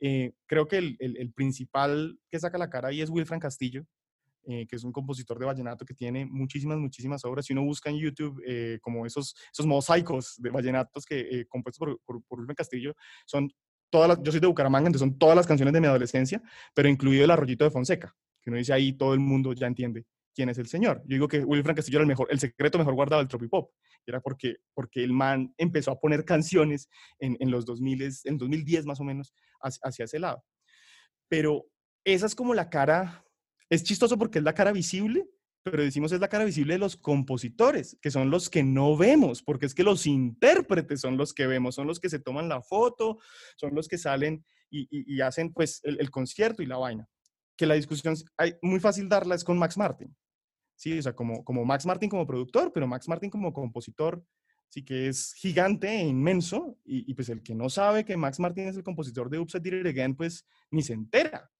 Eh, 0.00 0.32
creo 0.46 0.68
que 0.68 0.78
el, 0.78 1.32
principal 1.34 2.18
que 2.30 2.38
saca 2.38 2.58
la 2.58 2.70
cara 2.70 2.88
ahí 2.88 3.00
es 3.00 3.10
Wilfran 3.10 3.40
Castillo, 3.40 3.84
eh, 4.46 4.66
que 4.66 4.76
es 4.76 4.84
un 4.84 4.92
compositor 4.92 5.38
de 5.38 5.46
vallenato 5.46 5.84
que 5.84 5.94
tiene 5.94 6.24
muchísimas, 6.24 6.78
muchísimas 6.78 7.24
obras. 7.24 7.46
Si 7.46 7.52
uno 7.52 7.64
busca 7.64 7.90
en 7.90 7.98
YouTube 7.98 8.40
eh, 8.46 8.78
como 8.80 9.04
esos, 9.06 9.34
esos 9.52 9.66
mosaicos 9.66 10.36
de 10.38 10.50
vallenatos 10.50 11.04
que 11.04 11.44
compuestos 11.48 11.78
por, 11.78 12.00
por, 12.04 12.22
por 12.24 12.38
Rubén 12.38 12.54
Castillo, 12.54 12.94
son 13.26 13.50
todas 13.90 14.08
las, 14.08 14.22
yo 14.22 14.30
soy 14.30 14.40
de 14.40 14.46
Bucaramanga, 14.46 14.86
entonces 14.86 15.08
son 15.08 15.18
todas 15.18 15.36
las 15.36 15.46
canciones 15.46 15.72
de 15.72 15.80
mi 15.80 15.86
adolescencia, 15.86 16.42
pero 16.74 16.88
incluido 16.88 17.24
el 17.24 17.30
arroyito 17.30 17.64
de 17.64 17.70
Fonseca, 17.70 18.14
que 18.40 18.50
uno 18.50 18.58
dice 18.58 18.72
ahí 18.72 18.92
todo 18.92 19.14
el 19.14 19.20
mundo 19.20 19.52
ya 19.52 19.66
entiende 19.66 20.06
quién 20.38 20.50
es 20.50 20.58
el 20.58 20.68
señor. 20.68 21.02
Yo 21.02 21.14
digo 21.14 21.26
que 21.26 21.44
Wilfran 21.44 21.74
Castillo 21.74 21.98
era 21.98 22.04
el 22.04 22.08
mejor, 22.08 22.28
el 22.30 22.38
secreto 22.38 22.78
mejor 22.78 22.94
guardado 22.94 23.20
del 23.20 23.26
tropipop. 23.26 23.72
Era 24.06 24.20
porque, 24.20 24.58
porque 24.72 25.02
el 25.02 25.12
man 25.12 25.52
empezó 25.58 25.90
a 25.90 25.98
poner 25.98 26.24
canciones 26.24 26.88
en, 27.18 27.36
en 27.40 27.50
los 27.50 27.66
2000, 27.66 28.08
en 28.22 28.38
2010 28.38 28.86
más 28.86 29.00
o 29.00 29.04
menos, 29.04 29.34
hacia, 29.60 29.80
hacia 29.82 30.04
ese 30.04 30.20
lado. 30.20 30.44
Pero 31.28 31.66
esa 32.04 32.26
es 32.26 32.36
como 32.36 32.54
la 32.54 32.70
cara 32.70 33.24
es 33.68 33.82
chistoso 33.82 34.16
porque 34.16 34.38
es 34.38 34.44
la 34.44 34.54
cara 34.54 34.70
visible, 34.70 35.28
pero 35.64 35.82
decimos 35.82 36.12
es 36.12 36.20
la 36.20 36.28
cara 36.28 36.44
visible 36.44 36.74
de 36.74 36.78
los 36.78 36.96
compositores, 36.96 37.98
que 38.00 38.12
son 38.12 38.30
los 38.30 38.48
que 38.48 38.62
no 38.62 38.96
vemos, 38.96 39.42
porque 39.42 39.66
es 39.66 39.74
que 39.74 39.82
los 39.82 40.06
intérpretes 40.06 41.00
son 41.00 41.16
los 41.16 41.34
que 41.34 41.48
vemos, 41.48 41.74
son 41.74 41.88
los 41.88 41.98
que 41.98 42.10
se 42.10 42.20
toman 42.20 42.48
la 42.48 42.62
foto, 42.62 43.18
son 43.56 43.74
los 43.74 43.88
que 43.88 43.98
salen 43.98 44.44
y, 44.70 44.82
y, 44.82 45.16
y 45.16 45.20
hacen 45.20 45.52
pues 45.52 45.80
el, 45.82 46.00
el, 46.00 46.12
concierto 46.12 46.62
y 46.62 46.66
la 46.66 46.78
vaina. 46.78 47.08
Que 47.56 47.66
la 47.66 47.74
discusión 47.74 48.14
hay, 48.36 48.54
muy 48.62 48.78
fácil 48.78 49.08
darla 49.08 49.34
es 49.34 49.42
con 49.42 49.58
Max 49.58 49.76
Martin. 49.76 50.16
Sí, 50.78 50.96
o 50.96 51.02
sea, 51.02 51.12
como, 51.12 51.44
como 51.44 51.64
Max 51.64 51.84
Martin 51.86 52.08
como 52.08 52.24
productor, 52.24 52.72
pero 52.72 52.86
Max 52.86 53.08
Martin 53.08 53.30
como 53.30 53.52
compositor, 53.52 54.24
sí 54.68 54.84
que 54.84 55.08
es 55.08 55.32
gigante 55.34 55.88
e 55.88 56.06
inmenso, 56.06 56.78
y, 56.84 57.10
y 57.10 57.14
pues 57.14 57.28
el 57.30 57.42
que 57.42 57.52
no 57.52 57.68
sabe 57.68 58.04
que 58.04 58.16
Max 58.16 58.38
Martin 58.38 58.68
es 58.68 58.76
el 58.76 58.84
compositor 58.84 59.28
de 59.28 59.40
Upside 59.40 59.62
Did 59.62 59.80
It 59.80 59.86
Again, 59.86 60.14
pues 60.14 60.46
ni 60.70 60.82
se 60.82 60.92
entera. 60.92 61.50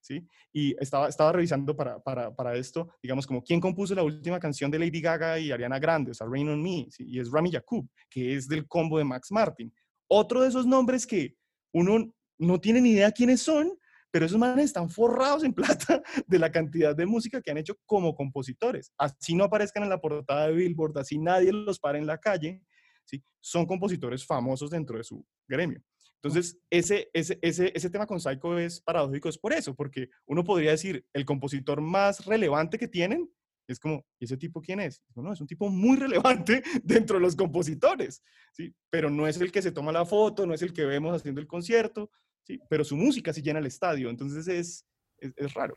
¿sí? 0.00 0.26
Y 0.52 0.76
estaba, 0.78 1.08
estaba 1.08 1.32
revisando 1.32 1.74
para, 1.74 1.98
para, 2.00 2.34
para, 2.34 2.54
esto, 2.54 2.86
digamos, 3.02 3.26
como 3.26 3.42
quién 3.42 3.60
compuso 3.60 3.94
la 3.94 4.02
última 4.02 4.38
canción 4.38 4.70
de 4.70 4.78
Lady 4.78 5.00
Gaga 5.00 5.38
y 5.38 5.52
Ariana 5.52 5.78
Grande, 5.78 6.10
o 6.10 6.14
sea, 6.14 6.26
Rain 6.28 6.50
on 6.50 6.62
Me, 6.62 6.86
¿sí? 6.90 7.04
y 7.06 7.18
es 7.18 7.30
Rami 7.30 7.50
Yacoub, 7.50 7.88
que 8.10 8.34
es 8.34 8.46
del 8.46 8.66
combo 8.68 8.98
de 8.98 9.04
Max 9.04 9.32
Martin. 9.32 9.72
Otro 10.06 10.42
de 10.42 10.48
esos 10.48 10.66
nombres 10.66 11.06
que 11.06 11.34
uno 11.72 12.12
no 12.38 12.60
tiene 12.60 12.82
ni 12.82 12.90
idea 12.90 13.10
quiénes 13.10 13.40
son, 13.40 13.72
pero 14.10 14.26
esos 14.26 14.38
manes 14.38 14.66
están 14.66 14.90
forrados 14.90 15.44
en 15.44 15.52
plata 15.52 16.02
de 16.26 16.38
la 16.38 16.50
cantidad 16.50 16.94
de 16.94 17.06
música 17.06 17.40
que 17.40 17.50
han 17.50 17.58
hecho 17.58 17.76
como 17.86 18.14
compositores. 18.14 18.92
Así 18.98 19.34
no 19.34 19.44
aparezcan 19.44 19.82
en 19.82 19.88
la 19.88 20.00
portada 20.00 20.48
de 20.48 20.54
Billboard, 20.54 20.98
así 20.98 21.18
nadie 21.18 21.52
los 21.52 21.78
para 21.78 21.98
en 21.98 22.06
la 22.06 22.18
calle, 22.18 22.62
¿sí? 23.04 23.22
son 23.40 23.66
compositores 23.66 24.26
famosos 24.26 24.70
dentro 24.70 24.98
de 24.98 25.04
su 25.04 25.24
gremio. 25.48 25.82
Entonces, 26.22 26.58
ese, 26.68 27.08
ese, 27.14 27.38
ese, 27.40 27.72
ese 27.74 27.90
tema 27.90 28.06
con 28.06 28.20
Psycho 28.20 28.58
es 28.58 28.80
paradójico, 28.82 29.30
es 29.30 29.38
por 29.38 29.54
eso, 29.54 29.74
porque 29.74 30.10
uno 30.26 30.44
podría 30.44 30.72
decir, 30.72 31.06
el 31.14 31.24
compositor 31.24 31.80
más 31.80 32.26
relevante 32.26 32.76
que 32.76 32.88
tienen 32.88 33.30
es 33.66 33.78
como, 33.78 34.04
¿y 34.18 34.24
ese 34.24 34.36
tipo 34.36 34.60
quién 34.60 34.80
es? 34.80 35.00
No, 35.14 35.32
es 35.32 35.40
un 35.40 35.46
tipo 35.46 35.70
muy 35.70 35.96
relevante 35.96 36.62
dentro 36.82 37.16
de 37.16 37.22
los 37.22 37.36
compositores, 37.36 38.22
¿sí? 38.52 38.74
Pero 38.90 39.08
no 39.10 39.26
es 39.26 39.40
el 39.40 39.52
que 39.52 39.62
se 39.62 39.72
toma 39.72 39.92
la 39.92 40.04
foto, 40.04 40.44
no 40.44 40.54
es 40.54 40.62
el 40.62 40.72
que 40.72 40.84
vemos 40.84 41.14
haciendo 41.14 41.40
el 41.40 41.46
concierto, 41.46 42.10
¿sí? 42.44 42.60
Pero 42.68 42.84
su 42.84 42.96
música 42.96 43.32
sí 43.32 43.42
llena 43.42 43.58
el 43.58 43.66
estadio, 43.66 44.10
entonces 44.10 44.48
es, 44.48 44.86
es, 45.18 45.54
raro. 45.54 45.74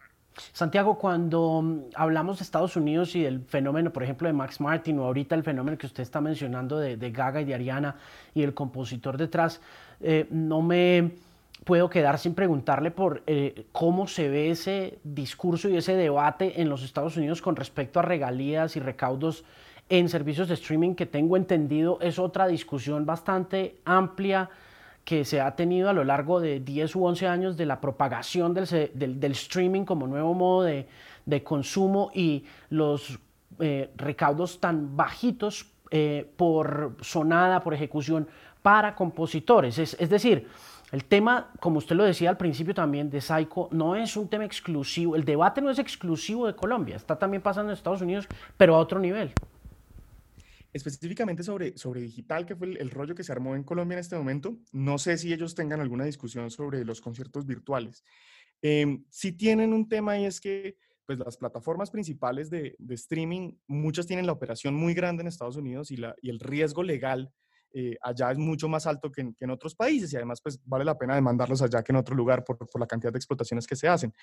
Santiago, 0.51 0.97
cuando 0.97 1.87
hablamos 1.93 2.39
de 2.39 2.43
Estados 2.43 2.75
Unidos 2.75 3.15
y 3.15 3.21
del 3.21 3.45
fenómeno, 3.45 3.93
por 3.93 4.03
ejemplo, 4.03 4.27
de 4.27 4.33
Max 4.33 4.59
Martin 4.59 4.97
o 4.99 5.05
ahorita 5.05 5.35
el 5.35 5.43
fenómeno 5.43 5.77
que 5.77 5.85
usted 5.85 6.01
está 6.01 6.21
mencionando 6.21 6.79
de, 6.79 6.97
de 6.97 7.11
Gaga 7.11 7.41
y 7.41 7.45
de 7.45 7.53
Ariana 7.53 7.95
y 8.33 8.41
el 8.41 8.53
compositor 8.53 9.17
detrás, 9.17 9.61
eh, 10.01 10.27
no 10.31 10.61
me 10.61 11.11
puedo 11.63 11.89
quedar 11.89 12.19
sin 12.19 12.33
preguntarle 12.33 12.91
por 12.91 13.23
eh, 13.25 13.67
cómo 13.71 14.07
se 14.07 14.29
ve 14.29 14.51
ese 14.51 14.99
discurso 15.03 15.69
y 15.69 15.77
ese 15.77 15.95
debate 15.95 16.61
en 16.61 16.69
los 16.69 16.83
Estados 16.83 17.17
Unidos 17.17 17.41
con 17.41 17.55
respecto 17.55 17.99
a 17.99 18.03
regalías 18.03 18.75
y 18.75 18.79
recaudos 18.79 19.45
en 19.89 20.09
servicios 20.09 20.47
de 20.47 20.55
streaming 20.55 20.95
que 20.95 21.05
tengo 21.05 21.37
entendido 21.37 21.99
es 22.01 22.19
otra 22.19 22.47
discusión 22.47 23.05
bastante 23.05 23.77
amplia 23.85 24.49
que 25.03 25.25
se 25.25 25.41
ha 25.41 25.55
tenido 25.55 25.89
a 25.89 25.93
lo 25.93 26.03
largo 26.03 26.39
de 26.39 26.59
10 26.59 26.95
u 26.95 27.05
11 27.05 27.27
años 27.27 27.57
de 27.57 27.65
la 27.65 27.81
propagación 27.81 28.53
del, 28.53 29.31
streaming 29.31 29.83
como 29.83 30.07
nuevo 30.07 30.33
modo 30.33 30.63
de, 30.63 31.43
consumo 31.43 32.11
y 32.13 32.45
los 32.69 33.19
eh, 33.59 33.91
recaudos 33.95 34.59
tan 34.59 34.95
bajitos 34.95 35.67
eh, 35.91 36.29
por 36.37 36.95
sonada, 37.01 37.59
por 37.61 37.73
ejecución 37.73 38.27
para 38.61 38.95
compositores. 38.95 39.77
Es, 39.77 39.95
es, 39.99 40.09
decir, 40.09 40.47
el 40.91 41.03
tema, 41.05 41.51
como 41.59 41.79
usted 41.79 41.95
lo 41.95 42.05
decía 42.05 42.29
al 42.29 42.37
principio 42.37 42.73
también, 42.73 43.09
de 43.09 43.19
Psycho, 43.19 43.67
no 43.71 43.95
es 43.95 44.15
un 44.15 44.29
tema 44.29 44.45
exclusivo, 44.45 45.15
el 45.15 45.25
debate 45.25 45.61
no 45.61 45.69
es 45.69 45.79
exclusivo 45.79 46.47
de 46.47 46.55
Colombia, 46.55 46.95
está 46.95 47.17
también 47.17 47.41
pasando 47.43 47.71
en 47.71 47.77
Estados 47.77 48.01
Unidos, 48.01 48.27
pero 48.57 48.75
a 48.75 48.79
otro 48.79 48.99
nivel 48.99 49.33
específicamente 50.73 51.43
sobre, 51.43 51.77
sobre 51.77 52.01
digital, 52.01 52.45
que 52.45 52.55
fue 52.55 52.67
el, 52.67 52.89
rollo 52.89 53.15
que 53.15 53.23
se 53.23 53.31
armó 53.31 53.55
en 53.55 53.63
Colombia 53.63 53.95
en 53.95 53.99
este 53.99 54.17
momento, 54.17 54.57
no 54.71 54.97
sé 54.97 55.17
si 55.17 55.31
ellos 55.31 55.55
tengan 55.55 55.79
alguna 55.79 56.05
discusión 56.05 56.49
sobre 56.49 56.83
los 56.83 56.99
conciertos 56.99 57.45
virtuales. 57.45 58.03
Eh, 58.61 58.99
sí 59.09 59.33
tienen 59.33 59.71
un 59.73 59.87
tema 59.87 60.17
y 60.17 60.25
es 60.25 60.41
que 60.41 60.77
pues 61.05 61.19
las 61.19 61.37
plataformas 61.37 61.91
principales 61.91 62.49
de, 62.49 62.75
streaming, 62.89 63.53
muchas 63.67 64.07
tienen 64.07 64.25
la 64.25 64.31
operación 64.31 64.73
muy 64.73 64.93
grande 64.93 65.21
en 65.21 65.27
Estados 65.27 65.57
Unidos 65.57 65.91
y, 65.91 65.97
la, 65.97 66.15
y 66.21 66.29
el 66.29 66.39
riesgo 66.39 66.81
legal 66.81 67.31
eh, 67.73 67.97
allá 68.01 68.31
es 68.31 68.37
mucho 68.37 68.69
más 68.69 68.87
alto 68.87 69.11
que 69.11 69.33
en, 69.37 69.49
otros 69.49 69.75
países 69.75 70.13
y 70.13 70.15
además 70.15 70.39
pues 70.41 70.61
vale 70.63 70.85
la 70.85 70.97
pena 70.97 71.15
demandarlos 71.15 71.61
allá 71.61 71.83
que 71.83 71.91
en 71.91 71.97
otro 71.97 72.15
lugar 72.15 72.43
por, 72.43 72.57
por 72.57 72.79
la 72.79 72.87
cantidad 72.87 73.11
de 73.11 73.17
explotaciones 73.17 73.67
que 73.67 73.75
se 73.75 73.87
hacen. 73.87 74.13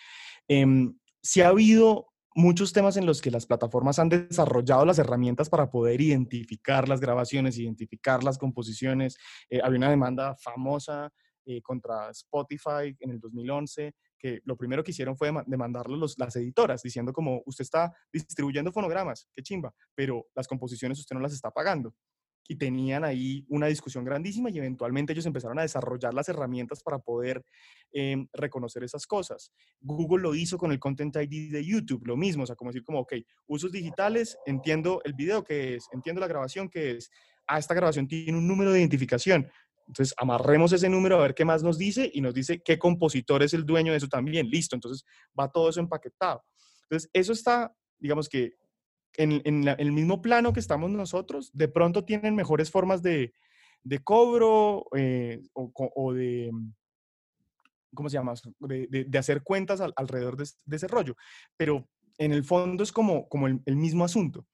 Eh, 0.49 0.89
sí 1.21 1.43
ha 1.43 1.49
habido 1.49 2.10
muchos 2.35 2.73
temas 2.73 2.97
en 2.97 3.07
los 3.07 3.21
que 3.21 3.31
las 3.31 3.47
plataformas 3.47 3.99
han 3.99 4.09
desarrollado 4.09 4.85
las 4.85 4.99
herramientas 4.99 5.49
para 5.49 5.71
poder 5.71 6.01
identificar 6.01 6.89
las 6.89 7.01
grabaciones, 7.01 7.59
identificar 7.59 8.23
las 8.23 8.39
composiciones. 8.39 9.17
Eh, 9.49 9.61
había 9.63 9.79
una 9.79 9.91
demanda 9.91 10.37
famosa 10.37 11.11
eh, 11.45 11.61
contra 11.63 12.11
Spotify 12.11 12.97
en 13.01 13.11
el 13.11 13.21
2011 13.21 13.95
que 14.21 14.41
lo 14.45 14.57
primero 14.57 14.85
que 14.85 14.91
hicieron 14.91 15.17
fue 15.17 15.33
demandarlo 15.47 15.97
los, 15.97 16.19
las 16.19 16.37
editoras, 16.37 16.83
diciendo 16.83 17.13
como 17.13 17.43
usted 17.47 17.63
está 17.63 17.91
distribuyendo 18.13 18.71
fonogramas, 18.71 19.27
qué 19.35 19.43
chimba, 19.43 19.73
pero 19.95 20.27
las 20.35 20.47
composiciones 20.47 20.99
usted 20.99 21.17
no 21.17 21.23
las 21.23 21.33
está 21.33 21.51
pagando 21.51 21.95
y 22.51 22.57
tenían 22.57 23.05
ahí 23.05 23.45
una 23.49 23.69
discusión 23.69 24.05
grandísima 24.05 24.51
y 24.51 24.59
eventualmente 24.59 25.13
ellos 25.13 25.25
empezaron 25.25 25.61
a 25.61 25.63
desarrollar 25.63 26.13
las 26.13 26.29
herramientas 26.29 26.83
para 26.83 26.99
poder 26.99 27.45
em, 27.93 28.27
reconocer 28.33 28.83
esas 28.83 29.07
cosas. 29.07 29.53
Google 29.79 30.21
lo 30.21 30.35
hizo 30.35 30.59
con 30.59 30.73
el 30.73 30.81
Content 30.81 31.15
ID 31.15 31.53
de 31.53 31.65
YouTube, 31.65 32.05
lo 32.05 32.17
mismo, 32.17 32.43
o 32.43 32.47
sea, 32.47 32.57
como 32.57 32.73
decir 32.73 32.83
como, 32.83 32.99
ok, 32.99 33.13
usos 33.47 33.71
digitales, 33.71 34.37
entiendo 34.47 35.01
el 35.05 35.15
video 35.15 35.45
que 35.45 35.77
es, 35.77 35.87
entiendo 35.93 36.21
la 36.21 36.27
grabación 36.27 36.69
que 36.69 36.97
es, 36.97 37.09
ah, 37.47 37.61
esta 37.61 37.73
grabación 37.73 38.09
tiene 38.09 38.37
un 38.37 38.49
número 38.49 38.73
de 38.73 38.81
identificación. 38.81 39.49
Entonces, 39.87 40.13
amarremos 40.19 40.73
ese 40.73 40.89
número 40.89 41.19
a 41.19 41.23
ver 41.23 41.37
qué 41.37 41.45
más 41.45 41.63
nos 41.63 41.79
dice 41.79 42.11
y 42.13 42.21
nos 42.21 42.35
dice 42.35 42.61
qué 42.65 42.81
compositor 42.81 43.45
es 43.45 43.55
el 43.55 43.65
dueño 43.65 43.93
de 43.93 43.99
eso 43.99 44.09
también. 44.09 44.49
Listo, 44.51 44.75
entonces 44.75 45.05
va 45.39 45.49
todo 45.49 45.69
eso 45.69 45.79
empaquetado. 45.79 46.43
Entonces, 46.83 47.09
eso 47.13 47.33
está, 47.33 47.73
digamos 48.01 48.29
que 48.29 48.55
en, 49.17 49.69
el 49.69 49.93
mismo 49.93 50.23
plano 50.23 50.53
que 50.53 50.61
estamos 50.61 50.91
nosotros, 50.91 51.51
de 51.53 51.69
pronto 51.69 52.05
tienen 52.05 52.35
mejores 52.35 52.71
formas 52.71 53.03
de, 53.03 53.35
cobro 54.05 54.87
eh, 54.97 55.43
o, 55.55 56.13
de, 56.13 56.51
¿cómo 57.95 58.09
se 58.09 58.15
llama? 58.15 58.35
De, 58.61 59.19
hacer 59.19 59.43
cuentas 59.43 59.81
alrededor 59.97 60.37
de, 60.37 60.77
ese 60.77 60.89
rollo. 60.89 61.17
Pero 61.57 61.89
en 62.19 62.33
el 62.33 62.45
fondo 62.45 62.83
es 62.83 62.93
como, 62.93 63.29
como 63.29 63.47
el, 63.47 63.77
mismo 63.77 64.05
asunto. 64.05 64.47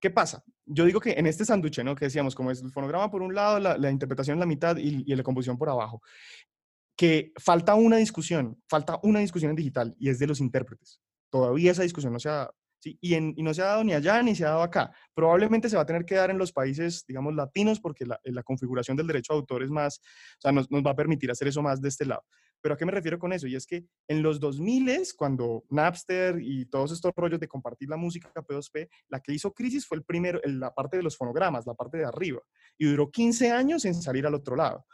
¿Qué 0.00 0.10
pasa? 0.10 0.42
Yo 0.64 0.84
digo 0.84 1.00
que 1.00 1.12
en 1.12 1.26
este 1.26 1.44
sándwich, 1.44 1.82
¿no? 1.82 1.94
Que 1.94 2.06
decíamos, 2.06 2.34
como 2.34 2.50
es 2.50 2.62
el 2.62 2.72
fonograma 2.72 3.10
por 3.10 3.22
un 3.22 3.34
lado, 3.34 3.58
la, 3.58 3.90
interpretación 3.90 4.36
en 4.36 4.40
la 4.40 4.46
mitad 4.46 4.76
y, 4.76 5.04
y, 5.06 5.14
la 5.14 5.22
composición 5.22 5.58
por 5.58 5.68
abajo, 5.68 6.02
que 6.96 7.32
falta 7.36 7.74
una 7.74 7.96
discusión, 7.96 8.60
falta 8.68 8.98
una 9.02 9.20
discusión 9.20 9.50
en 9.50 9.56
digital 9.56 9.94
y 9.98 10.08
es 10.08 10.18
de 10.18 10.26
los 10.26 10.40
intérpretes. 10.40 11.00
Todavía 11.28 11.70
esa 11.70 11.82
discusión 11.82 12.12
no 12.12 12.18
se 12.18 12.28
ha, 12.28 12.50
y, 12.84 13.42
no 13.42 13.54
se 13.54 13.62
ha 13.62 13.66
dado 13.66 13.84
ni 13.84 13.92
allá 13.92 14.22
ni 14.22 14.34
se 14.34 14.44
ha 14.44 14.50
dado 14.50 14.62
acá. 14.62 14.92
Probablemente 15.14 15.68
se 15.68 15.76
va 15.76 15.82
a 15.82 15.86
tener 15.86 16.04
que 16.04 16.14
dar 16.14 16.30
en 16.30 16.38
los 16.38 16.52
países, 16.52 17.04
digamos, 17.06 17.34
latinos, 17.34 17.80
porque 17.80 18.06
la, 18.06 18.42
configuración 18.42 18.96
del 18.96 19.06
derecho 19.06 19.32
a 19.32 19.36
autor 19.36 19.62
es 19.62 19.70
más, 19.70 19.98
o 19.98 20.40
sea, 20.40 20.52
nos, 20.52 20.70
nos, 20.70 20.82
va 20.84 20.92
a 20.92 20.96
permitir 20.96 21.30
hacer 21.30 21.48
eso 21.48 21.62
más 21.62 21.80
de 21.80 21.88
este 21.88 22.06
lado. 22.06 22.22
Pero 22.60 22.74
¿a 22.74 22.78
qué 22.78 22.84
me 22.84 22.92
refiero 22.92 23.18
con 23.18 23.32
eso? 23.32 23.46
Y 23.46 23.56
es 23.56 23.66
que 23.66 23.86
en 24.08 24.22
los 24.22 24.38
2000, 24.38 25.02
cuando 25.16 25.64
Napster 25.70 26.40
y 26.40 26.66
todos 26.66 26.92
estos 26.92 27.12
rollos 27.16 27.40
de 27.40 27.48
compartir 27.48 27.88
la 27.88 27.96
música 27.96 28.32
P2P, 28.34 28.88
la 29.08 29.20
que 29.20 29.32
hizo 29.32 29.52
crisis 29.52 29.86
fue 29.86 29.96
el 29.96 30.04
primero, 30.04 30.40
la 30.44 30.72
parte 30.74 30.96
de 30.96 31.02
los 31.02 31.16
fonogramas, 31.16 31.66
la 31.66 31.74
parte 31.74 31.98
de 31.98 32.04
arriba, 32.04 32.40
y 32.76 32.86
duró 32.86 33.10
15 33.10 33.50
años 33.50 33.84
en 33.84 33.94
salir 33.94 34.26
al 34.26 34.34
otro 34.34 34.56
lado. 34.56 34.86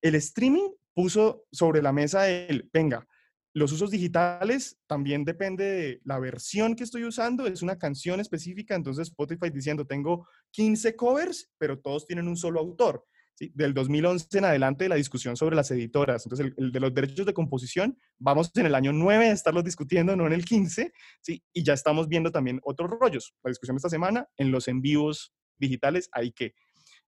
El 0.00 0.16
streaming 0.16 0.70
puso 0.94 1.44
sobre 1.52 1.82
la 1.82 1.92
mesa 1.92 2.28
el, 2.28 2.68
venga, 2.72 3.06
los 3.56 3.72
usos 3.72 3.90
digitales 3.90 4.78
también 4.86 5.24
depende 5.24 5.64
de 5.64 6.00
la 6.04 6.18
versión 6.18 6.76
que 6.76 6.84
estoy 6.84 7.04
usando, 7.04 7.46
es 7.46 7.62
una 7.62 7.78
canción 7.78 8.20
específica, 8.20 8.74
entonces 8.74 9.08
Spotify 9.08 9.48
diciendo 9.48 9.86
tengo 9.86 10.28
15 10.50 10.94
covers, 10.94 11.50
pero 11.56 11.78
todos 11.78 12.04
tienen 12.04 12.28
un 12.28 12.36
solo 12.36 12.60
autor. 12.60 13.06
¿sí? 13.32 13.50
Del 13.54 13.72
2011 13.72 14.36
en 14.36 14.44
adelante 14.44 14.90
la 14.90 14.96
discusión 14.96 15.38
sobre 15.38 15.56
las 15.56 15.70
editoras, 15.70 16.26
entonces 16.26 16.52
el, 16.54 16.70
de 16.70 16.80
los 16.80 16.92
derechos 16.92 17.24
de 17.24 17.32
composición, 17.32 17.98
vamos 18.18 18.50
en 18.56 18.66
el 18.66 18.74
año 18.74 18.92
9 18.92 19.30
a 19.30 19.32
estarlos 19.32 19.64
discutiendo, 19.64 20.14
no 20.16 20.26
en 20.26 20.34
el 20.34 20.44
15, 20.44 20.92
¿sí? 21.22 21.42
y 21.54 21.64
ya 21.64 21.72
estamos 21.72 22.08
viendo 22.08 22.30
también 22.30 22.60
otros 22.62 22.90
rollos. 22.90 23.34
La 23.42 23.48
discusión 23.48 23.76
de 23.76 23.78
esta 23.78 23.88
semana 23.88 24.28
en 24.36 24.52
los 24.52 24.68
en 24.68 24.82
digitales 25.56 26.10
hay 26.12 26.30
que, 26.32 26.52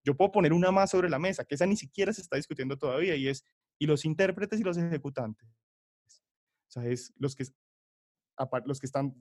yo 0.03 0.17
puedo 0.17 0.33
poner 0.33 0.55
una 0.55 0.71
más 0.71 0.93
sobre 0.93 1.11
la 1.11 1.19
mesa, 1.19 1.45
que 1.45 1.57
esa 1.57 1.67
ni 1.67 1.77
siquiera 1.77 2.11
se 2.11 2.23
está 2.23 2.37
discutiendo 2.37 2.79
todavía, 2.79 3.17
y 3.17 3.29
es, 3.29 3.45
y 3.79 3.87
los 3.87 4.07
intérpretes 4.07 4.59
y 4.61 4.65
los 4.65 4.79
ejecutantes 4.79 5.47
o 6.69 6.71
sea, 6.71 6.87
es 6.87 7.13
los 7.17 7.35
que, 7.35 7.45
los 8.65 8.79
que 8.79 8.87
están, 8.87 9.15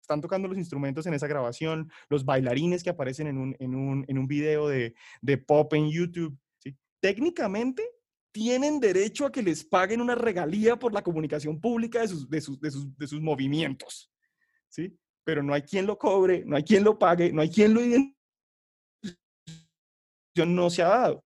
están 0.00 0.20
tocando 0.20 0.48
los 0.48 0.58
instrumentos 0.58 1.06
en 1.06 1.14
esa 1.14 1.26
grabación, 1.26 1.90
los 2.10 2.24
bailarines 2.24 2.82
que 2.82 2.90
aparecen 2.90 3.26
en 3.26 3.38
un, 3.38 3.56
en 3.58 3.74
un, 3.74 4.04
en 4.06 4.18
un 4.18 4.26
video 4.26 4.68
de, 4.68 4.94
de 5.22 5.38
pop 5.38 5.72
en 5.72 5.90
YouTube. 5.90 6.38
¿sí? 6.58 6.76
Técnicamente 7.00 7.82
tienen 8.32 8.80
derecho 8.80 9.26
a 9.26 9.32
que 9.32 9.42
les 9.42 9.64
paguen 9.64 10.00
una 10.00 10.14
regalía 10.14 10.78
por 10.78 10.92
la 10.92 11.02
comunicación 11.02 11.60
pública 11.60 12.00
de 12.00 12.08
sus, 12.08 12.28
de 12.28 12.40
sus, 12.40 12.60
de 12.60 12.70
sus, 12.70 12.96
de 12.96 13.06
sus 13.06 13.20
movimientos. 13.20 14.12
¿sí? 14.68 14.98
Pero 15.24 15.42
no 15.42 15.54
hay 15.54 15.62
quien 15.62 15.86
lo 15.86 15.96
cobre, 15.96 16.44
no 16.44 16.56
hay 16.56 16.64
quien 16.64 16.84
lo 16.84 16.98
pague, 16.98 17.32
no 17.32 17.40
hay 17.40 17.50
quien 17.50 17.72
lo 17.72 17.80
identifique. 17.80 18.18
No 20.46 20.70
se 20.70 20.82
ha 20.82 20.88
dado. 20.88 21.24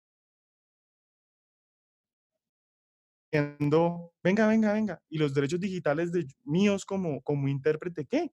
Venga, 3.31 4.47
venga, 4.47 4.73
venga, 4.73 5.01
y 5.09 5.17
los 5.17 5.33
derechos 5.33 5.59
digitales 5.59 6.11
de 6.11 6.27
míos 6.43 6.85
como, 6.85 7.21
como 7.21 7.47
intérprete, 7.47 8.05
¿qué? 8.05 8.31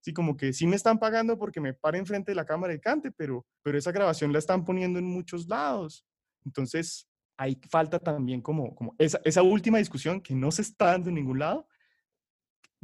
Sí, 0.00 0.12
como 0.12 0.36
que 0.36 0.52
sí 0.52 0.66
me 0.66 0.76
están 0.76 0.98
pagando 0.98 1.38
porque 1.38 1.60
me 1.60 1.72
pare 1.72 1.98
enfrente 1.98 2.32
de 2.32 2.36
la 2.36 2.44
cámara 2.44 2.74
y 2.74 2.80
cante, 2.80 3.10
pero, 3.10 3.46
pero 3.62 3.78
esa 3.78 3.90
grabación 3.90 4.32
la 4.32 4.38
están 4.38 4.64
poniendo 4.64 4.98
en 4.98 5.06
muchos 5.06 5.48
lados. 5.48 6.04
Entonces, 6.44 7.08
ahí 7.38 7.58
falta 7.70 7.98
también 7.98 8.42
como, 8.42 8.74
como 8.74 8.94
esa, 8.98 9.18
esa 9.24 9.42
última 9.42 9.78
discusión 9.78 10.20
que 10.20 10.34
no 10.34 10.50
se 10.50 10.60
está 10.60 10.86
dando 10.86 11.08
en 11.08 11.14
ningún 11.14 11.38
lado, 11.38 11.66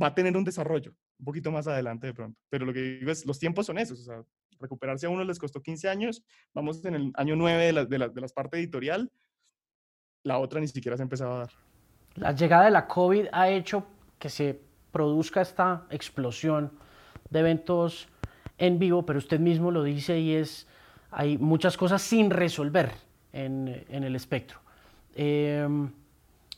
va 0.03 0.09
a 0.09 0.15
tener 0.15 0.35
un 0.35 0.45
desarrollo 0.45 0.97
un 1.19 1.25
poquito 1.25 1.53
más 1.53 1.67
adelante 1.67 2.07
de 2.07 2.15
pronto. 2.15 2.41
Pero 2.49 2.65
lo 2.65 2.73
que 2.73 2.81
digo 2.81 3.11
es, 3.11 3.27
los 3.27 3.39
tiempos 3.39 3.67
son 3.67 3.79
esos, 3.79 4.01
o 4.01 4.05
sea, 4.05 4.25
recuperarse 4.59 5.07
a 5.07 5.11
uno 5.11 5.25
les 5.25 5.39
costó 5.39 5.63
15 5.63 5.89
años, 5.89 6.25
vamos 6.55 6.85
en 6.85 6.95
el 6.95 7.13
año 7.15 7.37
9 7.37 7.67
de 7.67 7.73
la, 7.73 7.85
de 7.85 7.99
la, 7.99 8.09
de 8.09 8.21
las 8.21 8.33
partes 8.33 8.59
editorial, 8.59 9.13
la 10.23 10.39
otra 10.39 10.61
ni 10.61 10.69
siquiera 10.69 10.97
se 10.97 11.03
empezaba 11.03 11.37
a 11.37 11.39
dar. 11.39 11.51
La 12.17 12.33
llegada 12.33 12.65
de 12.65 12.71
la 12.71 12.87
COVID 12.87 13.27
ha 13.33 13.49
hecho 13.49 13.85
que 14.19 14.29
se 14.29 14.61
produzca 14.93 15.41
esta 15.41 15.85
explosión 15.91 16.73
de 17.31 17.41
eventos 17.41 18.09
en 18.59 18.79
vivo, 18.79 19.07
pero 19.07 19.19
usted 19.19 19.41
mismo 19.41 19.71
lo 19.71 19.83
dice 19.83 20.19
y 20.19 20.35
es, 20.35 20.67
hay 21.11 21.39
muchas 21.39 21.77
cosas 21.77 22.03
sin 22.03 22.31
resolver 22.31 22.93
en, 23.33 23.85
en 23.89 24.05
el 24.05 24.17
espectro. 24.17 24.59
Em, 25.15 25.91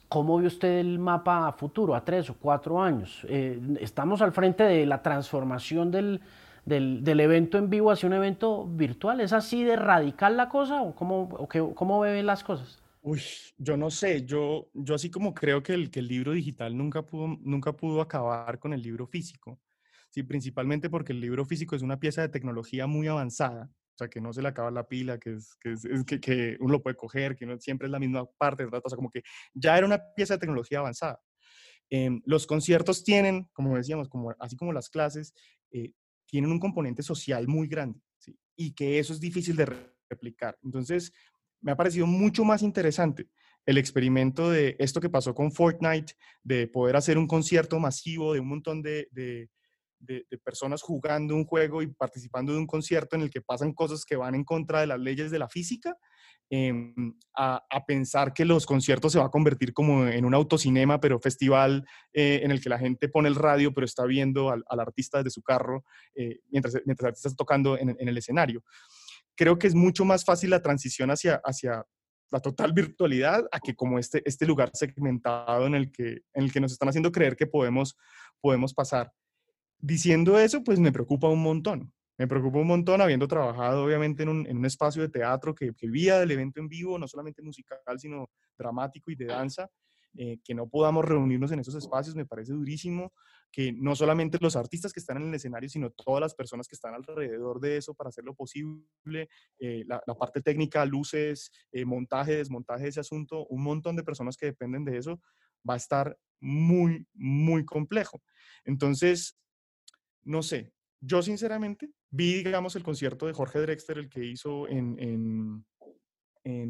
¿Cómo 0.08 0.38
ve 0.38 0.46
usted 0.46 0.78
el 0.80 0.98
mapa 0.98 1.48
a 1.48 1.52
futuro, 1.52 1.94
a 1.94 2.04
tres 2.04 2.28
o 2.28 2.34
cuatro 2.34 2.82
años? 2.82 3.24
Eh, 3.28 3.58
estamos 3.80 4.20
al 4.20 4.32
frente 4.32 4.62
de 4.64 4.84
la 4.84 5.00
transformación 5.00 5.90
del, 5.90 6.20
del, 6.66 7.02
del, 7.02 7.20
evento 7.20 7.56
en 7.56 7.70
vivo 7.70 7.90
hacia 7.90 8.08
un 8.08 8.12
evento 8.12 8.66
virtual. 8.66 9.20
¿Es 9.20 9.32
así 9.32 9.64
de 9.64 9.76
radical 9.76 10.36
la 10.36 10.50
cosa 10.50 10.82
o 10.82 10.94
cómo, 10.94 11.30
o 11.32 11.74
cómo 11.74 12.00
ve 12.00 12.22
las 12.22 12.44
cosas? 12.44 12.81
Uy, 13.04 13.20
yo 13.58 13.76
no 13.76 13.90
sé, 13.90 14.24
yo, 14.24 14.70
yo 14.74 14.94
así 14.94 15.10
como 15.10 15.34
creo 15.34 15.60
que 15.60 15.74
el, 15.74 15.90
que 15.90 15.98
el 15.98 16.06
libro 16.06 16.32
digital 16.32 16.76
nunca 16.76 17.04
pudo, 17.04 17.36
nunca 17.40 17.72
pudo 17.76 18.00
acabar 18.00 18.60
con 18.60 18.72
el 18.72 18.80
libro 18.80 19.08
físico, 19.08 19.60
sí, 20.08 20.22
principalmente 20.22 20.88
porque 20.88 21.12
el 21.12 21.20
libro 21.20 21.44
físico 21.44 21.74
es 21.74 21.82
una 21.82 21.98
pieza 21.98 22.22
de 22.22 22.28
tecnología 22.28 22.86
muy 22.86 23.08
avanzada, 23.08 23.72
o 23.72 23.98
sea, 23.98 24.08
que 24.08 24.20
no 24.20 24.32
se 24.32 24.40
le 24.40 24.48
acaba 24.48 24.70
la 24.70 24.86
pila, 24.86 25.18
que, 25.18 25.32
es, 25.34 25.56
que, 25.56 25.72
es, 25.72 25.82
que, 26.06 26.20
que, 26.20 26.56
uno 26.60 26.74
lo 26.74 26.82
puede 26.82 26.96
coger, 26.96 27.34
que 27.34 27.58
siempre 27.58 27.86
es 27.86 27.90
la 27.90 27.98
misma 27.98 28.24
parte, 28.38 28.64
o 28.64 28.70
sea, 28.70 28.96
como 28.96 29.10
que 29.10 29.22
ya 29.52 29.76
era 29.76 29.84
una 29.84 30.00
pieza 30.14 30.34
de 30.34 30.40
tecnología 30.40 30.78
avanzada. 30.78 31.20
Em, 31.90 32.22
los 32.24 32.46
conciertos 32.46 33.02
tienen, 33.02 33.48
como 33.52 33.76
decíamos, 33.76 34.08
como, 34.08 34.32
así 34.38 34.56
como 34.56 34.72
las 34.72 34.88
clases, 34.88 35.34
eh, 35.72 35.92
tienen 36.26 36.52
un 36.52 36.60
componente 36.60 37.02
social 37.02 37.48
muy 37.48 37.66
grande. 37.66 38.00
y 38.54 38.72
que 38.74 38.98
eso 38.98 39.12
es 39.12 39.18
difícil 39.18 39.56
de 39.56 39.66
replicar. 40.08 40.58
Entonces, 40.62 41.12
me 41.62 41.72
ha 41.72 41.76
parecido 41.76 42.06
mucho 42.06 42.44
más 42.44 42.62
interesante 42.62 43.28
el 43.64 43.78
experimento 43.78 44.50
de 44.50 44.76
esto 44.78 45.00
que 45.00 45.10
pasó 45.10 45.34
con 45.34 45.52
Fortnite, 45.52 46.14
de 46.42 46.66
poder 46.66 46.96
hacer 46.96 47.16
un 47.16 47.26
concierto 47.26 47.78
masivo 47.78 48.34
de 48.34 48.40
un 48.40 48.48
montón 48.48 48.82
de, 48.82 49.08
personas 50.44 50.82
jugando 50.82 51.36
un 51.36 51.44
juego 51.44 51.80
y 51.80 51.86
participando 51.86 52.52
de 52.52 52.58
un 52.58 52.66
concierto 52.66 53.14
en 53.14 53.22
el 53.22 53.30
que 53.30 53.40
pasan 53.40 53.72
cosas 53.72 54.04
que 54.04 54.16
van 54.16 54.34
en 54.34 54.42
contra 54.42 54.80
de 54.80 54.88
las 54.88 54.98
leyes 54.98 55.30
de 55.30 55.38
la 55.38 55.48
física, 55.48 55.96
em, 56.50 57.14
a, 57.36 57.62
pensar 57.86 58.32
que 58.34 58.44
los 58.44 58.66
conciertos 58.66 59.12
se 59.12 59.20
va 59.20 59.26
a 59.26 59.30
convertir 59.30 59.72
como 59.72 60.08
en 60.08 60.24
un 60.24 60.34
autocinema, 60.34 60.98
pero 60.98 61.20
festival 61.20 61.86
eh, 62.12 62.40
en 62.42 62.50
el 62.50 62.60
que 62.60 62.68
la 62.68 62.80
gente 62.80 63.08
pone 63.08 63.28
el 63.28 63.36
radio, 63.36 63.72
pero 63.72 63.84
está 63.84 64.04
viendo 64.04 64.50
al, 64.50 64.64
artista 64.68 65.18
desde 65.18 65.30
su 65.30 65.42
carro 65.42 65.84
eh, 66.16 66.40
mientras, 66.50 66.74
mientras 66.84 67.04
el 67.04 67.08
artista 67.08 67.28
está 67.28 67.36
tocando 67.36 67.78
en 67.78 67.96
el 68.08 68.18
escenario 68.18 68.64
creo 69.36 69.58
que 69.58 69.66
es 69.66 69.74
mucho 69.74 70.04
más 70.04 70.24
fácil 70.24 70.50
la 70.50 70.62
transición 70.62 71.10
hacia, 71.10 71.40
hacia 71.44 71.84
la 72.30 72.40
total 72.40 72.72
virtualidad 72.72 73.46
a 73.52 73.60
que 73.60 73.74
como 73.74 73.98
este, 73.98 74.22
este 74.24 74.46
lugar 74.46 74.70
segmentado 74.72 75.66
en 75.66 75.74
el, 75.74 75.92
que, 75.92 76.22
en 76.32 76.44
el 76.44 76.52
que 76.52 76.60
nos 76.60 76.72
están 76.72 76.88
haciendo 76.88 77.12
creer 77.12 77.36
que 77.36 77.46
podemos, 77.46 77.96
podemos 78.40 78.72
pasar. 78.72 79.12
Diciendo 79.78 80.38
eso, 80.38 80.64
pues 80.64 80.80
me 80.80 80.92
preocupa 80.92 81.28
un 81.28 81.42
montón. 81.42 81.92
Me 82.18 82.26
preocupa 82.26 82.58
un 82.58 82.66
montón 82.66 83.00
habiendo 83.00 83.26
trabajado 83.26 83.84
obviamente 83.84 84.22
en 84.22 84.28
un, 84.28 84.46
en 84.46 84.58
un 84.58 84.64
espacio 84.64 85.02
de 85.02 85.08
teatro 85.08 85.54
que, 85.54 85.74
que 85.74 85.88
vía 85.88 86.18
del 86.18 86.30
evento 86.30 86.60
en 86.60 86.68
vivo, 86.68 86.98
no 86.98 87.08
solamente 87.08 87.42
musical, 87.42 87.78
sino 87.98 88.30
dramático 88.56 89.10
y 89.10 89.16
de 89.16 89.26
danza. 89.26 89.68
Eh, 90.14 90.40
que 90.44 90.54
no 90.54 90.68
podamos 90.68 91.06
reunirnos 91.06 91.52
en 91.52 91.60
esos 91.60 91.74
espacios 91.74 92.14
me 92.14 92.26
parece 92.26 92.52
durísimo, 92.52 93.14
que 93.50 93.72
no 93.72 93.96
solamente 93.96 94.36
los 94.42 94.56
artistas 94.56 94.92
que 94.92 95.00
están 95.00 95.16
en 95.16 95.28
el 95.28 95.34
escenario, 95.34 95.70
sino 95.70 95.90
todas 95.90 96.20
las 96.20 96.34
personas 96.34 96.68
que 96.68 96.74
están 96.74 96.94
alrededor 96.94 97.60
de 97.60 97.78
eso 97.78 97.94
para 97.94 98.08
hacerlo 98.08 98.34
posible, 98.34 99.30
eh, 99.58 99.84
la, 99.86 100.00
parte 100.18 100.42
técnica, 100.42 100.84
luces, 100.84 101.50
eh, 101.72 101.86
montaje, 101.86 102.36
desmontaje 102.36 102.84
de 102.84 102.88
ese 102.90 103.00
asunto, 103.00 103.46
un 103.46 103.62
montón 103.62 103.96
de 103.96 104.04
personas 104.04 104.36
que 104.36 104.46
dependen 104.46 104.84
de 104.84 104.98
eso, 104.98 105.18
va 105.68 105.74
a 105.74 105.78
estar 105.78 106.18
muy, 106.40 107.06
muy 107.14 107.64
complejo. 107.64 108.22
Entonces, 108.64 109.38
no 110.24 110.42
sé, 110.42 110.74
yo 111.00 111.22
sinceramente 111.22 111.90
vi, 112.10 112.44
digamos, 112.44 112.76
el 112.76 112.82
concierto 112.82 113.26
de 113.26 113.32
Jorge 113.32 113.60
Drexler, 113.60 113.96
el 113.96 114.10
que 114.10 114.26
hizo 114.26 114.68
en 114.68 114.98
en 114.98 115.64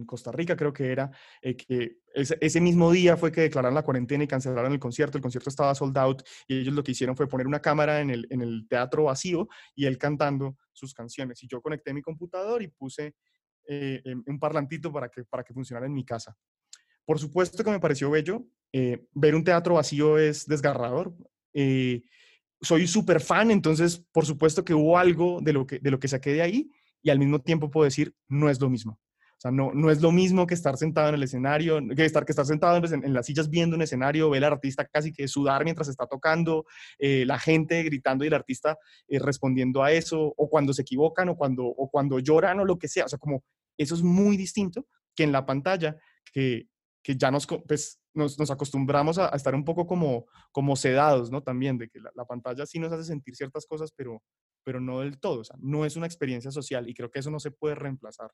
Costa 0.07 0.31
Rica, 0.33 0.57
creo 0.57 0.73
que 0.73 0.93
era, 0.93 1.11
eh, 1.41 1.57
que 1.57 1.99
ese, 2.14 2.61
mismo 2.61 2.91
día 2.93 3.16
fue 3.16 3.33
que 3.33 3.43
declararon 3.43 3.75
la 3.75 3.83
cuarentena 3.83 4.25
y 4.25 4.29
cancelaron 4.29 4.73
el 4.73 4.79
concierto. 4.79 5.16
El 5.16 5.23
concierto 5.23 5.49
estaba 5.49 5.75
sold 5.75 5.97
out 5.97 6.23
y 6.47 6.61
ellos 6.61 6.75
lo 6.75 6.83
que 6.83 6.93
hicieron 6.93 7.16
fue 7.16 7.27
poner 7.27 7.47
una 7.47 7.61
cámara 7.61 8.01
en 8.01 8.11
el, 8.11 8.27
en 8.31 8.43
el 8.43 8.66
teatro 8.68 9.05
vacío 9.05 9.49
y 9.75 9.87
él 9.87 9.97
cantando 9.97 10.57
sus 10.73 10.93
canciones. 10.93 11.43
Y 11.43 11.49
yo 11.49 11.62
conecté 11.62 11.95
mi 11.95 12.03
computador 12.03 12.62
y 12.62 12.68
puse 12.68 13.14
eh, 13.66 14.03
un 14.27 14.39
parlantito 14.39 14.93
para 14.93 15.09
que, 15.09 15.25
para 15.25 15.43
que 15.43 15.55
funcionara 15.55 15.87
en 15.87 15.95
mi 15.95 16.05
casa. 16.05 16.37
Por 17.05 17.18
supuesto 17.18 17.64
que 17.64 17.70
me 17.70 17.81
pareció 17.81 18.11
bello. 18.11 18.45
Eh, 18.73 19.07
ver 19.12 19.35
un 19.35 19.45
teatro 19.45 19.75
vacío 19.75 20.18
es 20.18 20.47
desgarrador. 20.47 21.14
soy 22.61 22.87
súper 22.87 23.20
fan, 23.20 23.51
entonces 23.51 24.05
por 24.12 24.27
supuesto 24.27 24.64
que 24.64 24.75
hubo 24.75 24.99
algo 24.99 25.41
de 25.41 25.53
lo 25.53 25.66
que, 25.66 25.79
de 25.79 25.91
lo 25.91 25.99
que 25.99 26.09
saqué 26.09 26.33
de 26.33 26.43
ahí 26.43 26.70
y 27.03 27.11
al 27.11 27.18
mismo 27.18 27.41
tiempo 27.41 27.70
puedo 27.70 27.85
decir, 27.85 28.14
no 28.29 28.49
es 28.49 28.61
lo 28.61 28.70
mismo. 28.70 29.01
Sea, 29.43 29.51
no, 29.51 29.72
no 29.74 29.90
es 29.90 30.01
lo 30.01 30.12
mismo 30.12 30.47
que 30.47 30.55
estar 30.55 30.76
sentado 30.76 31.09
en 31.09 31.16
el 31.16 31.24
escenario, 31.24 31.80
que 31.97 32.05
estar, 32.05 32.24
que 32.24 32.30
estar 32.30 32.47
sentado 32.47 32.76
en, 32.76 33.12
las 33.12 33.26
sillas 33.26 33.51
viendo 33.51 33.74
un 33.74 33.82
escenario, 33.82 34.30
ver 34.30 34.45
al 34.45 34.53
artista 34.53 34.84
casi 34.84 35.12
que 35.12 35.26
sudar 35.26 35.64
mientras 35.64 35.88
está 35.88 36.07
tocando, 36.07 36.64
eh, 37.01 37.24
la 37.26 37.40
gente 37.40 37.82
gritando 37.82 38.22
y 38.22 38.28
el 38.28 38.34
artista 38.34 38.78
eh, 39.09 39.18
respondiendo 39.18 39.82
a 39.82 39.90
eso, 39.90 40.32
o 40.36 40.49
cuando 40.49 40.72
se 40.72 40.82
equivocan, 40.82 41.28
o 41.28 41.36
cuando, 41.36 41.64
o 41.64 41.90
cuando 41.90 42.20
lloran, 42.20 42.61
o 42.61 42.64
lo 42.64 42.78
que 42.78 42.86
sea. 42.86 43.07
O 43.07 43.09
sea, 43.09 43.18
como 43.18 43.43
eso 43.76 43.97
es 43.97 44.03
muy 44.05 44.36
distinto 44.36 44.86
que 45.12 45.24
en 45.24 45.32
la 45.32 45.45
pantalla, 45.45 45.97
que, 46.32 46.68
que 47.03 47.16
ya 47.16 47.32
nos, 47.32 47.45
pues, 47.66 48.01
nos, 48.14 48.38
nos, 48.38 48.51
acostumbramos 48.53 49.18
a, 49.18 49.30
estar 49.30 49.57
un 49.57 49.64
poco 49.64 49.88
como, 49.88 50.26
como 50.53 50.76
sedados, 50.76 51.32
¿no? 51.32 51.43
También, 51.43 51.78
de 51.78 51.88
que 51.88 51.99
la, 51.99 52.12
la, 52.14 52.26
pantalla 52.26 52.64
sí 52.64 52.78
nos 52.78 52.93
hace 52.93 53.03
sentir 53.03 53.34
ciertas 53.34 53.66
cosas, 53.66 53.90
pero, 53.97 54.22
pero 54.62 54.80
no 54.80 55.01
del 55.01 55.18
todo. 55.18 55.40
O 55.40 55.45
sea, 55.45 55.57
no 55.59 55.84
es 55.84 55.97
una 55.97 56.07
experiencia 56.07 56.53
social 56.53 56.88
y 56.88 56.95
creo 56.95 57.11
que 57.11 57.18
eso 57.18 57.32
no 57.32 57.40
se 57.40 57.51
puede 57.51 57.74
reemplazar 57.74 58.30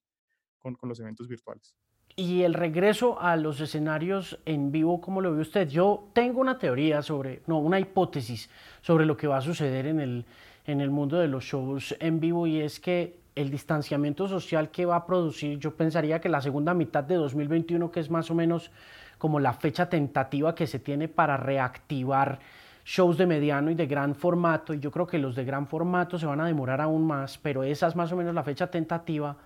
con, 0.59 0.75
con, 0.75 0.89
los 0.89 1.01
eventos 1.01 1.29
virtuales. 1.29 1.75
Y 2.17 2.43
el 2.43 2.55
regreso 2.55 3.21
a 3.21 3.37
los 3.37 3.61
escenarios 3.61 4.41
en 4.45 4.73
vivo, 4.73 5.01
¿cómo 5.01 5.21
lo 5.21 5.35
ve 5.35 5.41
usted? 5.41 5.69
Yo 5.69 6.09
tengo 6.15 6.41
una 6.41 6.59
teoría 6.59 7.01
sobre, 7.03 7.43
no, 7.47 7.59
una 7.59 7.79
hipótesis 7.79 8.51
sobre 8.81 9.07
lo 9.07 9.17
que 9.17 9.29
va 9.29 9.37
a 9.37 9.41
suceder 9.41 9.87
en 9.87 10.01
el, 10.01 10.27
en 10.65 10.81
el 10.81 10.91
mundo 10.91 11.19
de 11.19 11.29
los 11.29 11.45
shows 11.45 11.97
en 12.01 12.21
vivo 12.21 12.47
y 12.47 12.61
es 12.61 12.81
que 12.81 13.21
el 13.35 13.51
distanciamiento 13.51 14.27
social 14.27 14.71
que 14.71 14.85
va 14.85 14.97
a 14.97 15.07
producir, 15.07 15.59
yo 15.59 15.77
pensaría 15.77 16.21
que 16.21 16.29
la 16.29 16.41
segunda 16.41 16.75
mitad 16.75 17.05
de 17.05 17.15
2021, 17.15 17.91
que 17.93 18.01
es 18.01 18.11
más 18.11 18.31
o 18.33 18.35
menos 18.35 18.73
como 19.17 19.39
la 19.39 19.53
fecha 19.53 19.89
tentativa 19.89 20.55
que 20.57 20.67
se 20.67 20.81
tiene 20.81 21.07
para 21.07 21.37
reactivar 21.37 22.41
shows 22.85 23.17
de 23.17 23.27
mediano 23.27 23.71
y 23.71 23.75
de 23.75 23.87
gran 23.87 24.15
formato, 24.15 24.75
y 24.75 24.81
yo 24.81 24.91
creo 24.91 25.07
que 25.07 25.19
los 25.19 25.37
de 25.37 25.45
gran 25.45 25.69
formato 25.69 26.19
se 26.19 26.27
van 26.27 26.41
a 26.41 26.47
demorar 26.47 26.81
aún 26.81 27.07
más, 27.07 27.39
pero 27.39 27.63
esa 27.63 27.87
es 27.87 27.95
más 27.95 28.11
o 28.11 28.17
menos 28.17 28.35
la 28.35 28.43
fecha 28.43 28.71
tentativa 28.71 29.37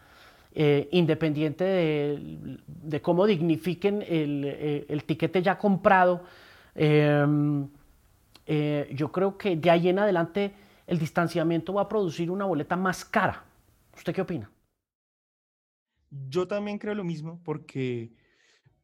eh, 0.54 0.88
independiente 0.92 1.64
de, 1.64 3.00
cómo 3.00 3.26
dignifiquen 3.26 4.02
el, 4.02 4.44
eh, 4.44 4.86
el, 4.88 5.04
tiquete 5.04 5.40
ya 5.42 5.56
comprado, 5.56 6.24
em, 6.74 7.68
eh, 8.46 8.90
yo 8.94 9.10
creo 9.10 9.38
que 9.38 9.56
de 9.56 9.70
ahí 9.70 9.88
en 9.88 9.98
adelante 9.98 10.52
el 10.86 10.98
distanciamiento 10.98 11.72
va 11.72 11.82
a 11.82 11.88
producir 11.88 12.30
una 12.30 12.44
boleta 12.44 12.76
más 12.76 13.02
cara. 13.04 13.44
¿Usted 13.96 14.14
qué 14.14 14.20
opina? 14.20 14.50
Yo 16.10 16.46
también 16.46 16.78
creo 16.78 16.94
lo 16.94 17.04
mismo 17.04 17.40
porque 17.44 18.12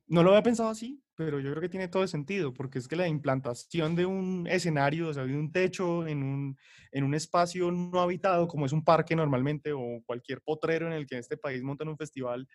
no 0.06 0.22
lo 0.22 0.30
había 0.30 0.42
pensado 0.42 0.70
así, 0.70 1.02
pero 1.18 1.40
yo 1.40 1.50
creo 1.50 1.60
que 1.60 1.68
tiene 1.68 1.88
todo 1.88 2.04
el 2.04 2.08
sentido, 2.08 2.54
porque 2.54 2.78
es 2.78 2.86
que 2.86 2.94
la 2.94 3.08
implantación 3.08 3.96
de 3.96 4.06
un 4.06 4.46
escenario, 4.46 5.08
o 5.08 5.12
sea, 5.12 5.26
de 5.26 5.36
un 5.36 5.50
techo 5.50 6.06
en 6.06 6.22
un, 6.22 6.56
en 6.92 7.02
un 7.02 7.12
espacio 7.12 7.72
no 7.72 8.00
habitado, 8.00 8.46
como 8.46 8.66
es 8.66 8.72
un 8.72 8.84
parque 8.84 9.16
normalmente, 9.16 9.72
o 9.72 10.00
cualquier 10.06 10.40
potrero 10.42 10.86
en 10.86 10.92
el 10.92 11.08
que 11.08 11.16
en 11.16 11.20
este 11.20 11.36
país 11.36 11.60
montan 11.60 11.88
un 11.88 11.96
festival, 11.98 12.46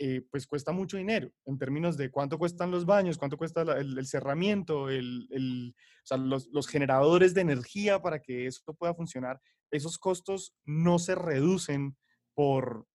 eh, 0.00 0.22
pues 0.28 0.44
cuesta 0.44 0.72
mucho 0.72 0.96
dinero 0.96 1.30
en 1.44 1.56
términos 1.56 1.96
de 1.96 2.10
cuánto 2.10 2.36
cuestan 2.36 2.72
los 2.72 2.84
baños, 2.84 3.16
cuánto 3.16 3.36
cuesta 3.36 3.62
el, 3.62 4.06
cerramiento, 4.08 4.90
el, 4.90 5.28
el, 5.30 5.76
o 6.02 6.06
sea, 6.06 6.16
los, 6.16 6.48
los, 6.48 6.66
generadores 6.66 7.32
de 7.32 7.42
energía 7.42 8.02
para 8.02 8.20
que 8.20 8.48
esto 8.48 8.74
pueda 8.74 8.92
funcionar. 8.92 9.40
Esos 9.70 9.98
costos 9.98 10.52
no 10.64 10.98
se 10.98 11.14
reducen 11.14 11.96
por, 12.34 12.88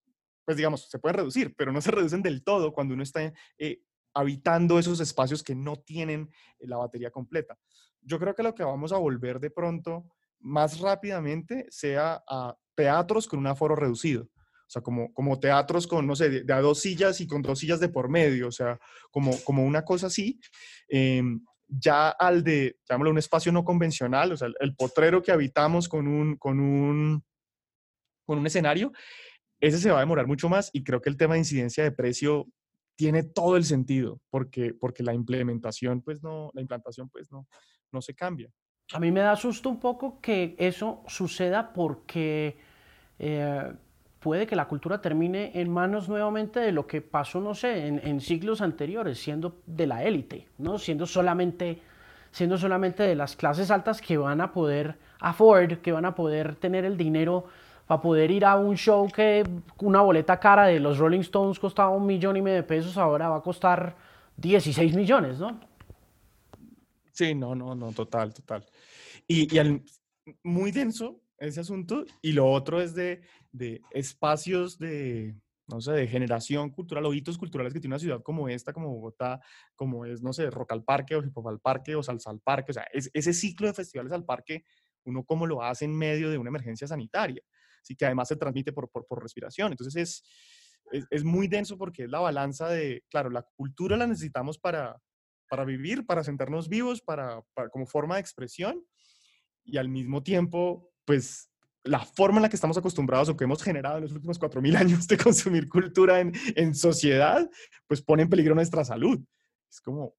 pues 0.44 0.58
digamos, 0.58 0.90
se 0.90 1.00
pueden 1.00 1.20
reducir, 1.20 1.56
pero 1.56 1.72
no 1.72 1.80
se 1.80 1.92
reducen 1.92 2.22
del 2.22 2.44
todo 2.44 2.74
cuando 2.74 2.96
uno 2.96 3.04
está 3.04 3.32
eh, 3.58 3.80
habitando 4.20 4.78
esos 4.80 5.00
espacios 5.00 5.44
que 5.44 5.56
no 5.56 5.78
tienen 5.78 6.30
eh, 6.60 6.68
la 6.68 6.78
batería 6.78 7.12
completa. 7.12 7.58
Yo 8.02 8.20
creo 8.20 8.36
que 8.36 8.44
lo 8.44 8.54
que 8.54 8.64
vamos 8.64 8.92
a 8.92 8.98
volver 8.98 9.40
de 9.40 9.50
pronto 9.50 10.06
más 10.40 10.80
rápidamente 10.80 11.66
sea 11.70 12.24
a 12.28 12.56
teatros 12.76 13.28
con 13.28 13.40
un 13.40 13.48
aforo 13.48 13.76
reducido. 13.76 14.24
O 14.24 14.72
sea, 14.72 14.82
como, 14.84 15.12
como 15.14 15.40
teatros 15.40 15.88
con, 15.88 16.06
no 16.06 16.16
sé, 16.16 16.30
de, 16.30 16.54
a 16.54 16.62
dos 16.62 16.80
sillas 16.80 17.22
y 17.22 17.28
con 17.28 17.42
dos 17.42 17.60
sillas 17.60 17.80
de 17.80 17.90
por 17.90 18.08
medio, 18.08 18.50
o 18.50 18.52
sea, 18.52 18.80
como, 19.10 19.32
como 19.44 19.66
una 19.66 19.84
cosa 19.84 20.08
así. 20.08 20.40
Em, 20.88 21.44
ya 21.68 22.10
al 22.10 22.44
de, 22.44 22.78
llamémoslo, 22.88 23.12
un 23.12 23.18
espacio 23.18 23.52
no 23.52 23.64
convencional, 23.64 24.32
o 24.32 24.38
sea, 24.38 24.50
el, 24.60 24.76
potrero 24.76 25.22
que 25.22 25.32
habitamos 25.32 25.88
con 25.88 26.08
un, 26.08 26.36
con 26.36 26.60
un, 26.60 27.24
con 28.26 28.40
un 28.40 28.48
escenario, 28.48 28.92
ese 29.60 29.78
se 29.78 29.92
va 29.92 29.98
a 29.98 30.02
demorar 30.02 30.28
mucho 30.28 30.50
más 30.50 30.70
y 30.72 30.84
creo 30.84 31.02
que 31.02 31.10
el 31.10 31.18
tema 31.18 31.34
de 31.34 31.40
incidencia 31.40 31.84
de 31.84 31.92
precio 31.92 32.48
tiene 33.00 33.24
todo 33.24 33.56
el 33.56 33.64
sentido, 33.64 34.20
porque, 34.30 34.74
porque 34.74 35.04
la 35.04 35.14
implementación, 35.14 36.02
pues 36.02 36.22
no, 36.22 36.52
la 36.54 36.60
implantación, 36.60 37.08
pues 37.08 37.32
no, 37.32 37.48
no 37.94 38.02
se 38.02 38.14
cambia. 38.14 38.52
A 38.92 39.00
mí 39.00 39.10
me 39.10 39.22
da 39.22 39.38
susto 39.38 39.70
un 39.70 39.80
poco 39.80 40.20
que 40.20 40.54
eso 40.60 41.02
suceda 41.08 41.72
porque 41.72 42.58
eh, 43.18 43.74
puede 44.20 44.46
que 44.46 44.58
la 44.58 44.68
cultura 44.68 45.00
termine 45.00 45.54
en 45.54 45.72
manos 45.72 46.10
nuevamente 46.10 46.60
de 46.60 46.74
lo 46.74 46.88
que 46.88 47.00
pasó, 47.00 47.40
no 47.40 47.56
sé, 47.56 47.88
en, 47.88 48.20
siglos 48.20 48.60
anteriores, 48.60 49.18
siendo 49.18 49.62
de 49.66 49.88
la 49.88 50.04
élite, 50.04 50.50
¿no? 50.58 50.78
Siendo 50.78 51.06
solamente, 51.06 51.82
siendo 52.32 52.58
solamente 52.58 53.04
de 53.04 53.16
las 53.16 53.38
clases 53.38 53.72
altas 53.72 54.02
que 54.02 54.18
van 54.18 54.42
a 54.42 54.52
poder 54.52 54.98
afford, 55.22 55.78
que 55.78 55.94
van 55.94 56.04
a 56.04 56.16
poder 56.16 56.58
tener 56.58 56.84
el 56.84 56.98
dinero 56.98 57.46
para 57.90 58.04
poder 58.04 58.30
ir 58.30 58.46
a 58.46 58.56
un 58.56 58.78
show 58.78 59.10
que 59.12 59.44
una 59.80 60.02
boleta 60.02 60.40
cara 60.40 60.68
de 60.68 60.80
los 60.80 61.00
Rolling 61.00 61.22
Stones 61.22 61.58
costaba 61.58 61.90
un 61.90 62.06
millón 62.06 62.38
y 62.38 62.42
medio 62.44 62.58
de 62.58 62.64
pesos, 62.64 62.96
ahora 62.98 63.30
va 63.30 63.38
a 63.38 63.42
costar 63.42 63.98
16 64.38 64.96
millones, 64.96 65.40
¿no? 65.40 65.60
Sí, 67.12 67.34
no, 67.34 67.56
no, 67.56 67.74
no, 67.74 67.92
total, 67.92 68.32
total. 68.32 68.64
Y, 69.28 69.48
muy 70.44 70.72
denso 70.72 71.24
ese 71.40 71.62
asunto. 71.62 72.06
Y 72.22 72.34
lo 72.34 72.52
otro 72.52 72.80
es 72.80 72.94
de, 72.94 73.22
de 73.52 73.82
espacios 73.90 74.78
de, 74.78 75.36
no 75.68 75.82
sé, 75.82 75.94
de 75.94 76.08
generación 76.08 76.70
cultural 76.70 77.08
o 77.08 77.14
hitos 77.16 77.40
culturales 77.40 77.74
que 77.74 77.80
tiene 77.80 77.96
una 77.96 78.00
ciudad 78.00 78.22
como 78.22 78.50
esta, 78.50 78.72
como 78.72 78.94
Bogotá, 78.94 79.42
como 79.76 80.06
es, 80.06 80.22
no 80.22 80.32
sé, 80.32 80.52
Rock 80.52 80.74
al 80.74 80.84
Parque 80.84 81.16
o 81.16 81.24
Hip 81.24 81.36
Hop 81.36 81.48
al 81.48 81.60
Parque 81.60 81.96
o 81.96 82.04
Salsa 82.04 82.30
al 82.30 82.40
Parque. 82.40 82.70
O 82.70 82.74
sea, 82.76 82.86
es, 82.94 83.10
ese 83.16 83.34
ciclo 83.34 83.66
de 83.66 83.74
festivales 83.74 84.12
al 84.12 84.26
parque, 84.26 84.64
uno 85.06 85.24
cómo 85.24 85.48
lo 85.48 85.64
hace 85.64 85.86
en 85.86 85.98
medio 85.98 86.30
de 86.30 86.38
una 86.38 86.50
emergencia 86.50 86.86
sanitaria. 86.86 87.42
Así 87.82 87.96
que 87.96 88.06
además 88.06 88.28
se 88.28 88.36
transmite 88.36 88.74
por, 88.74 88.90
por, 88.90 89.22
respiración. 89.22 89.72
Entonces 89.72 90.24
es, 90.92 91.08
es, 91.10 91.24
muy 91.24 91.48
denso 91.48 91.78
porque 91.78 92.04
es 92.04 92.10
la 92.10 92.20
balanza 92.20 92.68
de, 92.68 93.04
claro, 93.10 93.30
la 93.30 93.44
cultura 93.56 93.98
la 93.98 94.08
necesitamos 94.08 94.58
para, 94.58 95.00
para 95.50 95.66
vivir, 95.66 96.06
para 96.06 96.24
sentarnos 96.24 96.70
vivos, 96.70 97.02
para, 97.02 97.42
para, 97.54 97.70
como 97.70 97.86
forma 97.86 98.16
de 98.16 98.22
expresión 98.22 98.84
y 99.64 99.78
al 99.78 99.90
mismo 99.90 100.24
tiempo, 100.24 100.92
pues 101.06 101.50
la 101.84 102.00
forma 102.00 102.38
en 102.38 102.44
la 102.44 102.50
que 102.50 102.56
estamos 102.56 102.78
acostumbrados 102.78 103.30
o 103.30 103.38
que 103.38 103.46
hemos 103.46 103.64
generado 103.64 103.98
en 103.98 104.04
los 104.04 104.12
últimos 104.12 104.40
4.000 104.40 104.76
años 104.78 105.08
de 105.08 105.18
consumir 105.18 105.70
cultura 105.70 106.20
en, 106.20 106.34
en 106.56 106.76
sociedad, 106.76 107.50
pues 107.88 108.02
pone 108.02 108.24
en 108.24 108.30
peligro 108.30 108.56
nuestra 108.56 108.84
salud. 108.84 109.20
Es 109.70 109.82
como 109.82 110.16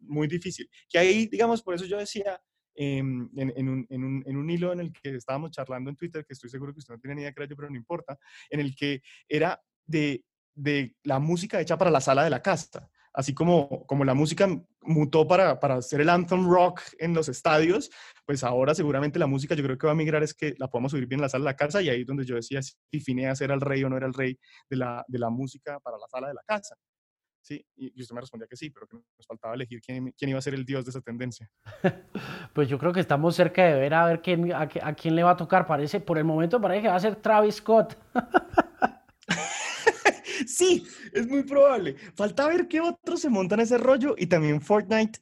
muy 0.00 0.28
difícil. 0.28 0.68
Que 0.88 0.98
ahí, 0.98 1.26
digamos, 1.26 1.62
por 1.62 1.74
eso 1.74 1.84
yo 1.84 1.98
decía, 1.98 2.40
em, 2.76 3.28
en, 3.36 3.68
un, 3.68 3.86
en, 3.88 4.04
un, 4.04 4.22
en, 4.26 4.36
un, 4.36 4.50
hilo 4.50 4.72
en 4.72 4.80
el 4.80 4.92
que 4.92 5.16
estábamos 5.16 5.50
charlando 5.50 5.90
en 5.90 5.96
Twitter, 5.96 6.24
que 6.24 6.34
estoy 6.34 6.50
seguro 6.50 6.72
que 6.72 6.80
usted 6.80 6.94
no 6.94 7.00
tiene 7.00 7.16
ni 7.16 7.22
idea 7.22 7.32
que 7.32 7.42
era 7.42 7.50
yo, 7.50 7.56
pero 7.56 7.70
no 7.70 7.76
importa, 7.76 8.18
en 8.50 8.60
el 8.60 8.74
que 8.76 9.02
era 9.28 9.60
de, 9.84 10.24
de 10.54 10.94
la 11.04 11.18
música 11.18 11.60
hecha 11.60 11.78
para 11.78 11.90
la 11.90 12.00
sala 12.00 12.24
de 12.24 12.30
la 12.30 12.42
casa. 12.42 12.90
Así 13.16 13.32
como, 13.32 13.86
como 13.86 14.04
la 14.04 14.12
música 14.12 14.46
mutó 14.82 15.26
para, 15.26 15.58
para 15.58 15.76
hacer 15.76 16.02
el 16.02 16.10
anthem 16.10 16.46
rock 16.50 16.82
en 16.98 17.14
los 17.14 17.30
estadios, 17.30 17.90
pues 18.26 18.44
ahora 18.44 18.74
seguramente 18.74 19.18
la 19.18 19.26
música 19.26 19.54
yo 19.54 19.64
creo 19.64 19.78
que 19.78 19.86
va 19.86 19.94
a 19.94 19.96
migrar 19.96 20.22
es 20.22 20.34
que 20.34 20.54
la 20.58 20.68
podamos 20.68 20.92
oír 20.92 21.06
bien 21.06 21.20
en 21.20 21.22
la 21.22 21.28
sala 21.30 21.44
de 21.44 21.50
la 21.52 21.56
casa 21.56 21.80
y 21.80 21.88
ahí 21.88 22.02
es 22.02 22.06
donde 22.06 22.26
yo 22.26 22.34
decía 22.34 22.60
si 22.60 23.00
Fineas 23.00 23.40
era 23.40 23.54
el 23.54 23.62
rey 23.62 23.82
o 23.84 23.88
no 23.88 23.96
era 23.96 24.06
el 24.06 24.12
rey 24.12 24.38
de 24.68 24.76
la, 24.76 25.02
de 25.08 25.18
la 25.18 25.30
música 25.30 25.80
para 25.80 25.96
la 25.96 26.06
sala 26.08 26.28
de 26.28 26.34
la 26.34 26.42
casa. 26.46 26.76
Sí, 27.46 27.64
y 27.76 28.02
usted 28.02 28.12
me 28.12 28.20
respondía 28.20 28.48
que 28.48 28.56
sí, 28.56 28.70
pero 28.70 28.88
que 28.88 28.96
nos 28.96 29.24
faltaba 29.24 29.54
elegir 29.54 29.80
quién, 29.80 30.12
quién 30.18 30.30
iba 30.30 30.38
a 30.40 30.42
ser 30.42 30.54
el 30.54 30.64
dios 30.64 30.84
de 30.84 30.90
esa 30.90 31.00
tendencia. 31.00 31.48
pues 32.52 32.68
yo 32.68 32.76
creo 32.76 32.92
que 32.92 32.98
estamos 32.98 33.36
cerca 33.36 33.64
de 33.64 33.78
ver 33.78 33.94
a 33.94 34.04
ver 34.04 34.20
quién, 34.20 34.52
a, 34.52 34.62
a, 34.62 34.94
quién 34.94 35.14
le 35.14 35.22
va 35.22 35.30
a 35.30 35.36
tocar. 35.36 35.64
Parece, 35.64 36.00
por 36.00 36.18
el 36.18 36.24
momento 36.24 36.60
parece 36.60 36.82
que 36.82 36.88
va 36.88 36.96
a 36.96 37.00
ser 37.00 37.14
Travis 37.14 37.54
Scott. 37.54 37.96
sí, 40.48 40.84
es 41.12 41.28
muy 41.28 41.44
probable. 41.44 41.94
Falta 42.16 42.48
ver 42.48 42.66
qué 42.66 42.80
otros 42.80 43.20
se 43.20 43.30
montan 43.30 43.60
ese 43.60 43.78
rollo 43.78 44.16
y 44.18 44.26
también 44.26 44.60
Fortnite, 44.60 45.20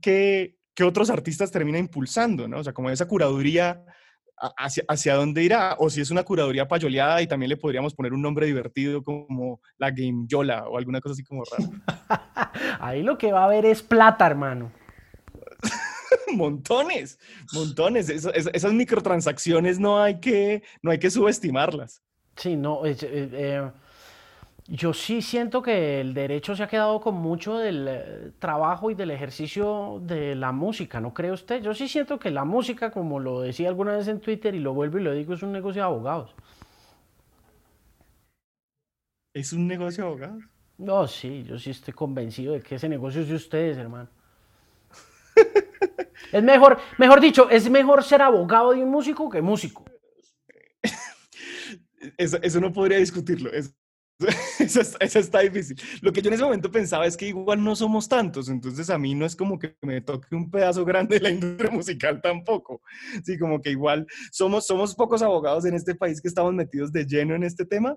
qué, 0.00 0.56
qué 0.76 0.84
otros 0.84 1.10
artistas 1.10 1.50
termina 1.50 1.80
impulsando, 1.80 2.46
¿no? 2.46 2.60
O 2.60 2.62
sea, 2.62 2.72
como 2.72 2.88
esa 2.88 3.08
curaduría 3.08 3.84
hacia, 4.36 4.84
hacia 4.88 5.14
dónde 5.14 5.42
irá, 5.42 5.76
o 5.78 5.90
si 5.90 6.00
es 6.00 6.10
una 6.10 6.24
curaduría 6.24 6.66
payoleada 6.66 7.22
y 7.22 7.26
también 7.26 7.50
le 7.50 7.56
podríamos 7.56 7.94
poner 7.94 8.12
un 8.12 8.22
nombre 8.22 8.46
divertido 8.46 9.02
como 9.02 9.60
la 9.78 9.90
Game 9.90 10.24
Yola 10.26 10.68
o 10.68 10.78
alguna 10.78 11.00
cosa 11.00 11.12
así 11.12 11.24
como 11.24 11.42
rara. 11.44 12.52
Ahí 12.80 13.02
lo 13.02 13.18
que 13.18 13.32
va 13.32 13.42
a 13.42 13.44
haber 13.44 13.66
es 13.66 13.82
plata, 13.82 14.26
hermano. 14.26 14.72
montones, 16.34 17.18
montones. 17.52 18.08
esas 18.08 18.72
microtransacciones 18.72 19.78
no 19.78 20.02
hay 20.02 20.20
que, 20.20 20.62
no 20.82 20.90
hay 20.90 20.98
que 20.98 21.10
subestimarlas. 21.10 22.02
Sí, 22.36 22.56
no, 22.56 22.84
eh, 22.84 22.96
eh 23.00 23.70
yo 24.66 24.94
sí 24.94 25.20
siento 25.20 25.62
que 25.62 26.00
el 26.00 26.14
derecho 26.14 26.56
se 26.56 26.62
ha 26.62 26.68
quedado 26.68 27.00
con 27.00 27.16
mucho 27.16 27.58
del 27.58 27.86
eh, 27.88 28.32
trabajo 28.38 28.90
y 28.90 28.94
del 28.94 29.10
ejercicio 29.10 30.00
de 30.02 30.34
la 30.34 30.52
música, 30.52 31.00
¿no 31.00 31.12
cree 31.12 31.32
usted? 31.32 31.62
Yo 31.62 31.74
sí 31.74 31.86
siento 31.86 32.18
que 32.18 32.30
la 32.30 32.44
música, 32.44 32.90
como 32.90 33.20
lo 33.20 33.42
decía 33.42 33.68
alguna 33.68 33.96
vez 33.96 34.08
en 34.08 34.20
Twitter 34.20 34.54
y 34.54 34.60
lo 34.60 34.72
vuelvo 34.72 34.98
y 34.98 35.02
lo 35.02 35.12
digo, 35.12 35.34
es 35.34 35.42
un 35.42 35.52
negocio 35.52 35.82
de 35.82 35.86
abogados. 35.86 36.34
¿Es 39.34 39.52
un 39.52 39.66
negocio 39.66 40.04
de 40.04 40.08
abogados? 40.08 40.44
No, 40.78 41.06
sí, 41.06 41.44
yo 41.44 41.58
sí 41.58 41.70
estoy 41.70 41.92
convencido 41.92 42.54
de 42.54 42.62
que 42.62 42.76
ese 42.76 42.88
negocio 42.88 43.20
es 43.20 43.28
de 43.28 43.34
ustedes, 43.34 43.76
hermano. 43.76 44.08
es 46.32 46.42
mejor, 46.42 46.78
mejor 46.96 47.20
dicho, 47.20 47.50
es 47.50 47.68
mejor 47.68 48.02
ser 48.02 48.22
abogado 48.22 48.72
de 48.72 48.82
un 48.82 48.90
músico 48.90 49.28
que 49.28 49.42
músico. 49.42 49.84
Eso, 52.18 52.36
eso 52.42 52.60
no 52.60 52.70
podría 52.70 52.98
discutirlo. 52.98 53.50
Eso, 54.64 55.18
está, 55.18 55.40
difícil. 55.40 55.76
Lo 56.00 56.12
que 56.12 56.22
yo 56.22 56.28
en 56.28 56.34
ese 56.34 56.44
momento 56.44 56.70
pensaba 56.70 57.06
es 57.06 57.16
que 57.16 57.28
igual 57.28 57.62
no 57.62 57.76
somos 57.76 58.08
tantos, 58.08 58.48
entonces 58.48 58.90
a 58.90 58.98
mí 58.98 59.14
no 59.14 59.26
es 59.26 59.36
como 59.36 59.58
que 59.58 59.76
me 59.82 60.00
toque 60.00 60.34
un 60.34 60.50
pedazo 60.50 60.84
grande 60.84 61.16
de 61.16 61.22
la 61.22 61.30
industria 61.30 61.70
musical 61.70 62.20
tampoco. 62.20 62.82
Sí, 63.24 63.38
como 63.38 63.60
que 63.60 63.70
igual 63.70 64.06
somos, 64.30 64.66
somos 64.66 64.94
pocos 64.94 65.22
abogados 65.22 65.64
en 65.64 65.74
este 65.74 65.94
país 65.94 66.20
que 66.20 66.28
estamos 66.28 66.52
metidos 66.54 66.92
de 66.92 67.06
lleno 67.06 67.34
en 67.34 67.44
este 67.44 67.64
tema 67.64 67.96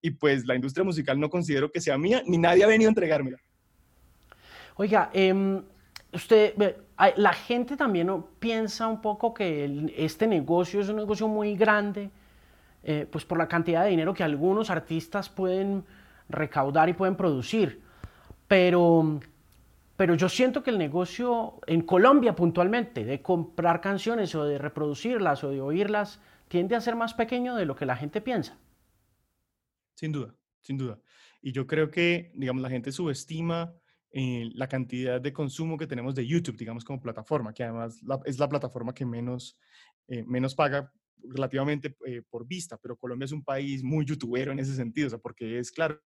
y 0.00 0.10
pues 0.10 0.46
la 0.46 0.54
industria 0.54 0.84
musical 0.84 1.18
no 1.18 1.28
considero 1.28 1.70
que 1.70 1.80
sea 1.80 1.98
mía, 1.98 2.22
ni 2.26 2.38
nadie 2.38 2.64
ha 2.64 2.68
venido 2.68 2.88
a 2.88 2.92
entregármela. 2.92 3.38
Oiga, 4.76 5.10
eh, 5.12 5.60
usted, 6.12 6.54
la 7.16 7.32
gente 7.32 7.76
también 7.76 8.24
piensa 8.38 8.86
un 8.86 9.00
poco 9.00 9.34
que 9.34 9.92
este 9.96 10.26
negocio 10.26 10.80
es 10.80 10.88
un 10.88 10.96
negocio 10.96 11.26
muy 11.26 11.56
grande 11.56 12.10
eh, 12.84 13.06
pues 13.10 13.24
por 13.24 13.36
la 13.38 13.48
cantidad 13.48 13.84
de 13.84 13.90
dinero 13.90 14.14
que 14.14 14.22
algunos 14.22 14.70
artistas 14.70 15.28
pueden 15.28 15.84
recaudar 16.28 16.88
y 16.88 16.94
pueden 16.94 17.16
producir. 17.16 17.82
Pero, 18.46 19.20
pero 19.96 20.14
yo 20.14 20.28
siento 20.28 20.62
que 20.62 20.70
el 20.70 20.78
negocio 20.78 21.60
en 21.66 21.82
Colombia 21.82 22.34
puntualmente, 22.34 23.04
de 23.04 23.22
comprar 23.22 23.80
canciones 23.80 24.34
o 24.34 24.44
de 24.44 24.58
reproducirlas 24.58 25.44
o 25.44 25.50
de 25.50 25.60
oírlas, 25.60 26.20
tiende 26.48 26.76
a 26.76 26.80
ser 26.80 26.96
más 26.96 27.14
pequeño 27.14 27.54
de 27.54 27.66
lo 27.66 27.76
que 27.76 27.86
la 27.86 27.96
gente 27.96 28.20
piensa. 28.20 28.58
Sin 29.94 30.12
duda, 30.12 30.34
sin 30.60 30.78
duda. 30.78 30.98
Y 31.42 31.52
yo 31.52 31.66
creo 31.66 31.90
que, 31.90 32.32
digamos, 32.34 32.62
la 32.62 32.70
gente 32.70 32.90
subestima 32.92 33.74
eh, 34.10 34.50
la 34.54 34.68
cantidad 34.68 35.20
de 35.20 35.32
consumo 35.32 35.76
que 35.76 35.86
tenemos 35.86 36.14
de 36.14 36.26
YouTube, 36.26 36.56
digamos, 36.56 36.84
como 36.84 37.00
plataforma, 37.00 37.52
que 37.52 37.64
además 37.64 38.00
es 38.24 38.38
la 38.38 38.48
plataforma 38.48 38.94
que 38.94 39.04
menos, 39.04 39.58
eh, 40.08 40.24
menos 40.24 40.54
paga 40.54 40.90
relativamente 41.22 41.96
eh, 42.06 42.22
por 42.28 42.46
vista, 42.46 42.78
pero 42.78 42.96
Colombia 42.96 43.26
es 43.26 43.32
un 43.32 43.44
país 43.44 43.82
muy 43.82 44.06
youtubero 44.06 44.52
en 44.52 44.60
ese 44.60 44.74
sentido, 44.74 45.08
o 45.08 45.10
sea, 45.10 45.18
porque 45.18 45.58
es, 45.58 45.70
claro, 45.70 46.00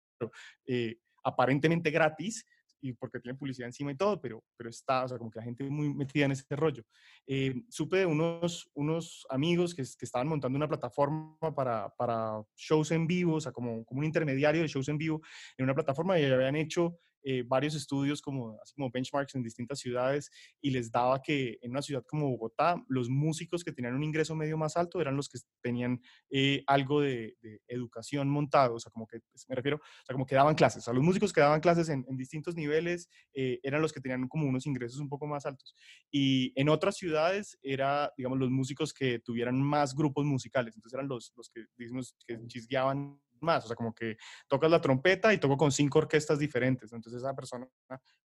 eh, 0.66 0.98
aparentemente 1.24 1.92
gratis 1.92 2.46
y 2.82 2.94
porque 2.94 3.20
tiene 3.20 3.38
publicidad 3.38 3.68
encima 3.68 3.92
y 3.92 3.96
todo, 3.96 4.20
pero, 4.20 4.44
pero 4.58 4.70
está, 4.70 5.04
o 5.06 5.08
sea, 5.08 5.18
como 5.18 5.30
que 5.30 5.40
la 5.40 5.46
gente 5.46 5.64
muy 5.64 5.94
metida 5.94 6.26
en 6.26 6.32
ese 6.32 6.56
rollo. 6.56 6.84
Eh, 7.28 7.54
supe 7.70 7.98
de 7.98 8.06
unos, 8.06 8.70
unos 8.74 9.26
amigos 9.30 9.76
que, 9.76 9.84
que, 9.84 10.06
estaban 10.06 10.28
montando 10.28 10.58
una 10.58 10.68
plataforma 10.68 11.38
para, 11.56 11.90
para 11.96 12.42
shows 12.56 12.92
en 12.92 13.06
vivo, 13.06 13.36
o 13.36 13.42
sea, 13.42 13.52
como, 13.52 13.86
como 13.86 14.00
un 14.00 14.06
intermediario 14.06 14.62
de 14.62 14.68
shows 14.68 14.90
en 14.90 14.98
vivo 14.98 15.22
en 15.58 15.66
una 15.66 15.76
plataforma 15.76 16.20
y 16.20 16.26
habían 16.26 16.56
hecho 16.56 16.98
eh, 17.24 17.44
varios 17.46 17.76
estudios 17.76 18.22
como, 18.22 18.58
así 18.62 18.74
como 18.74 18.90
benchmarks 18.90 19.36
en 19.36 19.44
distintas 19.44 19.80
ciudades 19.80 20.30
y 20.62 20.72
les 20.72 20.92
daba 20.92 21.22
que 21.22 21.58
en 21.62 21.72
una 21.72 21.82
ciudad 21.82 22.04
como 22.08 22.30
Bogotá, 22.30 22.84
los 22.88 23.10
músicos 23.10 23.64
que 23.64 23.72
tenían 23.72 23.96
un 23.96 24.04
ingreso 24.04 24.36
medio 24.36 24.58
más 24.58 24.78
alto 24.78 25.02
eran 25.02 25.16
los 25.16 25.30
que 25.30 25.40
tenían 25.62 26.02
eh, 26.30 26.64
algo 26.68 27.02
de, 27.02 27.36
educación 27.68 28.30
montado, 28.30 28.76
o 28.76 28.80
sea, 28.80 28.92
como 28.92 29.08
que, 29.08 29.20
pues, 29.32 29.46
me 29.50 29.56
refiero, 29.56 29.78
o 29.78 30.06
sea, 30.06 30.14
como 30.14 30.26
que 30.26 30.36
daban 30.36 30.56
clases, 30.56 30.84
o 30.84 30.86
sea, 30.86 30.94
los 30.94 31.04
músicos 31.04 31.34
que 31.34 31.42
daban 31.42 31.60
clases 31.60 31.90
en, 31.90 32.06
distintos 32.18 32.56
niveles 32.56 33.10
eh, 33.34 33.60
eran 33.64 33.82
los 33.82 33.92
que 33.92 34.02
tenían 34.02 34.28
como 34.28 34.48
unos 34.48 34.66
ingresos 34.66 35.00
un 35.00 35.10
poco 35.10 35.28
más 35.28 35.46
altos. 35.46 35.76
Y 36.12 36.54
en 36.60 36.70
otras 36.70 36.98
ciudades 36.98 37.58
era, 37.62 38.12
digamos, 38.18 38.40
los 38.40 38.50
músicos 38.50 38.94
que 38.94 39.20
tuvieran 39.20 39.62
más 39.62 39.96
grupos 39.96 40.26
musicales, 40.26 40.76
entonces 40.76 40.96
eran 40.96 41.08
los, 41.08 41.34
los 41.36 41.50
que, 41.50 41.66
digamos, 41.78 42.16
que 42.28 42.38
chisgueaban 42.48 43.20
más, 43.42 43.66
o 43.66 43.68
sea, 43.68 43.76
como 43.76 43.94
que 43.94 44.18
tocas 44.48 44.70
la 44.70 44.82
trompeta 44.82 45.34
y 45.34 45.38
toco 45.38 45.58
con 45.58 45.72
cinco 45.72 46.00
orquestas 46.00 46.40
diferentes, 46.40 46.94
entonces 46.94 47.22
esa 47.22 47.36
persona 47.36 47.68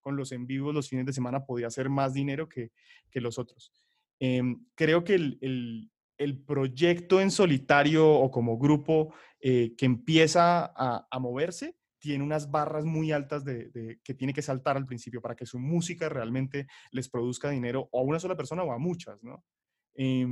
con 0.01 0.17
los 0.17 0.33
en 0.33 0.47
vivos 0.47 0.75
los 0.75 0.89
fines 0.89 1.07
de 1.07 1.13
semana 1.13 1.45
podía 1.45 1.67
hacer 1.67 1.89
más 1.89 2.15
dinero 2.15 2.49
que, 2.49 2.73
que 3.11 3.21
los 3.21 3.39
otros. 3.39 3.73
Em, 4.19 4.67
creo 4.75 5.05
que 5.05 5.15
el, 5.15 5.39
el, 5.41 5.91
el, 6.17 6.43
proyecto 6.43 7.21
en 7.21 7.31
solitario 7.31 8.09
o 8.09 8.31
como 8.31 8.57
grupo 8.57 9.13
eh, 9.41 9.75
que 9.77 9.85
empieza 9.85 10.65
a, 10.65 11.07
a, 11.11 11.19
moverse 11.19 11.77
tiene 11.99 12.25
unas 12.25 12.51
barras 12.51 12.87
muy 12.87 13.13
altas 13.13 13.45
de, 13.45 13.69
de, 13.69 14.01
que 14.03 14.15
tiene 14.15 14.33
que 14.33 14.41
saltar 14.41 14.79
al 14.79 14.87
principio 14.87 15.21
para 15.21 15.37
que 15.37 15.45
su 15.45 15.59
música 15.59 16.09
realmente 16.09 16.67
les 16.93 17.11
produzca 17.11 17.51
dinero 17.51 17.89
o 17.93 18.01
a 18.01 18.05
una 18.05 18.19
sola 18.19 18.37
persona 18.37 18.63
o 18.63 18.73
a 18.73 18.79
muchas, 18.79 19.23
¿no? 19.23 19.45
Eh, 19.95 20.27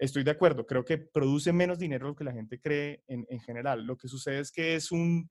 Estoy 0.00 0.24
de 0.24 0.30
acuerdo, 0.30 0.66
creo 0.66 0.82
que 0.82 0.96
produce 0.96 1.52
menos 1.52 1.78
dinero 1.78 2.06
de 2.06 2.12
lo 2.12 2.16
que 2.16 2.24
la 2.24 2.32
gente 2.32 2.58
cree 2.58 3.04
en, 3.06 3.40
general. 3.40 3.84
Lo 3.84 3.98
que 3.98 4.08
sucede 4.08 4.40
es 4.40 4.50
que 4.50 4.74
es 4.74 4.90
un, 4.90 5.30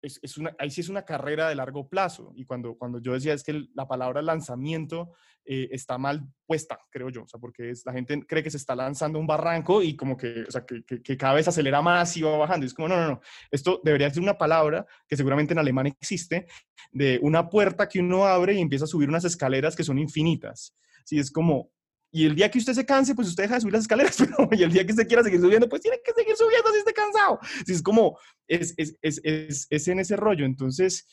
es, 0.00 0.38
una, 0.38 0.54
ahí 0.60 0.70
sí 0.70 0.80
es 0.80 0.88
una 0.88 1.04
carrera 1.04 1.48
de 1.48 1.56
largo 1.56 1.88
plazo. 1.88 2.32
Y 2.36 2.44
cuando, 2.44 2.76
cuando 2.76 3.00
yo 3.00 3.14
decía 3.14 3.32
es 3.32 3.42
que 3.42 3.66
la 3.74 3.88
palabra 3.88 4.22
lanzamiento 4.22 5.14
eh, 5.44 5.68
está 5.72 5.98
mal 5.98 6.24
puesta, 6.46 6.78
creo 6.88 7.10
yo. 7.10 7.24
O 7.24 7.28
sea, 7.28 7.40
porque 7.40 7.72
la 7.84 7.92
gente 7.92 8.24
cree 8.28 8.44
que 8.44 8.50
se 8.50 8.58
está 8.58 8.76
lanzando 8.76 9.18
un 9.18 9.26
barranco 9.26 9.82
y 9.82 9.96
como 9.96 10.16
que, 10.16 10.44
o 10.46 10.50
sea, 10.52 10.64
que, 10.64 10.84
que, 10.84 11.16
cada 11.16 11.34
vez 11.34 11.48
acelera 11.48 11.82
más 11.82 12.16
y 12.16 12.22
va 12.22 12.36
bajando. 12.36 12.64
Y 12.64 12.68
es 12.68 12.74
como, 12.74 12.86
no, 12.86 12.96
no, 12.96 13.08
no. 13.08 13.20
Esto 13.50 13.80
debería 13.82 14.08
ser 14.08 14.22
una 14.22 14.38
palabra 14.38 14.86
que 15.08 15.16
seguramente 15.16 15.52
en 15.52 15.58
alemán 15.58 15.88
existe, 15.88 16.46
de 16.92 17.18
una 17.22 17.50
puerta 17.50 17.88
que 17.88 17.98
uno 17.98 18.24
abre 18.24 18.54
y 18.54 18.60
empieza 18.60 18.84
a 18.84 18.88
subir 18.88 19.08
unas 19.08 19.24
escaleras 19.24 19.74
que 19.74 19.82
son 19.82 19.98
infinitas. 19.98 20.76
Sí, 21.04 21.18
es 21.18 21.32
como 21.32 21.73
y 22.14 22.26
el 22.26 22.36
día 22.36 22.48
que 22.48 22.58
usted 22.58 22.74
se 22.74 22.86
canse, 22.86 23.12
pues 23.12 23.26
usted 23.26 23.42
deja 23.42 23.56
de 23.56 23.62
subir 23.62 23.72
las 23.72 23.82
escaleras, 23.82 24.16
pero 24.18 24.48
y 24.52 24.62
el 24.62 24.70
día 24.70 24.86
que 24.86 24.92
usted 24.92 25.08
quiera 25.08 25.24
seguir 25.24 25.40
subiendo, 25.40 25.68
pues 25.68 25.82
tiene 25.82 25.98
que 26.04 26.12
seguir 26.12 26.36
subiendo 26.36 26.70
si 26.70 26.78
esté 26.78 26.92
cansado. 26.92 27.40
es 27.66 27.82
como, 27.82 28.16
es, 28.46 28.72
es, 28.76 28.96
es, 29.02 29.66
es, 29.68 29.88
en 29.88 29.98
ese 29.98 30.14
rollo. 30.14 30.44
Entonces, 30.44 31.08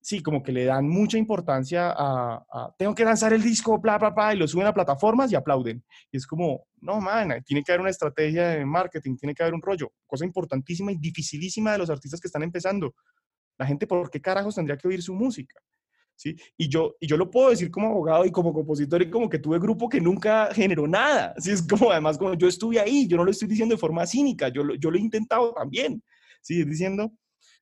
sí, 0.00 0.20
como 0.20 0.42
que 0.42 0.50
le 0.50 0.64
dan 0.64 0.88
mucha 0.88 1.18
importancia 1.18 1.94
a, 1.96 2.74
tengo 2.76 2.96
que 2.96 3.04
lanzar 3.04 3.32
el 3.32 3.42
disco, 3.42 3.78
bla, 3.78 3.96
bla, 3.96 4.10
bla, 4.10 4.34
y 4.34 4.38
lo 4.38 4.48
suben 4.48 4.66
a 4.66 4.74
plataformas 4.74 5.30
y 5.30 5.36
aplauden. 5.36 5.84
Y 6.10 6.16
es 6.16 6.26
como, 6.26 6.66
no, 6.80 7.00
man, 7.00 7.44
tiene 7.46 7.62
que 7.62 7.70
haber 7.70 7.82
una 7.82 7.90
estrategia 7.90 8.48
de 8.48 8.66
marketing, 8.66 9.14
tiene 9.18 9.36
que 9.36 9.44
haber 9.44 9.54
un 9.54 9.62
rollo. 9.62 9.92
Cosa 10.04 10.24
importantísima 10.24 10.90
y 10.90 10.96
dificilísima 10.96 11.70
de 11.70 11.78
los 11.78 11.90
artistas 11.90 12.20
que 12.20 12.26
están 12.26 12.42
empezando. 12.42 12.92
La 13.56 13.66
gente, 13.66 13.86
¿por 13.86 14.10
qué 14.10 14.20
carajos 14.20 14.56
tendría 14.56 14.76
que 14.76 14.88
oír 14.88 15.00
su 15.00 15.14
música? 15.14 15.60
¿Sí? 16.20 16.36
Y, 16.58 16.68
yo, 16.68 16.96
y 17.00 17.06
yo 17.06 17.16
lo 17.16 17.30
puedo 17.30 17.48
decir 17.48 17.70
como 17.70 17.86
abogado 17.86 18.26
y 18.26 18.30
como 18.30 18.52
compositor 18.52 19.00
y 19.00 19.08
como 19.08 19.30
que 19.30 19.38
tuve 19.38 19.58
grupo 19.58 19.88
que 19.88 20.02
nunca 20.02 20.52
generó 20.52 20.86
nada. 20.86 21.34
¿sí? 21.38 21.50
Es 21.50 21.62
como, 21.66 21.90
además, 21.90 22.18
como 22.18 22.34
yo 22.34 22.46
estuve 22.46 22.78
ahí, 22.78 23.08
yo 23.08 23.16
no 23.16 23.24
lo 23.24 23.30
estoy 23.30 23.48
diciendo 23.48 23.74
de 23.74 23.80
forma 23.80 24.06
cínica, 24.06 24.48
yo 24.48 24.62
lo, 24.62 24.74
yo 24.74 24.90
lo 24.90 24.98
he 24.98 25.00
intentado 25.00 25.54
también. 25.54 26.02
¿sí? 26.42 26.62
diciendo, 26.64 27.10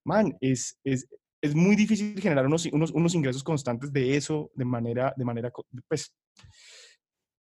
man, 0.04 0.36
es, 0.40 0.76
es, 0.82 1.06
es 1.40 1.54
muy 1.54 1.76
difícil 1.76 2.20
generar 2.20 2.46
unos, 2.46 2.66
unos, 2.66 2.90
unos, 2.90 3.14
ingresos 3.14 3.44
constantes 3.44 3.92
de 3.92 4.16
eso 4.16 4.50
de 4.54 4.64
manera, 4.64 5.14
de 5.16 5.24
manera, 5.24 5.52
pues, 5.86 6.12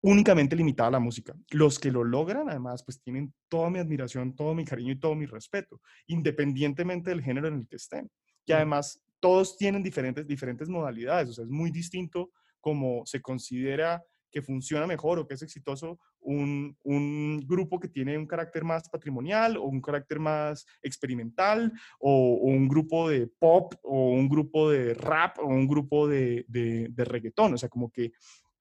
únicamente 0.02 0.56
limitada 0.56 0.90
a 0.90 0.94
la 0.94 1.00
música. 1.00 1.36
Los 1.52 1.78
que 1.78 1.92
lo 1.92 2.04
logran, 2.04 2.50
además, 2.50 2.84
pues 2.84 3.00
tienen 3.04 3.36
toda 3.50 3.70
mi 3.70 3.78
admiración, 3.78 4.36
todo 4.36 4.56
mi 4.56 4.66
cariño 4.66 4.94
y 4.94 5.00
todo 5.00 5.14
mi 5.14 5.28
respeto, 5.28 5.80
independientemente 6.08 7.12
del 7.12 7.22
género 7.22 7.50
en 7.50 7.60
el 7.60 7.68
que 7.68 7.76
estén. 7.76 8.10
Y 8.48 8.52
además, 8.52 9.00
todos 9.24 9.56
tienen 9.56 9.82
diferentes, 9.82 10.28
diferentes 10.28 10.68
modalidades, 10.68 11.30
o 11.30 11.34
sea, 11.34 11.46
es 11.46 11.50
muy 11.50 11.72
distinto 11.72 12.32
como 12.60 13.06
se 13.06 13.22
considera 13.22 14.04
que 14.30 14.42
funciona 14.42 14.86
mejor 14.86 15.18
o 15.18 15.26
que 15.26 15.36
es 15.36 15.42
exitoso 15.42 15.98
un, 16.20 16.76
un, 16.84 17.40
grupo 17.48 17.80
que 17.80 17.88
tiene 17.88 18.18
un 18.18 18.28
carácter 18.28 18.66
más 18.66 18.90
patrimonial 18.90 19.56
o 19.56 19.64
un 19.64 19.80
carácter 19.80 20.20
más 20.20 20.66
experimental 20.82 21.72
o, 22.00 22.34
un 22.42 22.68
grupo 22.68 23.08
de 23.08 23.28
pop 23.28 23.74
o 23.82 24.10
un 24.10 24.28
grupo 24.28 24.70
de 24.70 24.94
rap 24.94 25.40
o 25.40 25.46
un 25.46 25.70
grupo 25.70 26.06
de, 26.06 26.44
de, 26.50 27.06
reggaetón. 27.06 27.54
O 27.54 27.58
sea, 27.58 27.70
como 27.70 27.90
que 27.92 28.12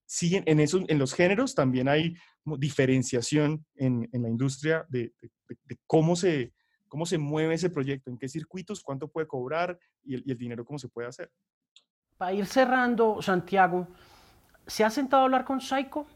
siguen 0.07 0.45
en, 0.47 0.61
en 0.61 0.99
los 0.99 1.13
géneros 1.13 1.57
también 1.57 1.89
hay 1.89 2.15
diferenciación 2.59 3.67
en, 3.75 4.09
en, 4.13 4.23
la 4.23 4.29
industria 4.29 4.87
de, 4.89 5.13
cómo, 5.89 6.15
se, 6.15 6.53
cómo 6.93 7.07
se 7.07 7.17
mueve 7.17 7.55
ese 7.55 7.71
proyecto, 7.71 8.11
en 8.11 8.19
qué 8.19 8.29
circuitos, 8.29 8.83
cuánto 8.83 9.09
puede 9.09 9.27
cobrar 9.27 9.79
y 10.05 10.17
el, 10.17 10.23
y 10.27 10.31
el 10.31 10.37
dinero 10.37 10.63
cómo 10.63 10.79
se 10.79 10.91
puede 10.91 11.09
hacer. 11.09 11.31
Para 12.19 12.35
ir 12.35 12.45
cerrando, 12.45 13.23
Santiago, 13.23 13.89
¿Se 14.67 14.85
ha 14.85 14.91
sentado 14.91 15.23
a 15.23 15.25
hablar 15.25 15.45
con 15.45 15.61
Psycho? 15.61 16.07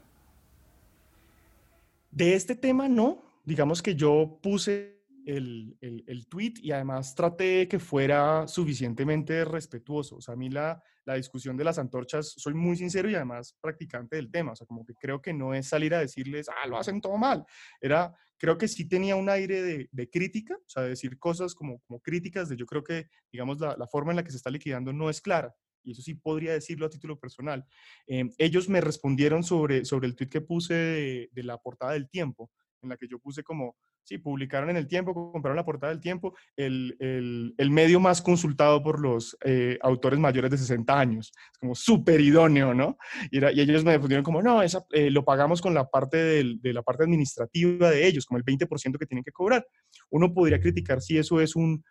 De 2.11 2.35
este 2.35 2.55
tema 2.55 2.87
no. 2.87 3.23
Digamos 3.43 3.81
que 3.81 3.95
yo 3.95 4.39
puse 4.41 5.03
el, 5.25 5.77
el, 5.81 6.27
tweet 6.27 6.53
y 6.61 6.71
además 6.71 7.15
traté 7.15 7.67
que 7.67 7.79
fuera 7.79 8.47
suficientemente 8.47 9.43
respetuoso. 9.43 10.17
O 10.17 10.21
sea, 10.21 10.35
a 10.35 10.37
mí 10.37 10.49
la, 10.49 10.81
la 11.05 11.15
discusión 11.15 11.57
de 11.57 11.63
las 11.63 11.79
antorchas, 11.79 12.33
soy 12.37 12.53
muy 12.53 12.77
sincero 12.77 13.09
y 13.09 13.15
además 13.15 13.57
practicante 13.59 14.15
del 14.15 14.31
tema. 14.31 14.51
O 14.51 14.55
sea, 14.55 14.67
como 14.67 14.85
que 14.85 14.93
creo 14.93 15.21
que 15.21 15.33
no 15.33 15.53
es 15.53 15.67
salir 15.67 15.93
a 15.93 15.99
decirles, 15.99 16.47
ah, 16.49 16.67
lo 16.67 16.77
hacen 16.77 17.01
todo 17.01 17.17
mal. 17.17 17.45
Era, 17.81 18.13
creo 18.37 18.57
que 18.57 18.67
sí 18.67 18.87
tenía 18.87 19.15
un 19.15 19.29
aire 19.29 19.61
de, 19.61 19.89
de 19.91 20.09
crítica, 20.09 20.55
o 20.55 20.69
sea, 20.69 20.83
decir 20.83 21.17
cosas 21.19 21.55
como, 21.55 21.81
críticas 22.01 22.49
de 22.49 22.57
yo 22.57 22.65
creo 22.65 22.83
que, 22.83 23.07
digamos, 23.31 23.59
la, 23.59 23.75
la 23.77 23.87
forma 23.87 24.11
en 24.11 24.17
la 24.17 24.23
que 24.23 24.31
se 24.31 24.37
está 24.37 24.49
liquidando 24.49 24.93
no 24.93 25.09
es 25.09 25.21
clara 25.21 25.55
y 25.87 25.91
eso 25.91 26.01
sí 26.01 26.15
podría 26.15 26.51
decirlo 26.51 26.85
a 26.85 26.89
título 26.89 27.17
personal. 27.17 27.65
Em, 28.05 28.29
ellos 28.37 28.67
me 28.67 28.81
respondieron 28.81 29.43
sobre, 29.43 29.85
sobre 29.85 30.07
el 30.07 30.15
tweet 30.15 30.29
que 30.29 30.41
puse 30.41 30.73
de, 30.73 31.43
la 31.43 31.57
portada 31.57 31.93
del 31.93 32.09
tiempo, 32.09 32.51
en 32.81 32.89
la 32.89 32.97
que 32.97 33.07
yo 33.07 33.19
puse 33.19 33.41
como, 33.41 33.77
sí, 34.07 34.17
publicaron 34.17 34.69
en 34.69 34.77
el 34.77 34.87
tiempo, 34.87 35.13
compraron 35.13 35.57
la 35.57 35.65
portada 35.65 35.91
del 35.91 35.99
tiempo, 35.99 36.33
el, 36.55 36.95
el, 36.99 37.53
el 37.57 37.71
medio 37.71 37.99
más 37.99 38.21
consultado 38.21 38.81
por 38.81 39.01
los 39.01 39.37
eh, 39.43 39.77
autores 39.81 40.17
mayores 40.17 40.49
de 40.49 40.57
60 40.57 40.97
años. 40.97 41.33
Es 41.51 41.59
como 41.59 41.75
súper 41.75 42.21
idóneo, 42.21 42.73
¿no? 42.73 42.97
Y, 43.31 43.39
y, 43.39 43.61
ellos 43.61 43.83
me 43.83 43.91
respondieron 43.91 44.23
como, 44.23 44.41
no, 44.41 44.63
esa, 44.63 44.85
eh, 44.91 45.11
lo 45.11 45.25
pagamos 45.25 45.61
con 45.61 45.73
la 45.73 45.89
parte 45.89 46.17
del, 46.17 46.61
de 46.61 46.71
la 46.71 46.83
parte 46.83 47.03
administrativa 47.03 47.89
de 47.89 48.07
ellos, 48.07 48.25
como 48.25 48.37
el 48.37 48.45
20% 48.45 48.97
que 48.97 49.05
tienen 49.05 49.25
que 49.25 49.31
cobrar. 49.33 49.67
Uno 50.09 50.33
podría 50.33 50.61
criticar 50.61 51.01
si 51.01 51.17
eso 51.17 51.41
es 51.41 51.57
un, 51.57 51.83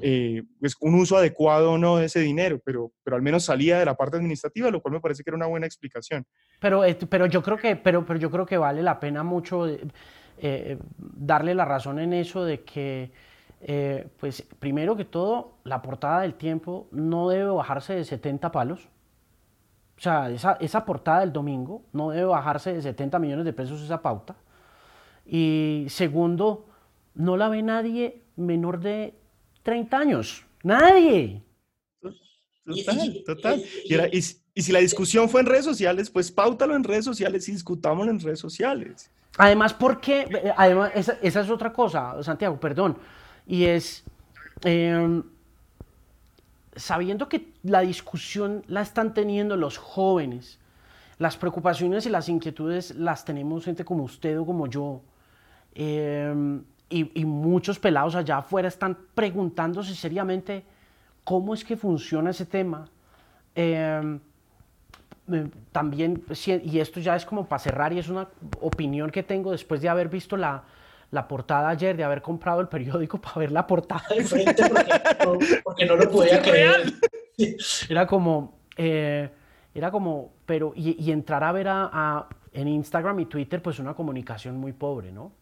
eh, 0.00 0.42
un 0.80 0.94
uso 0.96 1.16
adecuado 1.16 1.72
o 1.72 1.78
no 1.78 1.98
de 1.98 2.06
ese 2.06 2.20
dinero, 2.20 2.60
pero, 2.64 2.92
pero 3.04 3.16
al 3.16 3.22
menos 3.22 3.44
salía 3.44 3.78
de 3.78 3.84
la 3.84 3.96
parte 3.96 4.16
administrativa, 4.16 4.70
lo 4.70 4.82
cual 4.82 4.94
me 4.94 5.00
parece 5.00 5.22
que 5.22 5.30
era 5.30 5.36
una 5.36 5.46
buena 5.46 5.66
explicación. 5.66 6.26
Pero, 6.60 6.84
eh, 6.84 6.98
pero, 7.08 7.26
yo, 7.26 7.42
creo 7.42 7.56
que, 7.56 7.76
pero, 7.76 8.04
pero 8.04 8.18
yo 8.18 8.30
creo 8.30 8.44
que 8.44 8.58
vale 8.58 8.82
la 8.82 8.98
pena 8.98 9.22
mucho 9.22 9.66
eh, 10.42 10.78
darle 10.98 11.54
la 11.54 11.64
razón 11.64 11.98
en 11.98 12.12
eso 12.12 12.44
de 12.44 12.62
que, 12.62 13.12
pues 14.18 14.42
primero 14.58 14.96
que 14.96 15.04
todo, 15.04 15.54
la 15.64 15.80
portada 15.80 16.22
del 16.22 16.34
tiempo 16.34 16.88
no 16.90 17.28
debe 17.28 17.50
bajarse 17.50 17.94
de 17.94 18.04
70 18.04 18.50
palos. 18.52 18.88
O 19.96 20.00
sea, 20.02 20.30
esa, 20.30 20.54
esa 20.54 20.84
portada 20.84 21.20
del 21.20 21.32
domingo 21.32 21.82
no 21.92 22.10
debe 22.10 22.24
bajarse 22.24 22.72
de 22.72 22.82
70 22.82 23.20
millones 23.20 23.44
de 23.44 23.52
pesos 23.52 23.80
esa 23.80 24.02
pauta. 24.02 24.34
Y 25.24 25.86
segundo, 25.88 26.66
no 27.14 27.36
la 27.36 27.48
ve 27.48 27.62
nadie 27.62 28.22
menor 28.34 28.80
de 28.80 29.14
30 29.62 29.96
años. 29.96 30.44
Nadie. 30.64 31.42
Total, 32.64 33.22
total. 33.24 33.62
Y, 33.84 34.18
y, 34.18 34.22
si 34.60 34.72
la 34.72 34.80
discusión 34.80 35.28
fue 35.30 35.40
en 35.40 35.46
redes 35.46 35.64
sociales, 35.64 36.10
pues 36.10 36.30
pautalo 36.30 36.76
en 36.76 36.84
redes 36.84 37.04
sociales 37.04 37.48
y 37.48 37.52
discutámoslo 37.52 38.10
en 38.10 38.20
redes 38.20 38.40
sociales. 38.40 39.10
Además, 39.38 39.72
porque, 39.72 40.52
además, 40.56 40.92
esa, 40.94 41.16
esa, 41.22 41.40
es 41.40 41.48
otra 41.48 41.72
cosa, 41.72 42.22
Santiago, 42.22 42.60
perdón, 42.60 42.98
y 43.46 43.64
es, 43.64 44.04
em, 44.62 45.22
sabiendo 46.76 47.28
que 47.30 47.54
la 47.62 47.80
discusión 47.80 48.62
la 48.66 48.82
están 48.82 49.14
teniendo 49.14 49.56
los 49.56 49.78
jóvenes, 49.78 50.58
las 51.18 51.38
preocupaciones 51.38 52.04
y 52.04 52.10
las 52.10 52.28
inquietudes 52.28 52.94
las 52.96 53.24
tenemos 53.24 53.64
gente 53.64 53.84
como 53.86 54.04
usted 54.04 54.38
o 54.38 54.44
como 54.44 54.66
yo, 54.66 55.00
eh, 55.74 56.60
y, 56.90 57.24
muchos 57.24 57.78
pelados 57.78 58.14
allá 58.14 58.38
afuera 58.38 58.68
están 58.68 58.98
preguntándose 59.14 59.94
seriamente 59.94 60.62
cómo 61.24 61.54
es 61.54 61.64
que 61.64 61.76
funciona 61.76 62.30
ese 62.30 62.44
tema. 62.44 62.86
Em, 63.54 64.20
también, 65.70 66.24
y 66.46 66.78
esto 66.78 67.00
ya 67.00 67.16
es 67.16 67.24
como 67.24 67.48
para 67.48 67.60
cerrar 67.60 67.92
y 67.92 67.98
es 67.98 68.08
una 68.08 68.28
opinión 68.60 69.10
que 69.10 69.22
tengo 69.22 69.52
después 69.52 69.80
de 69.80 69.88
haber 69.88 70.08
visto 70.08 70.36
la, 70.36 70.64
la 71.12 71.28
portada 71.28 71.68
ayer, 71.68 71.96
de 71.96 72.04
haber 72.04 72.22
comprado 72.22 72.60
el 72.60 72.68
periódico 72.68 73.18
para 73.20 73.38
ver 73.38 73.52
la 73.52 73.66
portada 73.66 74.04
de 74.10 74.24
frente 74.24 74.64
porque, 75.64 75.86
no, 75.86 75.96
lo 75.96 76.10
podía 76.10 76.42
creer. 76.42 76.92
Era 77.88 78.06
como, 78.06 78.58
eh, 78.76 79.28
era 79.74 79.90
como, 79.90 80.34
pero, 80.44 80.72
y, 80.76 81.10
entrar 81.10 81.42
a 81.42 81.50
ver 81.50 81.66
a, 81.68 82.28
en 82.52 82.68
Instagram 82.68 83.18
y 83.20 83.26
Twitter, 83.26 83.62
pues 83.62 83.78
una 83.78 83.94
comunicación 83.94 84.58
muy 84.58 84.72
pobre, 84.72 85.10
¿no? 85.10 85.32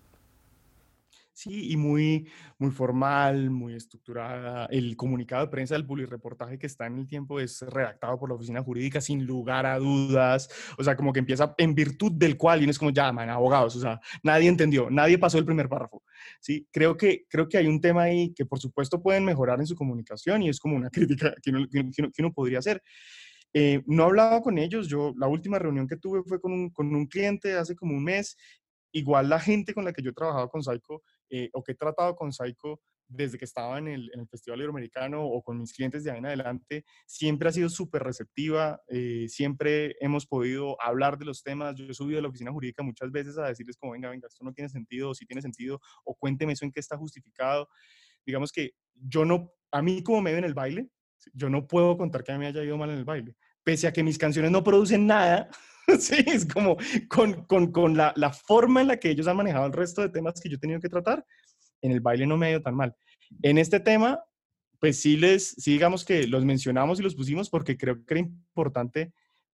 Sí, 1.32 1.70
y 1.70 1.76
muy, 1.76 2.28
muy 2.58 2.70
formal, 2.70 3.50
muy 3.50 3.74
estructurada. 3.74 4.66
El 4.66 4.94
comunicado 4.96 5.46
de 5.46 5.50
prensa 5.50 5.74
del 5.74 5.86
reportaje 6.08 6.58
que 6.58 6.66
está 6.66 6.86
en 6.86 6.98
el 6.98 7.06
tiempo 7.06 7.40
es 7.40 7.62
redactado 7.62 8.18
por 8.18 8.28
la 8.28 8.34
oficina 8.34 8.62
jurídica 8.62 9.00
sin 9.00 9.24
lugar 9.24 9.64
a 9.64 9.78
dudas. 9.78 10.50
O 10.76 10.84
sea, 10.84 10.96
como 10.96 11.12
que 11.12 11.20
empieza 11.20 11.54
en 11.56 11.74
virtud 11.74 12.12
del 12.12 12.36
cual, 12.36 12.62
y 12.62 12.68
es 12.68 12.78
como, 12.78 12.90
ya, 12.90 13.10
man, 13.12 13.30
abogados, 13.30 13.76
o 13.76 13.80
sea, 13.80 14.00
nadie 14.22 14.48
entendió, 14.48 14.90
nadie 14.90 15.18
pasó 15.18 15.38
el 15.38 15.46
primer 15.46 15.68
párrafo. 15.68 16.02
Sí, 16.40 16.66
creo 16.70 16.96
que, 16.96 17.24
creo 17.28 17.48
que 17.48 17.56
hay 17.56 17.66
un 17.66 17.80
tema 17.80 18.02
ahí 18.02 18.34
que 18.34 18.44
por 18.44 18.58
supuesto 18.58 19.00
pueden 19.02 19.24
mejorar 19.24 19.60
en 19.60 19.66
su 19.66 19.76
comunicación 19.76 20.42
y 20.42 20.48
es 20.48 20.58
como 20.60 20.76
una 20.76 20.90
crítica 21.18 21.34
que 21.42 21.50
uno, 21.50 21.66
que 21.70 22.22
uno, 22.22 22.32
podría 22.32 22.58
hacer. 22.58 22.82
Eh, 23.52 23.82
no 23.86 24.04
hablaba 24.04 24.42
con 24.42 24.58
ellos, 24.58 24.88
yo 24.88 25.12
la 25.16 25.26
última 25.26 25.58
reunión 25.58 25.88
que 25.88 25.96
tuve 25.96 26.22
fue 26.24 26.40
con 26.40 26.52
un, 26.52 26.70
con 26.70 26.94
un 26.94 27.06
cliente 27.06 27.54
hace 27.54 27.74
como 27.74 27.94
un 27.96 28.04
mes 28.04 28.36
igual 28.92 29.28
la 29.28 29.40
gente 29.40 29.74
con 29.74 29.84
la 29.84 29.92
que 29.92 30.02
yo 30.02 30.10
he 30.10 30.14
trabajado 30.14 30.48
con 30.48 30.62
Psycho 30.62 31.02
eh, 31.30 31.50
o 31.52 31.62
que 31.62 31.72
he 31.72 31.74
tratado 31.74 32.14
con 32.16 32.32
Psycho 32.32 32.80
desde 33.10 33.38
que 33.38 33.44
estaba 33.44 33.78
en 33.78 33.88
el, 33.88 34.10
en 34.14 34.20
el, 34.20 34.28
Festival 34.28 34.60
Iberoamericano 34.60 35.24
o 35.24 35.42
con 35.42 35.58
mis 35.58 35.72
clientes 35.72 36.04
de 36.04 36.12
ahí 36.12 36.18
en 36.18 36.26
adelante, 36.26 36.84
siempre 37.06 37.48
ha 37.48 37.52
sido 37.52 37.68
súper 37.68 38.02
receptiva, 38.02 38.80
eh, 38.88 39.26
siempre 39.28 39.96
hemos 40.00 40.26
podido 40.26 40.80
hablar 40.80 41.18
de 41.18 41.24
los 41.24 41.42
temas. 41.42 41.74
Yo 41.76 41.86
he 41.86 41.94
subido 41.94 42.20
a 42.20 42.22
la 42.22 42.28
oficina 42.28 42.52
jurídica 42.52 42.82
muchas 42.82 43.10
veces 43.10 43.36
a 43.36 43.48
decirles 43.48 43.76
como, 43.76 43.92
venga, 43.92 44.10
venga, 44.10 44.28
esto 44.28 44.44
no 44.44 44.52
tiene 44.52 44.68
sentido, 44.68 45.10
o 45.10 45.14
sí 45.14 45.26
tiene 45.26 45.42
sentido, 45.42 45.80
o 46.04 46.14
cuénteme 46.14 46.52
eso 46.52 46.64
en 46.64 46.72
qué 46.72 46.80
está 46.80 46.96
justificado. 46.96 47.68
Digamos 48.24 48.52
que 48.52 48.72
yo 48.94 49.24
no, 49.24 49.52
a 49.72 49.82
mí 49.82 50.02
como 50.02 50.22
me 50.22 50.30
en 50.30 50.44
el 50.44 50.54
baile, 50.54 50.88
yo 51.34 51.50
no 51.50 51.66
puedo 51.66 51.98
contar 51.98 52.22
que 52.22 52.32
a 52.32 52.34
mí 52.36 52.40
me 52.40 52.46
haya 52.46 52.62
ido 52.62 52.78
mal 52.78 52.90
en 52.90 52.98
el 52.98 53.04
baile, 53.04 53.34
pese 53.64 53.86
a 53.86 53.92
que 53.92 54.02
mis 54.02 54.18
canciones 54.18 54.50
no 54.50 54.64
producen 54.64 55.06
nada, 55.06 55.48
sí, 55.98 56.24
es 56.26 56.46
como 56.46 56.76
con, 57.08 57.44
con, 57.44 57.72
con 57.72 57.96
la, 57.96 58.12
la, 58.16 58.32
forma 58.32 58.80
en 58.80 58.88
la 58.88 58.98
que 58.98 59.10
ellos 59.10 59.26
han 59.26 59.36
manejado 59.36 59.66
el 59.66 59.72
resto 59.72 60.02
de 60.02 60.08
temas 60.08 60.40
que 60.40 60.48
yo 60.48 60.56
he 60.56 60.60
tenido 60.60 60.80
que 60.80 60.88
tratar, 60.88 61.24
en 61.82 61.92
el 61.92 62.00
baile 62.00 62.26
no 62.26 62.36
me 62.36 62.46
ha 62.46 62.50
ido 62.50 62.62
tan 62.62 62.74
mal. 62.74 62.94
En 63.42 63.58
este 63.58 63.80
tema, 63.80 64.20
pues 64.78 65.00
sí 65.00 65.16
les, 65.16 65.50
sí 65.50 65.72
digamos 65.72 66.04
que 66.04 66.26
los 66.26 66.44
mencionamos 66.44 66.98
y 66.98 67.02
los 67.02 67.14
pusimos 67.14 67.50
porque 67.50 67.76
creo 67.76 68.04
que 68.04 68.14
era 68.14 68.20
importante 68.20 69.12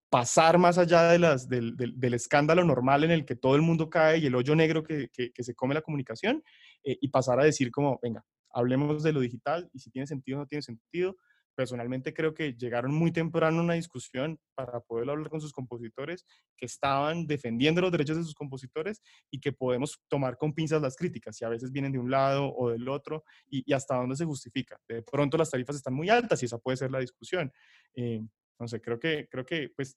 pasar 0.08 0.56
más 0.56 0.78
allá 0.78 1.10
de 1.10 1.18
las, 1.18 1.48
del, 1.48 1.76
del, 1.76 2.14
escándalo 2.14 2.64
normal 2.64 3.04
en 3.04 3.10
el 3.10 3.24
que 3.24 3.34
todo 3.34 3.56
el 3.56 3.62
mundo 3.62 3.90
cae 3.90 4.18
y 4.18 4.26
el 4.26 4.36
hoyo 4.36 4.54
negro 4.54 4.84
que, 4.84 5.08
que, 5.12 5.42
se 5.42 5.54
come 5.54 5.74
la 5.74 5.82
comunicación 5.82 6.42
eh, 6.84 6.96
y 7.00 7.08
pasar 7.08 7.40
a 7.40 7.44
decir 7.44 7.72
como, 7.72 7.98
venga, 8.00 8.24
hablemos 8.52 9.02
de 9.02 9.12
lo 9.12 9.20
digital 9.20 9.68
y 9.72 9.80
si 9.80 9.90
tiene 9.90 10.06
sentido 10.06 10.38
o 10.38 10.40
no 10.42 10.46
tiene 10.46 10.62
sentido, 10.62 11.16
personalmente 11.56 12.12
creo 12.14 12.34
que 12.34 12.52
llegaron 12.52 12.94
muy 12.94 13.10
temprano 13.10 13.58
a 13.58 13.62
una 13.64 13.74
discusión 13.74 14.38
para 14.54 14.80
poder 14.80 15.08
hablar 15.08 15.30
con 15.30 15.40
sus 15.40 15.52
compositores, 15.52 16.24
que 16.56 16.66
estaban 16.66 17.26
defendiendo 17.26 17.80
los 17.80 17.90
derechos 17.90 18.18
de 18.18 18.22
sus 18.22 18.34
compositores 18.34 19.02
y 19.30 19.40
que 19.40 19.52
podemos 19.52 19.98
tomar 20.06 20.36
con 20.36 20.52
pinzas 20.52 20.82
las 20.82 20.94
críticas, 20.96 21.36
si 21.36 21.44
a 21.44 21.48
veces 21.48 21.72
vienen 21.72 21.92
de 21.92 21.98
un 21.98 22.10
lado 22.10 22.54
o 22.54 22.70
del 22.70 22.88
otro, 22.88 23.24
y, 23.48 23.72
hasta 23.72 23.96
dónde 23.96 24.16
se 24.16 24.24
justifica. 24.24 24.78
De 24.86 25.02
pronto 25.02 25.36
las 25.36 25.50
tarifas 25.50 25.76
están 25.76 25.94
muy 25.94 26.10
altas 26.10 26.42
y 26.42 26.46
esa 26.46 26.58
puede 26.58 26.76
ser 26.76 26.90
la 26.90 27.00
discusión. 27.00 27.50
Eh, 27.94 28.22
no 28.58 28.68
sé, 28.68 28.80
creo 28.80 29.00
que, 29.00 29.26
creo 29.28 29.44
que 29.44 29.70
pues 29.74 29.96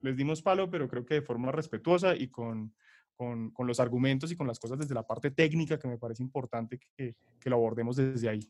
les 0.00 0.16
dimos 0.16 0.40
palo, 0.42 0.70
pero 0.70 0.88
creo 0.88 1.04
que 1.04 1.14
de 1.14 1.22
forma 1.22 1.50
respetuosa 1.50 2.14
y 2.14 2.28
con, 2.28 2.74
con, 3.14 3.50
con 3.50 3.66
los 3.66 3.80
argumentos 3.80 4.30
y 4.30 4.36
con 4.36 4.46
las 4.46 4.60
cosas 4.60 4.78
desde 4.78 4.94
la 4.94 5.06
parte 5.06 5.32
técnica, 5.32 5.78
que 5.78 5.88
me 5.88 5.98
parece 5.98 6.22
importante 6.22 6.78
que, 6.78 7.16
que 7.38 7.50
lo 7.50 7.56
abordemos 7.56 7.96
desde 7.96 8.28
ahí. 8.28 8.40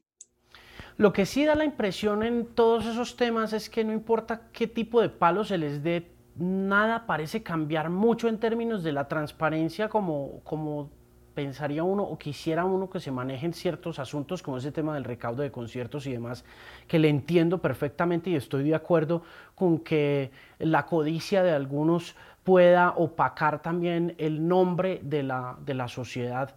Lo 0.97 1.13
que 1.13 1.27
sí 1.27 1.45
da 1.45 1.55
la 1.55 1.65
impresión 1.65 2.23
en 2.23 2.47
todos 2.47 2.87
esos 2.87 3.17
temas 3.17 3.53
es 3.53 3.71
que 3.71 3.85
no 3.85 3.93
importa 3.93 4.43
qué 4.53 4.67
tipo 4.67 5.01
de 5.01 5.09
palo 5.09 5.45
se 5.45 5.59
les 5.59 5.83
dé, 5.83 6.11
nada 6.37 7.07
parece 7.07 7.43
cambiar 7.43 7.91
mucho 7.91 8.29
en 8.29 8.39
términos 8.39 8.83
de 8.83 8.93
la 8.93 9.09
transparencia 9.09 9.89
como, 9.89 10.41
como 10.45 10.91
pensaría 11.35 11.85
uno 11.85 12.03
o 12.03 12.19
quisiera 12.19 12.65
uno 12.65 12.91
que 12.91 13.01
se 13.01 13.11
manejen 13.11 13.53
ciertos 13.53 13.99
asuntos 13.99 14.43
como 14.43 14.59
ese 14.59 14.73
tema 14.73 14.95
del 14.95 15.05
recaudo 15.05 15.43
de 15.43 15.51
conciertos 15.51 16.07
y 16.07 16.13
demás, 16.13 16.45
que 16.87 16.99
le 16.99 17.09
entiendo 17.09 17.59
perfectamente 17.59 18.31
y 18.31 18.37
estoy 18.37 18.65
de 18.65 18.75
acuerdo 18.75 19.23
con 19.55 19.79
que 19.79 20.31
la 20.59 20.87
codicia 20.87 21.43
de 21.43 21.53
algunos 21.53 22.17
pueda 22.45 22.91
opacar 22.91 23.63
también 23.63 24.15
el 24.19 24.49
nombre 24.49 25.01
de 25.03 25.23
la, 25.23 25.57
de 25.65 25.75
la 25.75 25.89
sociedad 25.89 26.55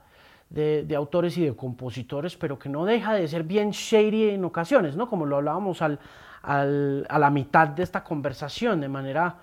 de, 0.54 0.96
autores 0.96 1.38
y 1.38 1.46
de 1.46 1.56
compositores, 1.56 2.38
pero 2.38 2.60
que 2.60 2.70
no 2.70 2.86
deja 2.86 3.16
de 3.16 3.28
ser 3.28 3.44
bien 3.44 3.72
shady 3.72 4.30
en 4.30 4.46
ocasiones, 4.46 4.96
¿no? 4.96 5.10
Como 5.10 5.26
lo 5.26 5.38
hablábamos 5.38 5.82
al, 5.82 6.00
al, 6.44 7.08
a 7.10 7.18
la 7.18 7.30
mitad 7.32 7.68
de 7.68 7.82
esta 7.82 8.04
conversación, 8.04 8.80
de 8.80 8.88
manera 8.88 9.38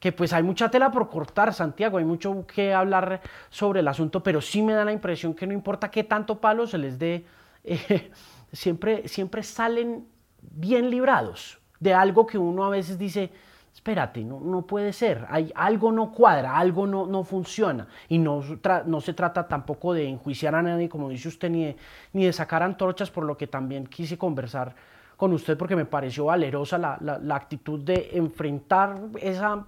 que 0.00 0.12
pues 0.12 0.32
hay 0.32 0.42
mucha 0.42 0.70
tela 0.70 0.90
por 0.90 1.08
cortar, 1.10 1.52
Santiago, 1.52 1.98
hay 1.98 2.04
mucho 2.04 2.46
que 2.46 2.72
hablar 2.72 3.20
sobre 3.50 3.80
el 3.80 3.88
asunto, 3.88 4.22
pero 4.22 4.40
sí 4.40 4.62
me 4.62 4.72
da 4.72 4.84
la 4.84 4.92
impresión 4.92 5.34
que 5.34 5.46
no 5.46 5.52
importa 5.52 5.90
qué 5.90 6.02
tanto 6.02 6.40
palo 6.40 6.66
se 6.66 6.78
les 6.78 6.98
dé, 6.98 7.26
eh, 7.62 8.10
siempre, 8.52 9.06
siempre 9.06 9.42
salen 9.42 10.06
bien 10.40 10.90
librados 10.90 11.58
de 11.78 11.92
algo 11.92 12.26
que 12.26 12.38
uno 12.38 12.64
a 12.64 12.70
veces 12.70 12.98
dice, 12.98 13.30
espérate, 13.74 14.24
no, 14.24 14.40
no 14.40 14.62
puede 14.62 14.92
ser, 14.92 15.26
hay, 15.28 15.52
algo 15.54 15.90
no 15.90 16.12
cuadra, 16.12 16.56
algo 16.56 16.86
no, 16.86 17.06
no 17.06 17.24
funciona. 17.24 17.88
Y 18.08 18.18
no, 18.18 18.42
no 18.86 19.00
se 19.00 19.12
trata 19.12 19.46
tampoco 19.48 19.92
de 19.92 20.08
enjuiciar 20.08 20.54
a 20.54 20.62
nadie, 20.62 20.88
como 20.88 21.10
dice 21.10 21.28
usted, 21.28 21.50
ni 21.50 21.64
de, 21.64 21.76
ni 22.12 22.24
de 22.24 22.32
sacar 22.32 22.62
antorchas, 22.62 23.10
por 23.10 23.24
lo 23.24 23.36
que 23.36 23.48
también 23.48 23.86
quise 23.86 24.16
conversar 24.16 24.74
con 25.16 25.32
usted, 25.32 25.58
porque 25.58 25.76
me 25.76 25.84
pareció 25.84 26.26
valerosa 26.26 26.78
la, 26.78 26.98
la, 27.00 27.34
actitud 27.34 27.80
de 27.80 28.10
enfrentar 28.14 28.98
esa 29.20 29.66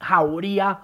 jauría 0.00 0.80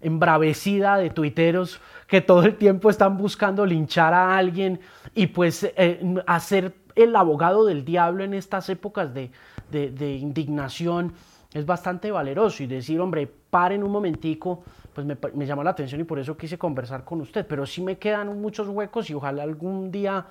embravecida 0.00 0.96
de 0.96 1.10
tuiteros 1.10 1.80
que 2.06 2.20
todo 2.20 2.42
el 2.42 2.56
tiempo 2.56 2.88
están 2.88 3.16
buscando 3.16 3.66
linchar 3.66 4.14
a 4.14 4.36
alguien 4.36 4.80
y 5.14 5.28
pues 5.28 5.64
eh, 5.76 6.00
hacer 6.26 6.74
el 6.94 7.16
abogado 7.16 7.64
del 7.64 7.84
diablo 7.84 8.24
en 8.24 8.34
estas 8.34 8.68
épocas 8.68 9.12
de, 9.12 9.30
de, 9.70 9.90
de 9.90 10.12
indignación 10.16 11.14
es 11.52 11.64
bastante 11.64 12.10
valeroso 12.10 12.62
y 12.62 12.66
decir, 12.66 13.00
hombre, 13.00 13.26
paren 13.26 13.82
un 13.82 13.90
momentico, 13.90 14.62
pues 14.92 15.06
me, 15.06 15.16
me, 15.34 15.46
llamó 15.46 15.62
la 15.62 15.70
atención 15.70 16.00
y 16.00 16.04
por 16.04 16.18
eso 16.18 16.36
quise 16.36 16.58
conversar 16.58 17.04
con 17.04 17.20
usted, 17.20 17.46
pero 17.46 17.64
sí 17.64 17.82
me 17.82 17.96
quedan 17.98 18.40
muchos 18.40 18.68
huecos 18.68 19.08
y 19.10 19.14
ojalá 19.14 19.42
algún 19.42 19.90
día 19.90 20.26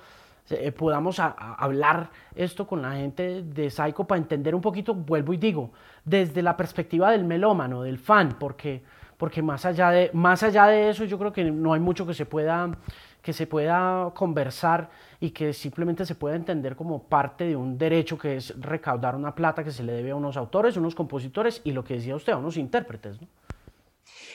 eh, 0.50 0.72
podamos 0.72 1.18
hablar 1.20 2.08
esto 2.34 2.66
con 2.66 2.80
la 2.80 2.92
gente 2.92 3.42
de 3.42 3.68
Psycho 3.68 4.04
para 4.04 4.18
entender 4.18 4.54
un 4.54 4.62
poquito, 4.62 4.94
vuelvo 4.94 5.34
y 5.34 5.36
digo, 5.36 5.72
desde 6.04 6.40
la 6.40 6.56
perspectiva 6.56 7.10
del 7.10 7.24
melómano, 7.24 7.82
del 7.82 7.98
fan, 7.98 8.36
porque, 8.40 8.82
porque 9.18 9.42
más, 9.42 9.66
allá 9.66 9.90
de, 9.90 10.10
más 10.14 10.42
allá 10.42 10.66
de 10.66 10.88
eso 10.88 11.04
yo 11.04 11.18
creo 11.18 11.34
que 11.34 11.44
no 11.50 11.74
hay 11.74 11.80
mucho 11.80 12.06
que 12.06 12.14
se 12.14 12.24
pueda 12.24 12.70
que 13.22 13.32
se 13.32 13.46
pueda 13.46 14.12
conversar 14.14 14.90
y 15.20 15.30
que 15.30 15.52
simplemente 15.52 16.06
se 16.06 16.14
pueda 16.14 16.36
entender 16.36 16.76
como 16.76 17.08
parte 17.08 17.44
de 17.44 17.56
un 17.56 17.76
derecho 17.76 18.16
que 18.16 18.36
es 18.36 18.58
recaudar 18.60 19.16
una 19.16 19.34
plata 19.34 19.64
que 19.64 19.72
se 19.72 19.82
le 19.82 19.92
debe 19.92 20.10
a 20.12 20.16
unos 20.16 20.36
autores, 20.36 20.76
unos 20.76 20.94
compositores 20.94 21.60
y 21.64 21.72
lo 21.72 21.84
que 21.84 21.94
decía 21.94 22.16
usted, 22.16 22.32
a 22.32 22.36
unos 22.36 22.56
intérpretes. 22.56 23.20
¿no? 23.20 23.28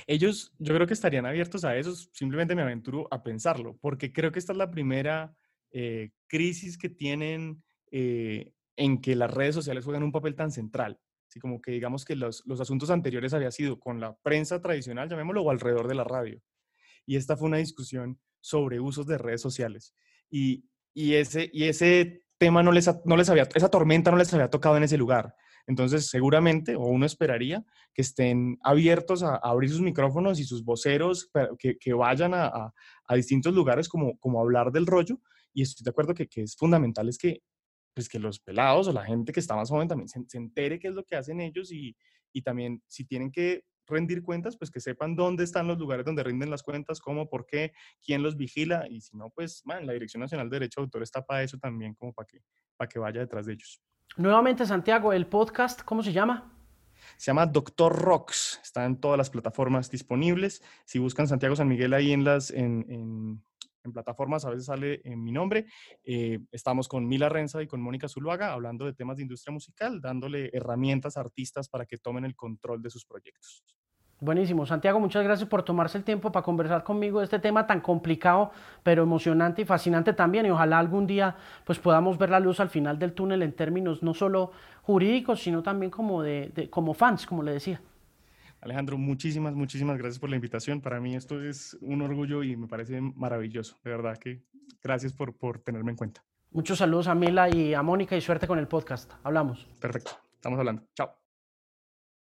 Ellos, 0.07 0.53
yo 0.59 0.73
creo 0.75 0.88
que 0.88 0.93
estarían 0.93 1.25
abiertos 1.25 1.63
a 1.63 1.75
eso, 1.77 1.95
simplemente 2.11 2.55
me 2.55 2.61
aventuro 2.61 3.07
a 3.11 3.23
pensarlo, 3.23 3.77
porque 3.81 4.11
creo 4.11 4.31
que 4.31 4.39
esta 4.39 4.51
es 4.51 4.57
la 4.57 4.71
primera 4.71 5.34
eh, 5.71 6.11
crisis 6.27 6.77
que 6.77 6.89
tienen 6.89 7.63
eh, 7.91 8.51
en 8.75 9.01
que 9.01 9.15
las 9.15 9.34
redes 9.34 9.55
sociales 9.55 9.86
juegan 9.86 10.03
un 10.03 10.11
papel 10.11 10.36
tan 10.36 10.51
central. 10.51 10.99
Así 11.29 11.39
como 11.39 11.61
que 11.61 11.71
digamos 11.71 12.05
que 12.05 12.15
los, 12.15 12.43
los 12.45 12.61
asuntos 12.61 12.91
anteriores 12.91 13.34
había 13.34 13.49
sido 13.49 13.79
con 13.79 13.99
la 13.99 14.15
prensa 14.17 14.61
tradicional, 14.61 15.09
llamémoslo, 15.09 15.41
o 15.41 15.49
alrededor 15.49 15.88
de 15.88 15.95
la 15.95 16.03
radio. 16.03 16.41
Y 17.05 17.15
esta 17.15 17.36
fue 17.36 17.47
una 17.47 17.57
discusión 17.57 18.19
sobre 18.43 18.81
usos 18.81 19.07
de 19.07 19.17
redes 19.17 19.41
sociales. 19.41 19.95
Y, 20.29 20.65
ese, 20.95 21.49
y 21.53 21.63
ese 21.63 22.25
tema 22.37 22.61
no 22.61 22.71
les, 22.71 22.89
no 23.05 23.15
les 23.15 23.29
había, 23.29 23.47
esa 23.55 23.69
tormenta 23.69 24.11
no 24.11 24.17
les 24.17 24.33
había 24.33 24.49
tocado 24.49 24.75
en 24.77 24.83
ese 24.83 24.97
lugar. 24.97 25.33
Entonces, 25.65 26.09
seguramente, 26.09 26.75
o 26.75 26.81
uno 26.81 27.05
esperaría, 27.05 27.63
que 27.93 28.01
estén 28.01 28.59
abiertos 28.61 29.23
a, 29.23 29.37
abrir 29.37 29.69
sus 29.69 29.79
micrófonos 29.79 30.39
y 30.39 30.43
sus 30.43 30.65
voceros, 30.65 31.31
que, 31.57 31.77
que 31.77 31.93
vayan 31.93 32.33
a, 32.33 32.73
a, 33.07 33.15
distintos 33.15 33.53
lugares 33.53 33.87
como, 33.87 34.17
como 34.19 34.41
hablar 34.41 34.71
del 34.71 34.87
rollo. 34.87 35.21
Y 35.53 35.61
estoy 35.61 35.85
de 35.85 35.91
acuerdo 35.91 36.13
que, 36.13 36.27
que 36.27 36.41
es 36.41 36.57
fundamental 36.57 37.07
es 37.07 37.17
que, 37.17 37.41
pues, 37.93 38.09
que 38.09 38.19
los 38.19 38.39
pelados 38.39 38.89
o 38.89 38.91
la 38.91 39.05
gente 39.05 39.31
que 39.31 39.39
está 39.39 39.55
más 39.55 39.69
joven 39.69 39.87
también 39.87 40.09
se, 40.09 40.19
se 40.27 40.37
entere 40.37 40.79
qué 40.79 40.89
es 40.89 40.93
lo 40.93 41.05
que 41.05 41.15
hacen 41.15 41.39
ellos 41.39 41.71
y, 41.71 41.95
y 42.33 42.41
también 42.41 42.83
si 42.87 43.05
tienen 43.05 43.31
que 43.31 43.63
rendir 43.88 44.23
cuentas, 44.23 44.57
pues 44.57 44.71
que 44.71 44.79
sepan 44.79 45.15
dónde 45.15 45.43
están 45.43 45.67
los 45.67 45.77
lugares 45.77 46.05
donde 46.05 46.23
rinden 46.23 46.49
las 46.49 46.63
cuentas, 46.63 46.99
cómo, 46.99 47.29
por 47.29 47.45
qué, 47.45 47.73
quién 48.03 48.23
los 48.23 48.38
vigila 48.38 48.88
y 48.89 49.01
si 49.01 49.15
no, 49.17 49.29
pues 49.29 49.65
man, 49.65 49.86
la 49.86 49.93
Dirección 49.93 50.21
Nacional 50.21 50.49
de 50.49 50.55
Derecho 50.55 50.81
de 50.81 50.86
Autor 50.86 51.03
está 51.03 51.25
para 51.25 51.43
eso 51.43 51.57
también, 51.57 51.93
como 51.93 52.13
para 52.13 52.27
que, 52.27 52.41
para 52.77 52.88
que 52.88 52.99
vaya 52.99 53.19
detrás 53.19 53.45
de 53.45 53.53
ellos. 53.53 53.81
Nuevamente, 54.17 54.65
Santiago, 54.65 55.11
el 55.13 55.27
podcast, 55.27 55.81
¿cómo 55.84 56.03
se 56.03 56.13
llama? 56.13 56.51
Se 57.17 57.27
llama 57.27 57.45
Doctor 57.45 57.93
Rocks, 57.95 58.59
está 58.63 58.86
en 58.86 58.99
todas 58.99 59.17
las 59.17 59.29
plataformas 59.29 59.89
disponibles. 59.89 60.63
Si 60.86 60.99
buscan 60.99 61.27
Santiago 61.27 61.55
San 61.55 61.67
Miguel 61.67 61.93
ahí 61.93 62.13
en 62.13 62.23
las, 62.23 62.51
en, 62.51 62.86
en 62.89 63.43
plataformas, 63.91 64.45
a 64.45 64.49
veces 64.49 64.65
sale 64.65 65.01
en 65.03 65.23
mi 65.23 65.31
nombre. 65.31 65.65
Eh, 66.03 66.39
estamos 66.51 66.88
con 66.88 67.07
Mila 67.07 67.29
Renza 67.29 67.61
y 67.61 67.67
con 67.67 67.81
Mónica 67.81 68.07
Zuluaga 68.07 68.53
hablando 68.53 68.86
de 68.86 68.93
temas 68.93 69.17
de 69.17 69.23
industria 69.23 69.51
musical, 69.51 69.99
dándole 69.99 70.49
herramientas 70.53 71.17
a 71.17 71.21
artistas 71.21 71.67
para 71.67 71.86
que 71.86 71.97
tomen 71.97 72.25
el 72.25 72.36
control 72.36 72.81
de 72.81 72.89
sus 72.89 73.05
proyectos. 73.05 73.63
Buenísimo. 74.19 74.65
Santiago, 74.65 75.01
muchas 75.01 75.21
gracias 75.25 75.49
por 75.49 75.63
tomarse 75.63 75.97
el 75.97 76.05
tiempo 76.05 76.31
para 76.31 76.45
conversar 76.45 76.86
conmigo 76.86 77.19
de 77.19 77.25
este 77.25 77.39
tema 77.39 77.67
tan 77.67 77.81
complicado, 77.81 78.51
pero 78.81 79.03
emocionante 79.03 79.63
y 79.63 79.65
fascinante 79.65 80.13
también. 80.13 80.45
Y 80.45 80.49
ojalá 80.49 80.79
algún 80.79 81.05
día 81.05 81.36
pues, 81.65 81.77
podamos 81.77 82.17
ver 82.17 82.29
la 82.29 82.39
luz 82.39 82.61
al 82.61 82.69
final 82.69 82.97
del 82.97 83.11
túnel 83.11 83.41
en 83.41 83.51
términos 83.51 84.01
no 84.01 84.13
solo 84.13 84.51
jurídicos, 84.84 85.41
sino 85.41 85.61
también 85.61 85.91
como, 85.91 86.23
de 86.23 86.69
como 86.69 86.93
fans, 86.93 87.25
como 87.25 87.43
le 87.43 87.51
decía. 87.51 87.81
Alejandro, 88.64 88.97
muchísimas, 88.97 89.53
muchísimas 89.53 89.97
gracias 89.97 90.20
por 90.20 90.30
la 90.30 90.38
invitación. 90.38 90.80
Para 90.80 91.01
mí 91.01 91.16
esto 91.16 91.43
es 91.43 91.78
un 91.82 92.01
orgullo 92.01 92.43
y 92.43 92.55
me 92.55 92.68
parece 92.68 93.01
maravilloso. 93.01 93.78
De 93.84 93.91
verdad 93.91 94.18
que 94.18 94.41
gracias 94.82 95.11
por, 95.11 95.36
por 95.36 95.59
tenerme 95.59 95.91
en 95.91 95.97
cuenta. 95.97 96.24
Muchos 96.49 96.78
saludos 96.78 97.07
a 97.07 97.16
Mila 97.16 97.53
y 97.53 97.74
a 97.74 97.82
Mónica 97.82 98.16
y 98.16 98.22
suerte 98.22 98.47
con 98.47 98.59
el 98.59 98.70
podcast. 98.70 99.11
Hablamos. 99.24 99.68
Perfecto. 99.82 100.11
Estamos 100.36 100.57
hablando. 100.59 100.84
Chao. 100.95 101.22